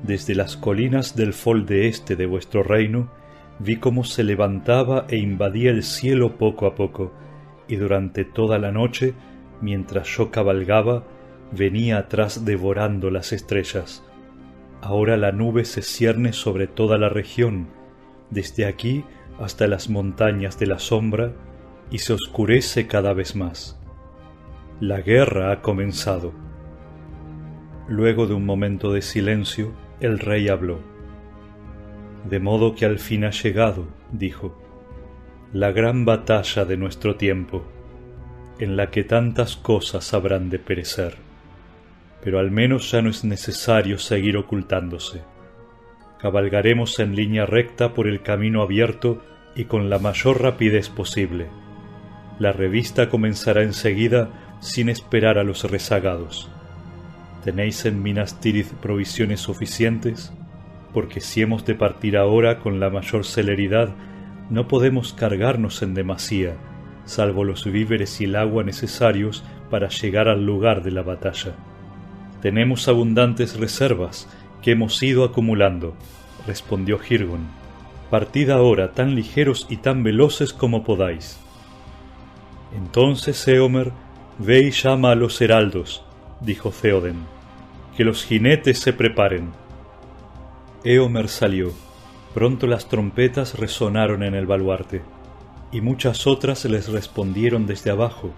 Desde 0.05 0.34
las 0.34 0.57
colinas 0.57 1.16
del 1.16 1.32
folde 1.32 1.88
este 1.88 2.14
de 2.14 2.26
vuestro 2.26 2.62
reino 2.62 3.11
vi 3.59 3.76
cómo 3.76 4.05
se 4.05 4.22
levantaba 4.22 5.07
e 5.09 5.16
invadía 5.16 5.70
el 5.70 5.82
cielo 5.82 6.38
poco 6.38 6.66
a 6.66 6.76
poco, 6.76 7.12
y 7.66 7.76
durante 7.76 8.24
toda 8.24 8.59
la 8.59 8.70
noche 8.70 9.14
mientras 9.61 10.07
yo 10.09 10.30
cabalgaba, 10.30 11.05
venía 11.51 11.99
atrás 11.99 12.45
devorando 12.45 13.11
las 13.11 13.32
estrellas. 13.32 14.05
Ahora 14.82 15.16
la 15.16 15.32
nube 15.32 15.64
se 15.64 15.82
cierne 15.82 16.32
sobre 16.32 16.68
toda 16.68 16.97
la 16.97 17.09
región, 17.09 17.68
desde 18.30 18.66
aquí 18.66 19.05
hasta 19.41 19.66
las 19.66 19.91
montañas 19.91 20.59
de 20.59 20.66
la 20.66 20.78
sombra, 20.78 21.32
y 21.91 21.99
se 21.99 22.12
oscurece 22.12 22.86
cada 22.86 23.12
vez 23.14 23.34
más. 23.34 23.80
La 24.81 25.03
guerra 25.03 25.53
ha 25.53 25.61
comenzado. 25.61 26.33
Luego 27.87 28.26
de 28.26 28.33
un 28.33 28.47
momento 28.47 28.95
de 28.95 29.03
silencio, 29.03 29.74
el 30.01 30.18
rey 30.18 30.49
habló. 30.49 30.81
De 32.24 32.41
modo 32.41 32.74
que 32.74 32.87
al 32.87 32.99
fin 32.99 33.24
ha 33.24 33.31
llegado, 33.31 33.89
dijo, 34.11 34.59
la 35.53 35.70
gran 35.70 36.07
batalla 36.07 36.64
de 36.64 36.78
nuestro 36.78 37.16
tiempo 37.16 37.62
en 38.59 38.78
la 38.78 38.91
que 38.91 39.05
tantas 39.05 39.55
cosas 39.55 40.14
habrán 40.14 40.49
de 40.49 40.59
perecer. 40.59 41.16
Pero 42.24 42.39
al 42.39 42.51
menos 42.51 42.91
ya 42.91 43.03
no 43.03 43.11
es 43.11 43.22
necesario 43.22 43.99
seguir 43.99 44.39
ocultándose. 44.39 45.20
Cabalgaremos 46.20 46.99
en 47.01 47.14
línea 47.14 47.45
recta 47.45 47.93
por 47.93 48.09
el 48.09 48.22
camino 48.22 48.62
abierto 48.62 49.22
y 49.55 49.64
con 49.64 49.91
la 49.91 49.99
mayor 49.99 50.41
rapidez 50.41 50.89
posible. 50.89 51.49
La 52.39 52.53
revista 52.53 53.11
comenzará 53.11 53.62
enseguida 53.62 54.49
sin 54.61 54.89
esperar 54.89 55.39
a 55.39 55.45
los 55.45 55.69
rezagados. 55.69 56.49
¿Tenéis 57.45 57.85
en 57.87 58.03
Minas 58.03 58.41
Tirith 58.41 58.73
provisiones 58.75 59.41
suficientes? 59.41 60.33
Porque 60.95 61.21
si 61.21 61.43
hemos 61.43 61.65
de 61.65 61.75
partir 61.75 62.17
ahora 62.17 62.61
con 62.61 62.79
la 62.81 62.91
mayor 62.91 63.25
celeridad, 63.25 63.91
no 64.51 64.69
podemos 64.69 65.13
cargarnos 65.13 65.83
en 65.83 65.95
demasía 65.95 66.57
salvo 67.11 67.43
los 67.45 67.65
víveres 67.65 68.21
y 68.21 68.25
el 68.25 68.37
agua 68.37 68.63
necesarios 68.63 69.43
para 69.69 69.89
llegar 69.89 70.29
al 70.29 70.47
lugar 70.47 70.83
de 70.83 70.93
la 70.93 71.03
batalla. 71.03 71.55
Tenemos 72.41 72.89
abundantes 72.89 73.59
reservas 73.59 74.29
que 74.63 74.73
hemos 74.73 75.03
ido 75.03 75.25
acumulando, 75.25 75.95
respondió 76.47 76.99
Hirgon. 77.03 77.49
Partid 78.11 78.51
ahora 78.51 78.93
tan 78.93 79.15
ligeros 79.15 79.67
y 79.69 79.79
tan 79.79 80.03
veloces 80.03 80.53
como 80.53 80.85
podáis. 80.85 81.39
Entonces 82.77 83.47
Eomer, 83.49 83.93
ve 84.43 84.62
y 84.62 84.70
llama 84.70 85.11
a 85.11 85.14
los 85.14 85.38
heraldos, 85.43 86.03
dijo 86.41 86.70
Theoden, 86.70 87.26
que 87.95 88.05
los 88.05 88.24
jinetes 88.24 88.78
se 88.78 88.95
preparen. 88.95 89.51
Eomer 90.82 91.28
salió. 91.28 91.72
Pronto 92.32 92.66
las 92.66 92.88
trompetas 92.88 93.59
resonaron 93.59 94.22
en 94.22 94.34
el 94.34 94.47
baluarte. 94.47 95.03
y 95.72 95.82
muchas 95.82 96.26
otras 96.26 96.64
les 96.64 96.88
respondieron 96.88 97.66
desde 97.66 97.91
abajo, 97.91 98.32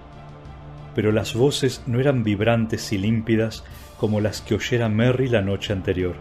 pero 0.94 1.12
las 1.12 1.34
voces 1.34 1.82
no 1.86 1.98
eran 1.98 2.24
vibrantes 2.24 2.92
y 2.92 2.98
límpidas 2.98 3.64
como 3.96 4.20
las 4.20 4.42
que 4.42 4.55
oyera 4.55 4.90
Merry 4.90 5.28
la 5.28 5.40
noche 5.40 5.72
anterior. 5.72 6.16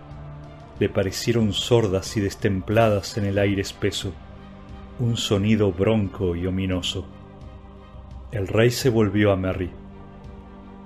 Le 0.79 0.87
parecieron 0.87 1.51
sordas 1.51 2.15
y 2.15 2.21
destempladas 2.21 3.17
en 3.17 3.25
el 3.25 3.39
aire 3.39 3.61
espeso, 3.61 4.13
un 4.99 5.17
sonido 5.17 5.73
bronco 5.73 6.35
y 6.37 6.47
ominoso. 6.47 7.05
El 8.31 8.47
rey 8.47 8.71
se 8.71 8.89
volvió 8.89 9.31
a 9.31 9.35
Merry. 9.35 9.69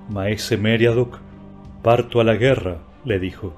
Maese 0.09 0.57
Meriadoc, 0.57 1.19
parto 1.83 2.19
a 2.19 2.23
la 2.23 2.35
guerra, 2.35 2.79
le 3.05 3.19
dijo. 3.19 3.55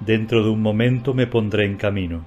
Dentro 0.00 0.44
de 0.44 0.50
un 0.50 0.60
momento 0.60 1.14
me 1.14 1.26
pondré 1.26 1.64
en 1.64 1.76
camino. 1.76 2.26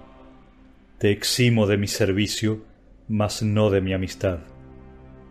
Te 0.97 1.11
eximo 1.11 1.67
de 1.67 1.77
mi 1.77 1.87
servicio, 1.87 2.65
mas 3.07 3.43
no 3.43 3.69
de 3.69 3.81
mi 3.81 3.93
amistad. 3.93 4.39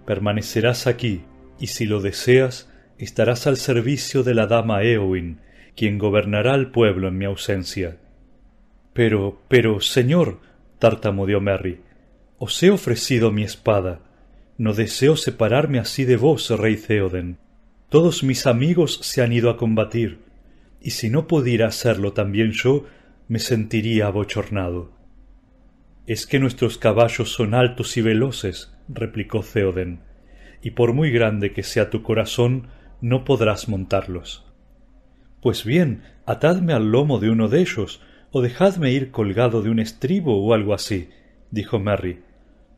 Permanecerás 0.06 0.86
aquí, 0.86 1.22
y 1.58 1.66
si 1.66 1.84
lo 1.84 2.00
deseas, 2.00 2.72
estarás 2.98 3.48
al 3.48 3.56
servicio 3.56 4.22
de 4.22 4.34
la 4.34 4.46
dama 4.46 4.84
Eowyn, 4.84 5.40
quien 5.74 5.98
gobernará 5.98 6.54
al 6.54 6.70
pueblo 6.70 7.08
en 7.08 7.18
mi 7.18 7.24
ausencia. 7.24 7.98
Pero, 8.92 9.42
pero, 9.48 9.80
señor, 9.80 10.40
tartamudeó 10.78 11.40
Merry, 11.40 11.80
os 12.38 12.62
he 12.62 12.70
ofrecido 12.70 13.32
mi 13.32 13.42
espada. 13.42 14.00
No 14.60 14.74
deseo 14.74 15.16
separarme 15.16 15.78
así 15.78 16.04
de 16.04 16.18
vos, 16.18 16.50
rey 16.50 16.76
Theoden. 16.76 17.38
Todos 17.88 18.22
mis 18.22 18.46
amigos 18.46 18.98
se 19.00 19.22
han 19.22 19.32
ido 19.32 19.48
a 19.48 19.56
combatir, 19.56 20.18
y 20.82 20.90
si 20.90 21.08
no 21.08 21.26
pudiera 21.26 21.66
hacerlo 21.66 22.12
también 22.12 22.52
yo, 22.52 22.84
me 23.26 23.38
sentiría 23.38 24.08
abochornado. 24.08 24.92
Es 26.06 26.26
que 26.26 26.38
nuestros 26.38 26.76
caballos 26.76 27.32
son 27.32 27.54
altos 27.54 27.96
y 27.96 28.02
veloces, 28.02 28.76
replicó 28.86 29.40
Theoden, 29.40 30.00
y 30.62 30.72
por 30.72 30.92
muy 30.92 31.10
grande 31.10 31.54
que 31.54 31.62
sea 31.62 31.88
tu 31.88 32.02
corazón, 32.02 32.66
no 33.00 33.24
podrás 33.24 33.66
montarlos. 33.66 34.44
Pues 35.40 35.64
bien, 35.64 36.02
atadme 36.26 36.74
al 36.74 36.92
lomo 36.92 37.18
de 37.18 37.30
uno 37.30 37.48
de 37.48 37.60
ellos, 37.60 38.02
o 38.30 38.42
dejadme 38.42 38.92
ir 38.92 39.10
colgado 39.10 39.62
de 39.62 39.70
un 39.70 39.78
estribo 39.78 40.44
o 40.44 40.52
algo 40.52 40.74
así, 40.74 41.08
dijo 41.50 41.78
Merry. 41.78 42.20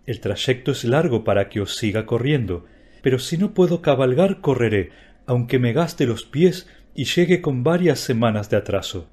El 0.06 0.20
trayecto 0.20 0.72
es 0.72 0.84
largo 0.84 1.24
para 1.24 1.48
que 1.48 1.60
os 1.60 1.76
siga 1.76 2.06
corriendo, 2.06 2.64
pero 3.02 3.18
si 3.18 3.38
no 3.38 3.54
puedo 3.54 3.82
cabalgar 3.82 4.40
correré, 4.40 4.90
aunque 5.26 5.58
me 5.58 5.72
gaste 5.72 6.06
los 6.06 6.24
pies 6.24 6.68
y 6.94 7.04
llegue 7.04 7.40
con 7.40 7.62
varias 7.62 8.00
semanas 8.00 8.50
de 8.50 8.56
atraso. 8.56 9.08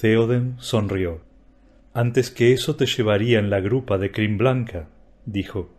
Theoden 0.00 0.56
sonrió. 0.58 1.22
Antes 1.92 2.30
que 2.30 2.52
eso 2.52 2.76
te 2.76 2.86
llevaría 2.86 3.38
en 3.38 3.50
la 3.50 3.60
grupa 3.60 3.98
de 3.98 4.12
crin 4.12 4.38
blanca, 4.38 4.88
dijo, 5.24 5.74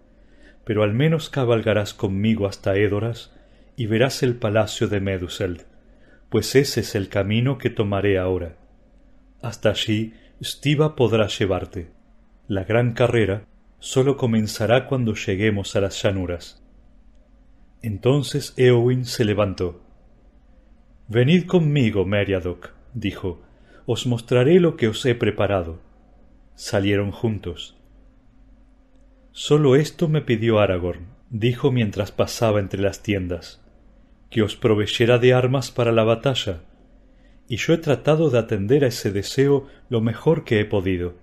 pero 0.65 0.83
al 0.83 0.93
menos 0.93 1.29
cabalgarás 1.29 1.93
conmigo 1.93 2.47
hasta 2.47 2.75
Édoras 2.75 3.33
y 3.75 3.85
verás 3.85 4.21
el 4.21 4.35
palacio 4.35 4.87
de 4.87 4.99
Meduseld, 4.99 5.65
pues 6.29 6.55
ese 6.55 6.81
es 6.81 6.95
el 6.95 7.07
camino 7.07 7.57
que 7.57 7.69
tomaré 7.69 8.17
ahora. 8.17 8.57
Hasta 9.41 9.69
allí 9.69 10.13
Stiva 10.43 10.95
podrá 10.95 11.27
llevarte. 11.27 11.91
La 12.47 12.63
gran 12.63 12.93
carrera 12.93 13.45
sólo 13.81 14.15
comenzará 14.15 14.85
cuando 14.85 15.15
lleguemos 15.15 15.75
a 15.75 15.81
las 15.81 16.01
llanuras. 16.01 16.63
Entonces 17.81 18.53
Eowyn 18.55 19.05
se 19.05 19.25
levantó. 19.25 19.81
Venid 21.07 21.47
conmigo, 21.47 22.05
Meriadoc, 22.05 22.69
dijo, 22.93 23.41
os 23.87 24.05
mostraré 24.05 24.59
lo 24.59 24.77
que 24.77 24.87
os 24.87 25.03
he 25.05 25.15
preparado. 25.15 25.81
Salieron 26.53 27.11
juntos. 27.11 27.75
Sólo 29.31 29.75
esto 29.75 30.07
me 30.07 30.21
pidió 30.21 30.59
Aragorn, 30.59 31.07
dijo 31.31 31.71
mientras 31.71 32.11
pasaba 32.11 32.59
entre 32.59 32.81
las 32.81 33.01
tiendas, 33.01 33.63
que 34.29 34.43
os 34.43 34.55
proveyera 34.55 35.17
de 35.17 35.33
armas 35.33 35.71
para 35.71 35.91
la 35.91 36.03
batalla, 36.03 36.61
y 37.47 37.57
yo 37.57 37.73
he 37.73 37.79
tratado 37.79 38.29
de 38.29 38.37
atender 38.37 38.83
a 38.83 38.87
ese 38.89 39.11
deseo 39.11 39.67
lo 39.89 40.01
mejor 40.01 40.43
que 40.43 40.59
he 40.59 40.65
podido, 40.65 41.15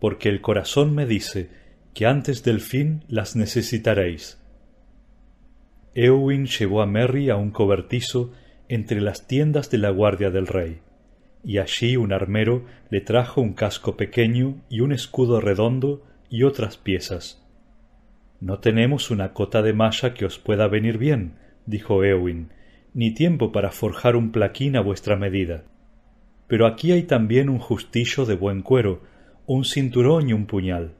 porque 0.00 0.28
el 0.28 0.40
corazón 0.40 0.96
me 0.96 1.06
dice 1.06 1.61
que 1.94 2.06
antes 2.06 2.42
del 2.42 2.60
fin 2.60 3.04
las 3.08 3.36
necesitaréis. 3.36 4.38
Eowyn 5.94 6.46
llevó 6.46 6.80
a 6.82 6.86
Merry 6.86 7.28
a 7.28 7.36
un 7.36 7.50
cobertizo 7.50 8.32
entre 8.68 9.00
las 9.00 9.26
tiendas 9.26 9.70
de 9.70 9.78
la 9.78 9.90
guardia 9.90 10.30
del 10.30 10.46
rey, 10.46 10.80
y 11.44 11.58
allí 11.58 11.96
un 11.96 12.12
armero 12.12 12.64
le 12.88 13.00
trajo 13.00 13.40
un 13.40 13.52
casco 13.52 13.96
pequeño 13.96 14.62
y 14.70 14.80
un 14.80 14.92
escudo 14.92 15.40
redondo 15.40 16.02
y 16.30 16.44
otras 16.44 16.78
piezas. 16.78 17.46
No 18.40 18.58
tenemos 18.58 19.10
una 19.10 19.34
cota 19.34 19.60
de 19.60 19.74
malla 19.74 20.14
que 20.14 20.24
os 20.24 20.38
pueda 20.38 20.66
venir 20.68 20.96
bien, 20.96 21.34
dijo 21.66 22.02
Eowyn, 22.02 22.48
ni 22.94 23.12
tiempo 23.12 23.52
para 23.52 23.70
forjar 23.70 24.16
un 24.16 24.32
plaquín 24.32 24.76
a 24.76 24.80
vuestra 24.80 25.16
medida. 25.16 25.64
Pero 26.46 26.66
aquí 26.66 26.92
hay 26.92 27.04
también 27.04 27.48
un 27.48 27.58
justillo 27.58 28.24
de 28.24 28.34
buen 28.34 28.62
cuero, 28.62 29.02
un 29.46 29.64
cinturón 29.64 30.28
y 30.28 30.32
un 30.32 30.46
puñal. 30.46 30.94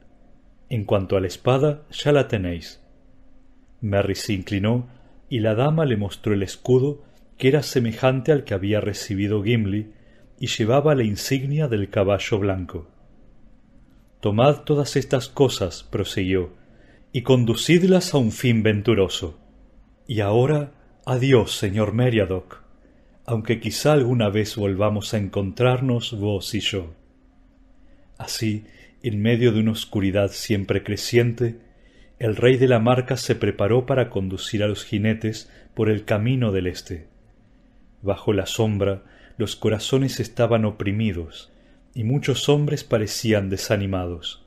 En 0.69 0.85
cuanto 0.85 1.17
a 1.17 1.21
la 1.21 1.27
espada, 1.27 1.83
ya 1.91 2.11
la 2.11 2.27
tenéis. 2.27 2.81
Merry 3.81 4.15
se 4.15 4.33
inclinó 4.33 4.87
y 5.29 5.39
la 5.39 5.55
dama 5.55 5.85
le 5.85 5.97
mostró 5.97 6.33
el 6.33 6.43
escudo 6.43 7.03
que 7.37 7.47
era 7.47 7.63
semejante 7.63 8.31
al 8.31 8.43
que 8.43 8.53
había 8.53 8.79
recibido 8.79 9.43
Gimli 9.43 9.91
y 10.39 10.47
llevaba 10.47 10.95
la 10.95 11.03
insignia 11.03 11.67
del 11.67 11.89
caballo 11.89 12.39
blanco. 12.39 12.87
Tomad 14.19 14.61
todas 14.61 14.95
estas 14.95 15.27
cosas, 15.27 15.83
prosiguió, 15.83 16.53
y 17.11 17.23
conducidlas 17.23 18.13
a 18.13 18.17
un 18.17 18.31
fin 18.31 18.63
venturoso. 18.63 19.39
Y 20.07 20.21
ahora, 20.21 20.71
adiós, 21.05 21.57
señor 21.57 21.93
Meriadoc, 21.93 22.63
aunque 23.25 23.59
quizá 23.59 23.93
alguna 23.93 24.29
vez 24.29 24.55
volvamos 24.55 25.13
a 25.13 25.17
encontrarnos 25.17 26.17
vos 26.17 26.53
y 26.55 26.59
yo. 26.59 26.93
Así, 28.17 28.65
en 29.03 29.21
medio 29.21 29.51
de 29.51 29.59
una 29.59 29.71
oscuridad 29.71 30.31
siempre 30.31 30.81
creciente, 30.81 31.57
el 32.19 32.37
rey 32.37 32.57
de 32.57 32.69
la 32.69 32.79
marca 32.79 33.17
se 33.17 33.35
preparó 33.35 33.85
para 33.85 34.09
conducir 34.09 34.63
a 34.63 34.67
los 34.67 34.85
jinetes 34.85 35.51
por 35.73 35.89
el 35.89 36.05
camino 36.05 36.51
del 36.53 36.67
este. 36.67 37.07
Bajo 38.01 38.31
la 38.33 38.45
sombra 38.45 39.03
los 39.37 39.55
corazones 39.55 40.19
estaban 40.19 40.63
oprimidos, 40.63 41.51
y 41.93 42.03
muchos 42.03 42.49
hombres 42.49 42.83
parecían 42.83 43.49
desanimados. 43.49 44.45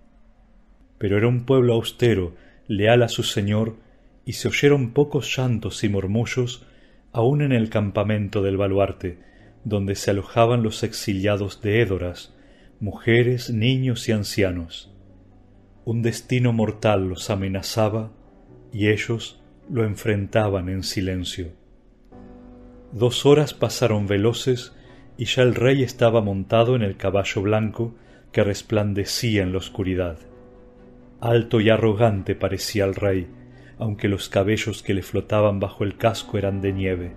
Pero 0.98 1.18
era 1.18 1.28
un 1.28 1.44
pueblo 1.44 1.74
austero, 1.74 2.34
leal 2.66 3.02
a 3.02 3.08
su 3.08 3.22
señor, 3.22 3.76
y 4.24 4.34
se 4.34 4.48
oyeron 4.48 4.92
pocos 4.92 5.36
llantos 5.36 5.84
y 5.84 5.88
murmullos 5.88 6.64
aun 7.12 7.42
en 7.42 7.52
el 7.52 7.70
campamento 7.70 8.42
del 8.42 8.56
baluarte, 8.56 9.18
donde 9.64 9.94
se 9.94 10.10
alojaban 10.10 10.62
los 10.62 10.82
exiliados 10.82 11.60
de 11.62 11.80
Édoras, 11.80 12.35
mujeres, 12.80 13.50
niños 13.50 14.06
y 14.08 14.12
ancianos. 14.12 14.92
Un 15.86 16.02
destino 16.02 16.52
mortal 16.52 17.08
los 17.08 17.30
amenazaba 17.30 18.12
y 18.70 18.88
ellos 18.88 19.40
lo 19.70 19.84
enfrentaban 19.84 20.68
en 20.68 20.82
silencio. 20.82 21.52
Dos 22.92 23.24
horas 23.24 23.54
pasaron 23.54 24.06
veloces 24.06 24.74
y 25.16 25.24
ya 25.24 25.42
el 25.42 25.54
rey 25.54 25.82
estaba 25.82 26.20
montado 26.20 26.76
en 26.76 26.82
el 26.82 26.98
caballo 26.98 27.40
blanco 27.42 27.94
que 28.30 28.44
resplandecía 28.44 29.42
en 29.42 29.52
la 29.52 29.58
oscuridad. 29.58 30.18
Alto 31.20 31.62
y 31.62 31.70
arrogante 31.70 32.34
parecía 32.34 32.84
el 32.84 32.94
rey, 32.94 33.26
aunque 33.78 34.08
los 34.08 34.28
cabellos 34.28 34.82
que 34.82 34.92
le 34.92 35.02
flotaban 35.02 35.60
bajo 35.60 35.82
el 35.82 35.96
casco 35.96 36.36
eran 36.36 36.60
de 36.60 36.72
nieve. 36.74 37.12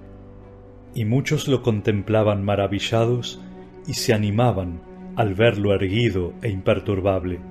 Y 0.95 1.03
muchos 1.03 1.49
lo 1.49 1.63
contemplaban 1.63 2.45
maravillados 2.45 3.41
y 3.85 3.95
se 3.95 4.13
animaban 4.13 4.88
al 5.19 5.33
verlo 5.33 5.73
erguido 5.73 6.33
e 6.41 6.47
imperturbable. 6.47 7.41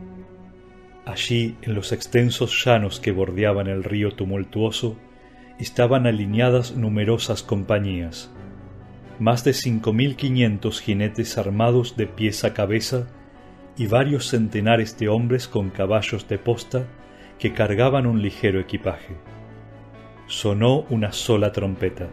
Allí, 1.05 1.55
en 1.61 1.75
los 1.75 1.93
extensos 1.93 2.65
llanos 2.65 2.99
que 2.99 3.13
bordeaban 3.13 3.67
el 3.67 3.85
río 3.85 4.13
tumultuoso, 4.13 4.97
estaban 5.59 6.07
alineadas 6.07 6.75
numerosas 6.75 7.43
compañías, 7.43 8.33
más 9.19 9.45
de 9.45 9.53
cinco 9.53 9.93
mil 9.93 10.17
quinientos 10.17 10.81
jinetes 10.81 11.37
armados 11.37 11.95
de 11.95 12.07
pies 12.07 12.43
a 12.43 12.55
cabeza 12.55 13.07
y 13.77 13.87
varios 13.87 14.29
centenares 14.29 14.99
de 14.99 15.11
hombres 15.11 15.47
con 15.47 15.69
caballos 15.69 16.27
de 16.27 16.39
posta 16.39 16.87
que 17.39 17.53
cargaban 17.53 18.07
un 18.07 18.23
ligero 18.23 18.61
equipaje. 18.61 19.15
Sonó 20.27 20.87
una 20.89 21.13
sola 21.13 21.53
trompeta. 21.53 22.09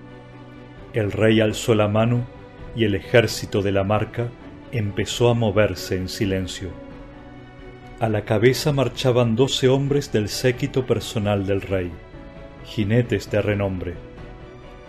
El 0.92 1.14
rey 1.14 1.40
alzó 1.40 1.76
la 1.76 1.88
mano 1.88 2.28
y 2.76 2.84
el 2.84 2.94
ejército 2.94 3.62
de 3.62 3.72
la 3.72 3.86
marca 3.86 4.28
empezó 4.72 5.30
a 5.30 5.34
moverse 5.34 5.96
en 5.96 6.10
silencio. 6.10 6.70
A 8.00 8.10
la 8.10 8.26
cabeza 8.26 8.74
marchaban 8.74 9.36
doce 9.36 9.70
hombres 9.70 10.12
del 10.12 10.28
séquito 10.28 10.86
personal 10.86 11.46
del 11.46 11.62
rey, 11.62 11.92
jinetes 12.66 13.32
de 13.32 13.42
renombre. 13.42 13.94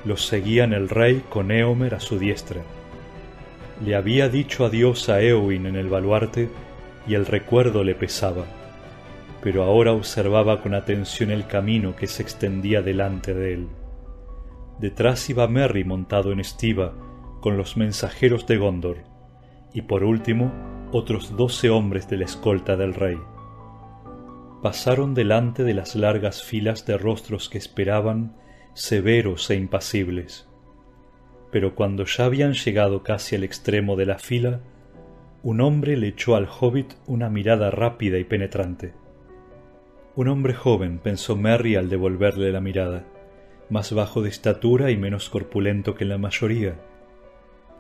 Los 0.05 0.27
seguían 0.27 0.73
el 0.73 0.89
rey 0.89 1.23
con 1.29 1.51
Éomer 1.51 1.95
a 1.95 2.01
su 2.01 2.19
diestra. 2.19 2.63
Le 3.85 3.95
había 3.95 4.29
dicho 4.29 4.65
adiós 4.65 5.09
a 5.09 5.21
Eowyn 5.23 5.67
en 5.67 5.77
el 5.77 5.89
baluarte 5.89 6.49
y 7.07 7.15
el 7.15 7.27
recuerdo 7.27 7.85
le 7.85 7.95
pesaba, 7.95 8.45
pero 9.43 9.63
ahora 9.63 9.93
observaba 9.93 10.61
con 10.61 10.75
atención 10.75 11.31
el 11.31 11.47
camino 11.47 11.95
que 11.95 12.07
se 12.07 12.23
extendía 12.23 12.83
delante 12.83 13.35
de 13.35 13.53
él. 13.55 13.69
Detrás 14.81 15.31
iba 15.31 15.47
Merry 15.47 15.85
montado 15.85 16.33
en 16.33 16.41
estiva, 16.41 16.93
con 17.41 17.57
los 17.57 17.77
mensajeros 17.77 18.47
de 18.47 18.57
Gondor, 18.57 19.16
y 19.77 19.83
por 19.83 20.05
último 20.05 20.53
otros 20.91 21.37
doce 21.37 21.69
hombres 21.69 22.09
de 22.09 22.17
la 22.17 22.25
escolta 22.25 22.79
del 22.79 22.95
rey. 22.95 23.19
Pasaron 24.63 25.13
delante 25.13 25.65
de 25.65 25.75
las 25.75 25.95
largas 25.95 26.43
filas 26.43 26.87
de 26.87 26.97
rostros 26.97 27.51
que 27.51 27.59
esperaban, 27.59 28.35
severos 28.73 29.51
e 29.51 29.55
impasibles. 29.57 30.49
Pero 31.53 31.75
cuando 31.75 32.07
ya 32.07 32.25
habían 32.25 32.55
llegado 32.55 33.03
casi 33.03 33.37
al 33.37 33.45
extremo 33.45 33.97
de 33.97 34.07
la 34.07 34.19
fila, 34.19 34.61
un 35.43 35.61
hombre 35.61 35.99
le 35.99 36.09
echó 36.09 36.37
al 36.37 36.49
hobbit 36.49 36.95
una 37.07 37.29
mirada 37.29 37.71
rápida 37.71 38.17
y 38.19 38.25
penetrante. 38.25 38.95
Un 40.15 40.29
hombre 40.29 40.55
joven, 40.55 40.99
pensó 41.01 41.37
Merry 41.37 41.77
al 41.77 41.91
devolverle 41.91 42.51
la 42.51 42.63
mirada, 42.63 43.05
más 43.69 43.93
bajo 43.93 44.23
de 44.23 44.31
estatura 44.31 44.91
y 44.91 44.97
menos 44.97 45.29
corpulento 45.29 45.95
que 45.95 46.07
la 46.07 46.17
mayoría. 46.17 46.81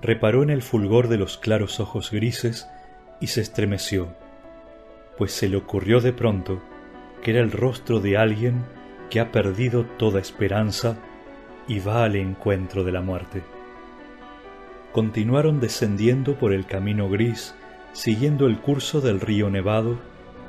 Reparó 0.03 0.43
en 0.43 0.51
el 0.51 0.63
fulgor 0.63 1.09
de 1.09 1.17
los 1.17 1.39
claros 1.39 1.81
ojos 1.81 2.11
grises 2.11 2.69
y 3.21 3.29
se 3.29 3.41
estremeció, 3.41 4.09
pues 5.17 5.33
se 5.33 5.49
le 5.49 5.57
ocurrió 5.57 6.01
de 6.01 6.13
pronto 6.13 6.63
que 7.23 7.31
era 7.33 7.41
el 7.41 7.51
rostro 7.51 8.01
de 8.01 8.17
alguien 8.17 8.65
que 9.11 9.21
ha 9.21 9.33
perdido 9.33 9.85
toda 9.85 10.21
esperanza 10.21 10.97
y 11.67 11.81
va 11.81 12.05
al 12.05 12.17
encuentro 12.17 12.85
de 12.85 12.93
la 12.93 13.01
muerte. 13.01 13.43
Continuaron 14.93 15.61
descendiendo 15.61 16.39
por 16.39 16.53
el 16.53 16.67
camino 16.67 17.09
gris, 17.09 17.55
siguiendo 17.93 18.47
el 18.47 18.59
curso 18.59 19.01
del 19.01 19.21
río 19.21 19.51
Nevado 19.51 19.99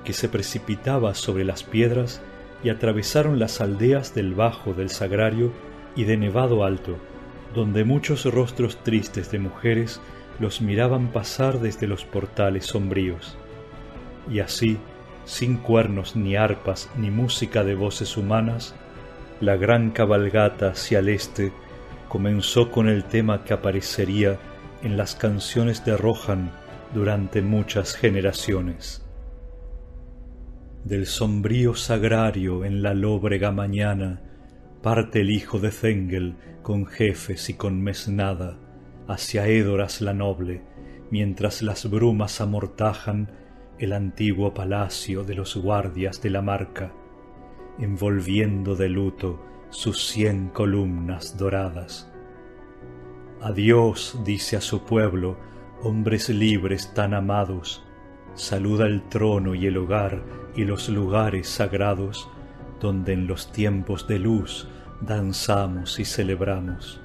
que 0.03 0.13
se 0.13 0.29
precipitaba 0.29 1.15
sobre 1.15 1.43
las 1.43 1.63
piedras 1.63 2.21
y 2.63 2.69
atravesaron 2.69 3.39
las 3.39 3.61
aldeas 3.61 4.15
del 4.15 4.33
Bajo 4.33 4.73
del 4.73 4.89
Sagrario 4.89 5.51
y 5.95 6.05
de 6.05 6.17
Nevado 6.17 6.63
Alto, 6.63 6.97
donde 7.57 7.83
muchos 7.83 8.23
rostros 8.25 8.83
tristes 8.83 9.31
de 9.31 9.39
mujeres 9.39 9.99
los 10.39 10.61
miraban 10.61 11.07
pasar 11.07 11.59
desde 11.59 11.87
los 11.87 12.05
portales 12.05 12.67
sombríos. 12.67 13.35
Y 14.29 14.41
así, 14.41 14.77
sin 15.25 15.57
cuernos 15.57 16.15
ni 16.15 16.35
arpas 16.35 16.87
ni 16.97 17.09
música 17.09 17.63
de 17.63 17.73
voces 17.73 18.15
humanas, 18.15 18.75
la 19.41 19.57
gran 19.57 19.89
cabalgata 19.89 20.69
hacia 20.69 20.99
el 20.99 21.09
este 21.09 21.51
comenzó 22.07 22.69
con 22.69 22.87
el 22.89 23.03
tema 23.05 23.43
que 23.43 23.53
aparecería 23.53 24.37
en 24.83 24.95
las 24.95 25.15
canciones 25.15 25.83
de 25.83 25.97
Rohan 25.97 26.51
durante 26.93 27.41
muchas 27.41 27.95
generaciones. 27.95 29.03
Del 30.83 31.07
sombrío 31.07 31.73
sagrario 31.73 32.63
en 32.63 32.83
la 32.83 32.93
lóbrega 32.93 33.51
mañana 33.51 34.26
parte 34.87 35.19
el 35.19 35.31
hijo 35.31 35.59
de 35.59 35.69
Zengel 35.69 36.37
con 36.63 36.85
jefes 36.85 37.49
y 37.49 37.55
con 37.55 37.81
mesnada 37.81 38.57
hacia 39.05 39.45
Édoras 39.45 39.99
la 39.99 40.13
noble, 40.13 40.61
mientras 41.11 41.61
las 41.61 41.89
brumas 41.89 42.39
amortajan 42.39 43.29
el 43.79 43.91
antiguo 43.91 44.53
palacio 44.53 45.25
de 45.25 45.35
los 45.35 45.57
guardias 45.57 46.21
de 46.21 46.29
la 46.29 46.41
marca, 46.41 46.93
envolviendo 47.79 48.77
de 48.77 48.87
luto 48.87 49.43
sus 49.71 50.07
cien 50.07 50.47
columnas 50.47 51.37
doradas. 51.37 52.09
Adiós, 53.41 54.17
dice 54.23 54.55
a 54.55 54.61
su 54.61 54.85
pueblo, 54.85 55.37
hombres 55.83 56.29
libres 56.29 56.93
tan 56.93 57.13
amados, 57.13 57.83
saluda 58.35 58.85
el 58.85 59.03
trono 59.09 59.53
y 59.53 59.65
el 59.65 59.75
hogar 59.75 60.23
y 60.55 60.63
los 60.63 60.87
lugares 60.87 61.49
sagrados, 61.49 62.29
donde 62.79 63.11
en 63.11 63.27
los 63.27 63.51
tiempos 63.51 64.07
de 64.07 64.19
luz 64.19 64.69
danzamos 65.01 65.99
y 65.99 66.05
celebramos. 66.05 66.99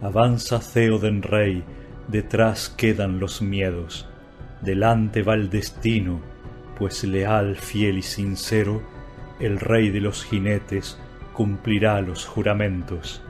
Avanza 0.00 0.60
Theoden 0.60 1.22
rey, 1.22 1.64
detrás 2.06 2.68
quedan 2.68 3.18
los 3.18 3.42
miedos, 3.42 4.08
delante 4.60 5.22
va 5.22 5.34
el 5.34 5.50
destino, 5.50 6.20
pues 6.78 7.02
leal, 7.04 7.56
fiel 7.56 7.98
y 7.98 8.02
sincero, 8.02 8.82
el 9.40 9.58
rey 9.58 9.90
de 9.90 10.00
los 10.00 10.24
jinetes 10.24 10.98
cumplirá 11.32 12.00
los 12.00 12.26
juramentos. 12.26 13.22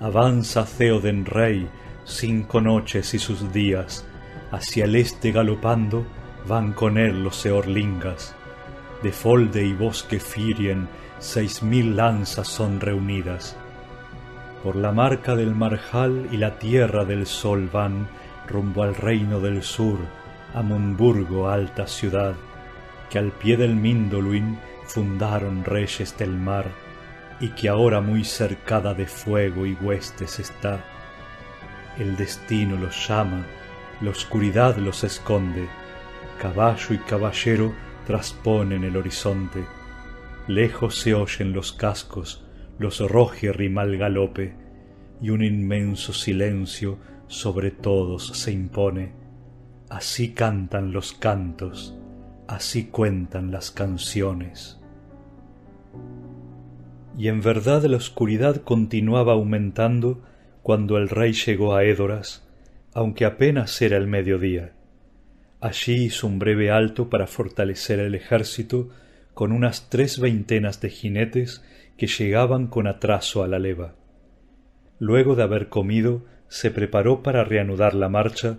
Avanza 0.00 0.64
Theoden 0.64 1.26
rey, 1.26 1.68
cinco 2.04 2.60
noches 2.60 3.14
y 3.14 3.18
sus 3.18 3.52
días, 3.52 4.06
hacia 4.50 4.84
el 4.84 4.96
este 4.96 5.32
galopando 5.32 6.06
van 6.46 6.72
con 6.72 6.98
él 6.98 7.24
los 7.24 7.44
eorlingas. 7.44 8.34
De 9.02 9.12
Folde 9.12 9.64
y 9.66 9.74
bosque 9.74 10.18
Firien 10.18 10.88
seis 11.24 11.62
mil 11.62 11.96
lanzas 11.96 12.46
son 12.46 12.80
reunidas 12.80 13.56
por 14.62 14.76
la 14.76 14.92
marca 14.92 15.34
del 15.34 15.54
marjal 15.54 16.28
y 16.30 16.36
la 16.36 16.58
tierra 16.58 17.06
del 17.06 17.26
sol 17.26 17.70
van 17.72 18.08
rumbo 18.46 18.82
al 18.82 18.94
reino 18.94 19.40
del 19.40 19.62
sur, 19.62 19.98
a 20.52 20.60
Munburgo, 20.60 21.48
alta 21.48 21.86
ciudad, 21.86 22.34
que 23.08 23.18
al 23.18 23.32
pie 23.32 23.56
del 23.56 23.74
Mindoluin 23.74 24.58
fundaron 24.86 25.64
reyes 25.64 26.14
del 26.18 26.32
mar, 26.32 26.66
y 27.40 27.48
que 27.50 27.70
ahora 27.70 28.02
muy 28.02 28.22
cercada 28.22 28.92
de 28.92 29.06
fuego 29.06 29.64
y 29.64 29.72
huestes 29.80 30.38
está. 30.38 30.84
El 31.98 32.16
destino 32.16 32.76
los 32.76 33.08
llama, 33.08 33.46
la 34.02 34.10
oscuridad 34.10 34.76
los 34.76 35.04
esconde, 35.04 35.68
caballo 36.38 36.94
y 36.94 36.98
caballero 36.98 37.74
trasponen 38.06 38.84
el 38.84 38.96
horizonte, 38.96 39.64
lejos 40.46 40.98
se 40.98 41.14
oyen 41.14 41.52
los 41.52 41.72
cascos, 41.72 42.46
los 42.78 43.00
rima 43.00 43.82
al 43.82 43.96
galope, 43.96 44.54
y 45.20 45.30
un 45.30 45.42
inmenso 45.42 46.12
silencio 46.12 46.98
sobre 47.28 47.70
todos 47.70 48.28
se 48.36 48.52
impone. 48.52 49.12
Así 49.88 50.32
cantan 50.32 50.92
los 50.92 51.12
cantos, 51.12 51.96
así 52.48 52.86
cuentan 52.86 53.50
las 53.50 53.70
canciones. 53.70 54.80
Y 57.16 57.28
en 57.28 57.42
verdad 57.42 57.84
la 57.84 57.96
oscuridad 57.96 58.62
continuaba 58.62 59.34
aumentando 59.34 60.22
cuando 60.62 60.98
el 60.98 61.08
rey 61.08 61.32
llegó 61.32 61.74
a 61.74 61.84
Édoras, 61.84 62.48
aunque 62.92 63.24
apenas 63.24 63.80
era 63.82 63.96
el 63.96 64.06
mediodía. 64.06 64.72
Allí 65.60 66.04
hizo 66.04 66.26
un 66.26 66.38
breve 66.38 66.70
alto 66.70 67.08
para 67.08 67.26
fortalecer 67.26 67.98
el 68.00 68.14
ejército 68.14 68.88
con 69.34 69.52
unas 69.52 69.90
tres 69.90 70.18
veintenas 70.18 70.80
de 70.80 70.90
jinetes 70.90 71.64
que 71.98 72.06
llegaban 72.06 72.68
con 72.68 72.86
atraso 72.86 73.42
a 73.42 73.48
la 73.48 73.58
leva. 73.58 73.94
Luego 74.98 75.34
de 75.34 75.42
haber 75.42 75.68
comido, 75.68 76.24
se 76.48 76.70
preparó 76.70 77.22
para 77.22 77.44
reanudar 77.44 77.94
la 77.94 78.08
marcha 78.08 78.58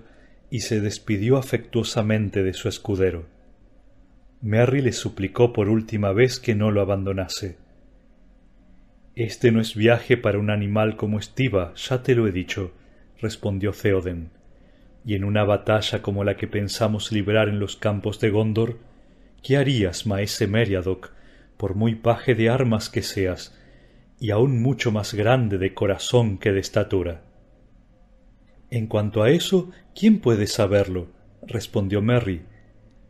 y 0.49 0.59
se 0.59 0.81
despidió 0.81 1.37
afectuosamente 1.37 2.43
de 2.43 2.53
su 2.53 2.67
escudero. 2.67 3.25
Merry 4.41 4.81
le 4.81 4.91
suplicó 4.91 5.53
por 5.53 5.69
última 5.69 6.11
vez 6.11 6.39
que 6.39 6.55
no 6.55 6.71
lo 6.71 6.81
abandonase. 6.81 7.57
Este 9.15 9.51
no 9.51 9.61
es 9.61 9.75
viaje 9.75 10.17
para 10.17 10.39
un 10.39 10.49
animal 10.49 10.97
como 10.97 11.19
Estiva, 11.19 11.73
ya 11.75 12.03
te 12.03 12.15
lo 12.15 12.27
he 12.27 12.31
dicho, 12.31 12.73
respondió 13.21 13.71
Theoden. 13.71 14.29
Y 15.05 15.15
en 15.15 15.23
una 15.23 15.45
batalla 15.45 16.01
como 16.01 16.23
la 16.25 16.35
que 16.35 16.47
pensamos 16.47 17.11
librar 17.11 17.47
en 17.47 17.59
los 17.59 17.77
campos 17.77 18.19
de 18.19 18.29
Gondor, 18.29 18.77
¿qué 19.45 19.57
harías, 19.57 20.07
maese 20.07 20.47
Meriadoc, 20.47 21.11
por 21.55 21.75
muy 21.75 21.93
paje 21.93 22.33
de 22.33 22.49
armas 22.49 22.89
que 22.89 23.03
seas, 23.03 23.55
y 24.19 24.31
aún 24.31 24.59
mucho 24.59 24.91
más 24.91 25.13
grande 25.13 25.59
de 25.59 25.75
corazón 25.75 26.39
que 26.39 26.51
de 26.51 26.59
estatura. 26.59 27.21
En 28.71 28.87
cuanto 28.87 29.21
a 29.21 29.29
eso, 29.29 29.69
¿quién 29.93 30.19
puede 30.19 30.47
saberlo? 30.47 31.11
respondió 31.45 32.01
Merry. 32.01 32.41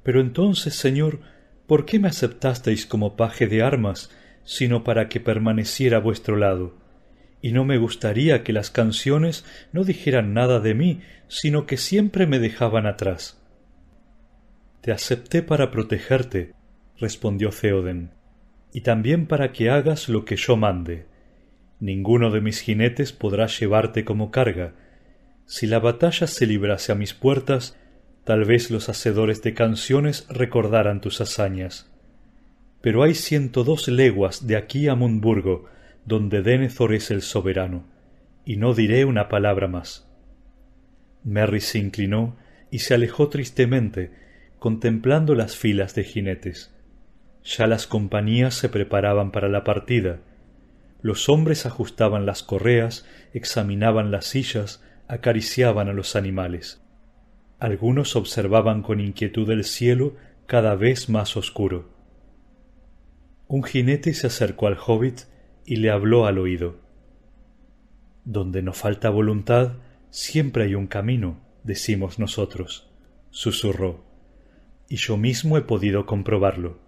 Pero 0.03 0.19
entonces, 0.19 0.75
señor, 0.75 1.21
¿por 1.67 1.86
qué 1.86 1.99
me 1.99 2.09
aceptasteis 2.09 2.86
como 2.86 3.15
paje 3.15 3.47
de 3.47 3.63
armas, 3.63 4.09
sino 4.43 4.83
para 4.83 5.07
que 5.07 5.21
permaneciera 5.21 5.97
a 5.97 6.01
vuestro 6.01 6.36
lado? 6.36 6.75
Y 7.41 7.53
no 7.53 7.63
me 7.63 7.77
gustaría 7.77 8.43
que 8.43 8.51
las 8.51 8.71
canciones 8.71 9.45
no 9.71 9.86
dijeran 9.86 10.33
nada 10.33 10.59
de 10.59 10.73
mí, 10.73 10.99
sino 11.29 11.65
que 11.65 11.77
siempre 11.77 12.27
me 12.27 12.39
dejaban 12.39 12.88
atrás. 12.88 13.41
Te 14.86 14.91
acepté 14.91 15.41
para 15.41 15.71
protegerte, 15.71 16.53
respondió 16.99 17.49
Theoden 17.49 18.11
y 18.71 18.81
también 18.81 19.25
para 19.25 19.51
que 19.51 19.71
hagas 19.71 20.09
lo 20.09 20.25
que 20.25 20.36
yo 20.36 20.57
mande. 20.57 21.07
Ninguno 21.79 22.29
de 22.29 22.39
mis 22.39 22.59
jinetes 22.59 23.11
podrá 23.11 23.47
llevarte 23.47 24.05
como 24.05 24.29
carga. 24.29 24.75
Si 25.47 25.65
la 25.65 25.79
batalla 25.79 26.27
se 26.27 26.45
librase 26.45 26.91
a 26.91 26.95
mis 26.95 27.15
puertas, 27.15 27.75
tal 28.25 28.45
vez 28.45 28.69
los 28.69 28.88
hacedores 28.88 29.41
de 29.41 29.55
canciones 29.55 30.27
recordaran 30.29 31.01
tus 31.01 31.19
hazañas. 31.19 31.91
Pero 32.81 33.01
hay 33.01 33.15
ciento 33.15 33.63
dos 33.63 33.88
leguas 33.88 34.45
de 34.45 34.55
aquí 34.55 34.88
a 34.88 34.93
Munburgo, 34.93 35.65
donde 36.05 36.43
Denethor 36.43 36.93
es 36.93 37.09
el 37.09 37.23
soberano, 37.23 37.88
y 38.45 38.57
no 38.57 38.75
diré 38.75 39.05
una 39.05 39.29
palabra 39.29 39.67
más. 39.67 40.07
Merry 41.23 41.61
se 41.61 41.79
inclinó 41.79 42.36
y 42.69 42.79
se 42.79 42.93
alejó 42.93 43.29
tristemente, 43.29 44.24
contemplando 44.66 45.36
las 45.36 45.55
filas 45.55 45.93
de 45.93 46.03
jinetes 46.03 46.74
Ya 47.43 47.68
las 47.68 47.86
compañías 47.86 48.55
se 48.55 48.68
preparaban 48.68 49.32
para 49.32 49.47
la 49.47 49.63
partida. 49.63 50.22
Los 51.03 51.30
hombres 51.30 51.68
ajustaban 51.68 52.26
las 52.26 52.41
correas, 52.41 53.05
examinaban 53.32 54.09
las 54.09 54.26
sillas, 54.26 54.84
acariciaban 55.07 55.88
a 55.88 55.93
los 55.93 56.16
animales. 56.16 56.82
Algunos 57.59 58.16
observaban 58.16 58.82
con 58.82 59.01
inquietud 59.01 59.47
el 59.51 59.66
cielo 59.66 60.16
cada 60.47 60.74
vez 60.74 61.09
más 61.09 61.38
oscuro. 61.38 61.91
Un 63.47 63.63
jinete 63.63 64.16
se 64.16 64.26
acercó 64.26 64.66
al 64.66 64.80
hobbit 64.84 65.26
y 65.63 65.76
le 65.76 65.91
habló 65.91 66.26
al 66.26 66.39
oído. 66.39 66.80
Donde 68.24 68.63
no 68.63 68.74
falta 68.74 69.11
voluntad, 69.11 69.74
siempre 70.09 70.63
hay 70.63 70.74
un 70.74 70.88
camino, 70.88 71.39
decimos 71.63 72.18
nosotros, 72.18 72.89
susurró, 73.30 74.04
y 74.89 74.97
yo 74.97 75.17
mismo 75.17 75.57
he 75.57 75.61
podido 75.61 76.05
comprobarlo. 76.05 76.79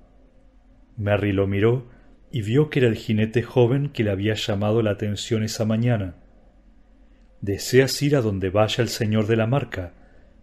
Merry 0.97 1.31
lo 1.31 1.47
miró 1.47 1.89
y 2.31 2.41
vio 2.41 2.69
que 2.69 2.79
era 2.79 2.87
el 2.87 2.95
jinete 2.95 3.43
joven 3.43 3.89
que 3.89 4.03
le 4.03 4.11
había 4.11 4.33
llamado 4.33 4.81
la 4.81 4.91
atención 4.91 5.43
esa 5.43 5.65
mañana. 5.65 6.15
¿Deseas 7.41 8.01
ir 8.01 8.15
a 8.15 8.21
donde 8.21 8.49
vaya 8.49 8.81
el 8.81 8.89
señor 8.89 9.27
de 9.27 9.35
la 9.35 9.47
marca? 9.47 9.93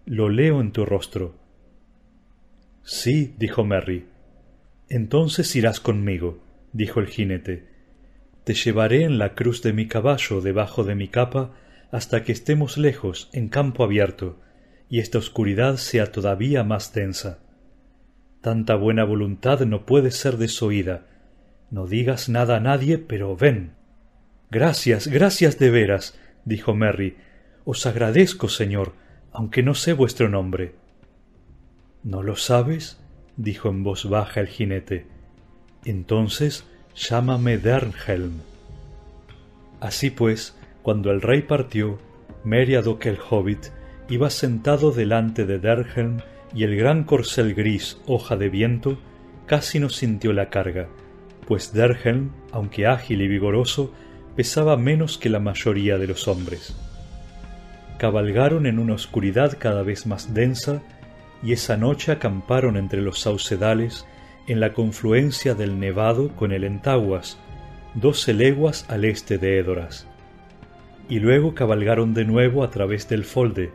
Lo 0.06 0.28
leo 0.28 0.60
en 0.60 0.72
tu 0.72 0.84
rostro. 0.84 1.36
Sí, 2.82 3.34
dijo 3.38 3.64
Merry. 3.64 4.06
Entonces 4.88 5.54
irás 5.56 5.80
conmigo, 5.80 6.42
dijo 6.72 7.00
el 7.00 7.08
jinete. 7.08 7.66
Te 8.44 8.54
llevaré 8.54 9.04
en 9.04 9.18
la 9.18 9.34
cruz 9.34 9.62
de 9.62 9.72
mi 9.72 9.88
caballo 9.88 10.40
debajo 10.40 10.84
de 10.84 10.94
mi 10.94 11.08
capa 11.08 11.54
hasta 11.90 12.22
que 12.22 12.32
estemos 12.32 12.76
lejos, 12.76 13.30
en 13.32 13.48
campo 13.48 13.84
abierto, 13.84 14.38
y 14.88 15.00
esta 15.00 15.18
oscuridad 15.18 15.76
sea 15.76 16.12
todavía 16.12 16.64
más 16.64 16.92
densa. 16.92 17.38
Tanta 18.40 18.74
buena 18.76 19.04
voluntad 19.04 19.60
no 19.60 19.86
puede 19.86 20.10
ser 20.10 20.36
desoída. 20.36 21.06
No 21.70 21.86
digas 21.86 22.28
nada 22.28 22.56
a 22.56 22.60
nadie, 22.60 22.98
pero 22.98 23.36
ven. 23.36 23.72
Gracias, 24.50 25.08
gracias 25.08 25.58
de 25.58 25.70
veras, 25.70 26.18
dijo 26.44 26.74
Merry. 26.74 27.16
Os 27.64 27.86
agradezco, 27.86 28.48
señor, 28.48 28.92
aunque 29.32 29.62
no 29.62 29.74
sé 29.74 29.94
vuestro 29.94 30.28
nombre. 30.28 30.74
¿No 32.02 32.22
lo 32.22 32.36
sabes? 32.36 33.00
dijo 33.36 33.70
en 33.70 33.82
voz 33.82 34.08
baja 34.08 34.40
el 34.40 34.48
jinete. 34.48 35.06
Entonces 35.84 36.66
llámame 36.94 37.58
Dernhelm. 37.58 38.40
Así 39.80 40.10
pues, 40.10 40.56
cuando 40.82 41.10
el 41.10 41.20
rey 41.20 41.42
partió, 41.42 41.98
Meriadoc 42.44 43.06
el 43.06 43.18
hobbit 43.18 43.70
iba 44.14 44.30
sentado 44.30 44.92
delante 44.92 45.44
de 45.44 45.58
Dernhelm 45.58 46.20
y 46.54 46.62
el 46.62 46.76
gran 46.76 47.02
corcel 47.02 47.52
gris 47.52 48.00
hoja 48.06 48.36
de 48.36 48.48
viento 48.48 48.96
casi 49.46 49.80
no 49.80 49.88
sintió 49.88 50.32
la 50.32 50.50
carga, 50.50 50.86
pues 51.48 51.72
Derhelm, 51.72 52.30
aunque 52.52 52.86
ágil 52.86 53.22
y 53.22 53.28
vigoroso, 53.28 53.92
pesaba 54.36 54.76
menos 54.76 55.18
que 55.18 55.30
la 55.30 55.40
mayoría 55.40 55.98
de 55.98 56.06
los 56.06 56.28
hombres. 56.28 56.76
Cabalgaron 57.98 58.66
en 58.66 58.78
una 58.78 58.94
oscuridad 58.94 59.56
cada 59.58 59.82
vez 59.82 60.06
más 60.06 60.32
densa 60.32 60.80
y 61.42 61.52
esa 61.52 61.76
noche 61.76 62.12
acamparon 62.12 62.76
entre 62.76 63.02
los 63.02 63.18
saucedales 63.18 64.06
en 64.46 64.60
la 64.60 64.74
confluencia 64.74 65.56
del 65.56 65.80
Nevado 65.80 66.28
con 66.36 66.52
el 66.52 66.62
Entaguas, 66.62 67.36
doce 67.94 68.32
leguas 68.32 68.86
al 68.88 69.04
este 69.06 69.38
de 69.38 69.58
Édoras. 69.58 70.06
Y 71.08 71.18
luego 71.18 71.54
cabalgaron 71.54 72.14
de 72.14 72.24
nuevo 72.24 72.62
a 72.62 72.70
través 72.70 73.08
del 73.08 73.24
Folde, 73.24 73.72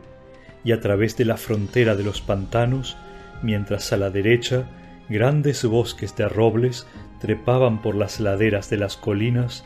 y 0.64 0.72
a 0.72 0.80
través 0.80 1.16
de 1.16 1.24
la 1.24 1.36
frontera 1.36 1.96
de 1.96 2.04
los 2.04 2.20
pantanos, 2.20 2.96
mientras 3.42 3.92
a 3.92 3.96
la 3.96 4.10
derecha 4.10 4.68
grandes 5.08 5.64
bosques 5.64 6.14
de 6.16 6.28
robles 6.28 6.86
trepaban 7.20 7.82
por 7.82 7.94
las 7.94 8.20
laderas 8.20 8.70
de 8.70 8.76
las 8.76 8.96
colinas 8.96 9.64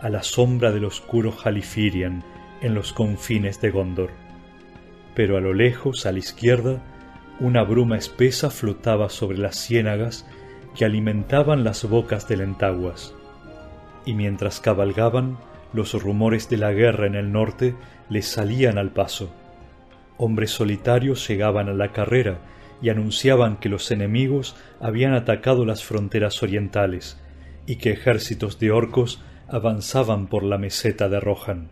a 0.00 0.08
la 0.08 0.22
sombra 0.22 0.72
del 0.72 0.84
oscuro 0.84 1.34
Halifirian 1.44 2.22
en 2.60 2.74
los 2.74 2.92
confines 2.92 3.60
de 3.60 3.70
Gondor. 3.70 4.10
Pero 5.14 5.36
a 5.36 5.40
lo 5.40 5.54
lejos, 5.54 6.06
a 6.06 6.12
la 6.12 6.18
izquierda, 6.18 6.82
una 7.40 7.62
bruma 7.62 7.96
espesa 7.96 8.50
flotaba 8.50 9.08
sobre 9.08 9.38
las 9.38 9.56
ciénagas 9.56 10.26
que 10.74 10.84
alimentaban 10.84 11.64
las 11.64 11.88
bocas 11.88 12.28
del 12.28 12.42
Entaguas. 12.42 13.14
Y 14.04 14.14
mientras 14.14 14.60
cabalgaban, 14.60 15.38
los 15.72 16.00
rumores 16.00 16.48
de 16.48 16.58
la 16.58 16.72
guerra 16.72 17.06
en 17.06 17.14
el 17.14 17.32
norte 17.32 17.74
les 18.08 18.26
salían 18.26 18.78
al 18.78 18.90
paso 18.90 19.30
hombres 20.18 20.50
solitarios 20.50 21.26
llegaban 21.26 21.68
a 21.68 21.74
la 21.74 21.92
carrera 21.92 22.38
y 22.82 22.90
anunciaban 22.90 23.56
que 23.56 23.68
los 23.68 23.90
enemigos 23.90 24.56
habían 24.80 25.14
atacado 25.14 25.64
las 25.64 25.84
fronteras 25.84 26.42
orientales 26.42 27.18
y 27.66 27.76
que 27.76 27.90
ejércitos 27.90 28.58
de 28.58 28.70
orcos 28.70 29.22
avanzaban 29.48 30.26
por 30.26 30.42
la 30.42 30.58
meseta 30.58 31.08
de 31.08 31.20
Rohan. 31.20 31.70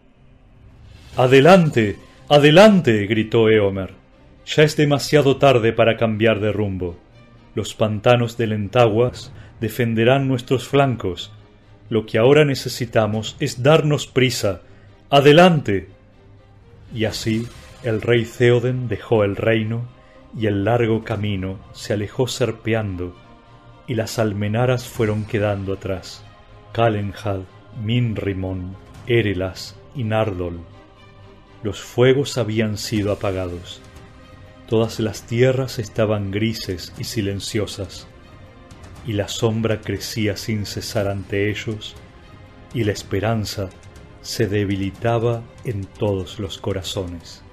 Adelante. 1.16 1.96
adelante. 2.28 3.06
gritó 3.06 3.48
Eomer. 3.48 3.92
Ya 4.46 4.62
es 4.62 4.76
demasiado 4.76 5.36
tarde 5.36 5.72
para 5.72 5.96
cambiar 5.96 6.40
de 6.40 6.52
rumbo. 6.52 6.96
Los 7.54 7.74
pantanos 7.74 8.36
del 8.36 8.52
Entaguas 8.52 9.32
defenderán 9.60 10.26
nuestros 10.28 10.68
flancos. 10.68 11.32
Lo 11.88 12.06
que 12.06 12.18
ahora 12.18 12.44
necesitamos 12.44 13.36
es 13.40 13.62
darnos 13.62 14.06
prisa. 14.06 14.62
Adelante. 15.10 15.88
Y 16.94 17.04
así 17.04 17.46
el 17.84 18.00
rey 18.00 18.24
Theoden 18.24 18.88
dejó 18.88 19.24
el 19.24 19.36
reino 19.36 19.86
y 20.34 20.46
el 20.46 20.64
largo 20.64 21.04
camino 21.04 21.58
se 21.72 21.92
alejó 21.92 22.26
serpeando 22.26 23.14
y 23.86 23.94
las 23.94 24.18
almenaras 24.18 24.88
fueron 24.88 25.26
quedando 25.26 25.74
atrás. 25.74 26.24
Calenhad, 26.72 27.42
Minrimon, 27.82 28.74
Erelas 29.06 29.76
y 29.94 30.04
Nardol. 30.04 30.60
Los 31.62 31.82
fuegos 31.82 32.38
habían 32.38 32.78
sido 32.78 33.12
apagados. 33.12 33.82
Todas 34.66 34.98
las 34.98 35.26
tierras 35.26 35.78
estaban 35.78 36.30
grises 36.30 36.94
y 36.96 37.04
silenciosas, 37.04 38.08
y 39.06 39.12
la 39.12 39.28
sombra 39.28 39.82
crecía 39.82 40.38
sin 40.38 40.64
cesar 40.64 41.06
ante 41.06 41.50
ellos, 41.50 41.94
y 42.72 42.84
la 42.84 42.92
esperanza 42.92 43.68
se 44.22 44.46
debilitaba 44.46 45.42
en 45.64 45.84
todos 45.84 46.40
los 46.40 46.56
corazones. 46.56 47.43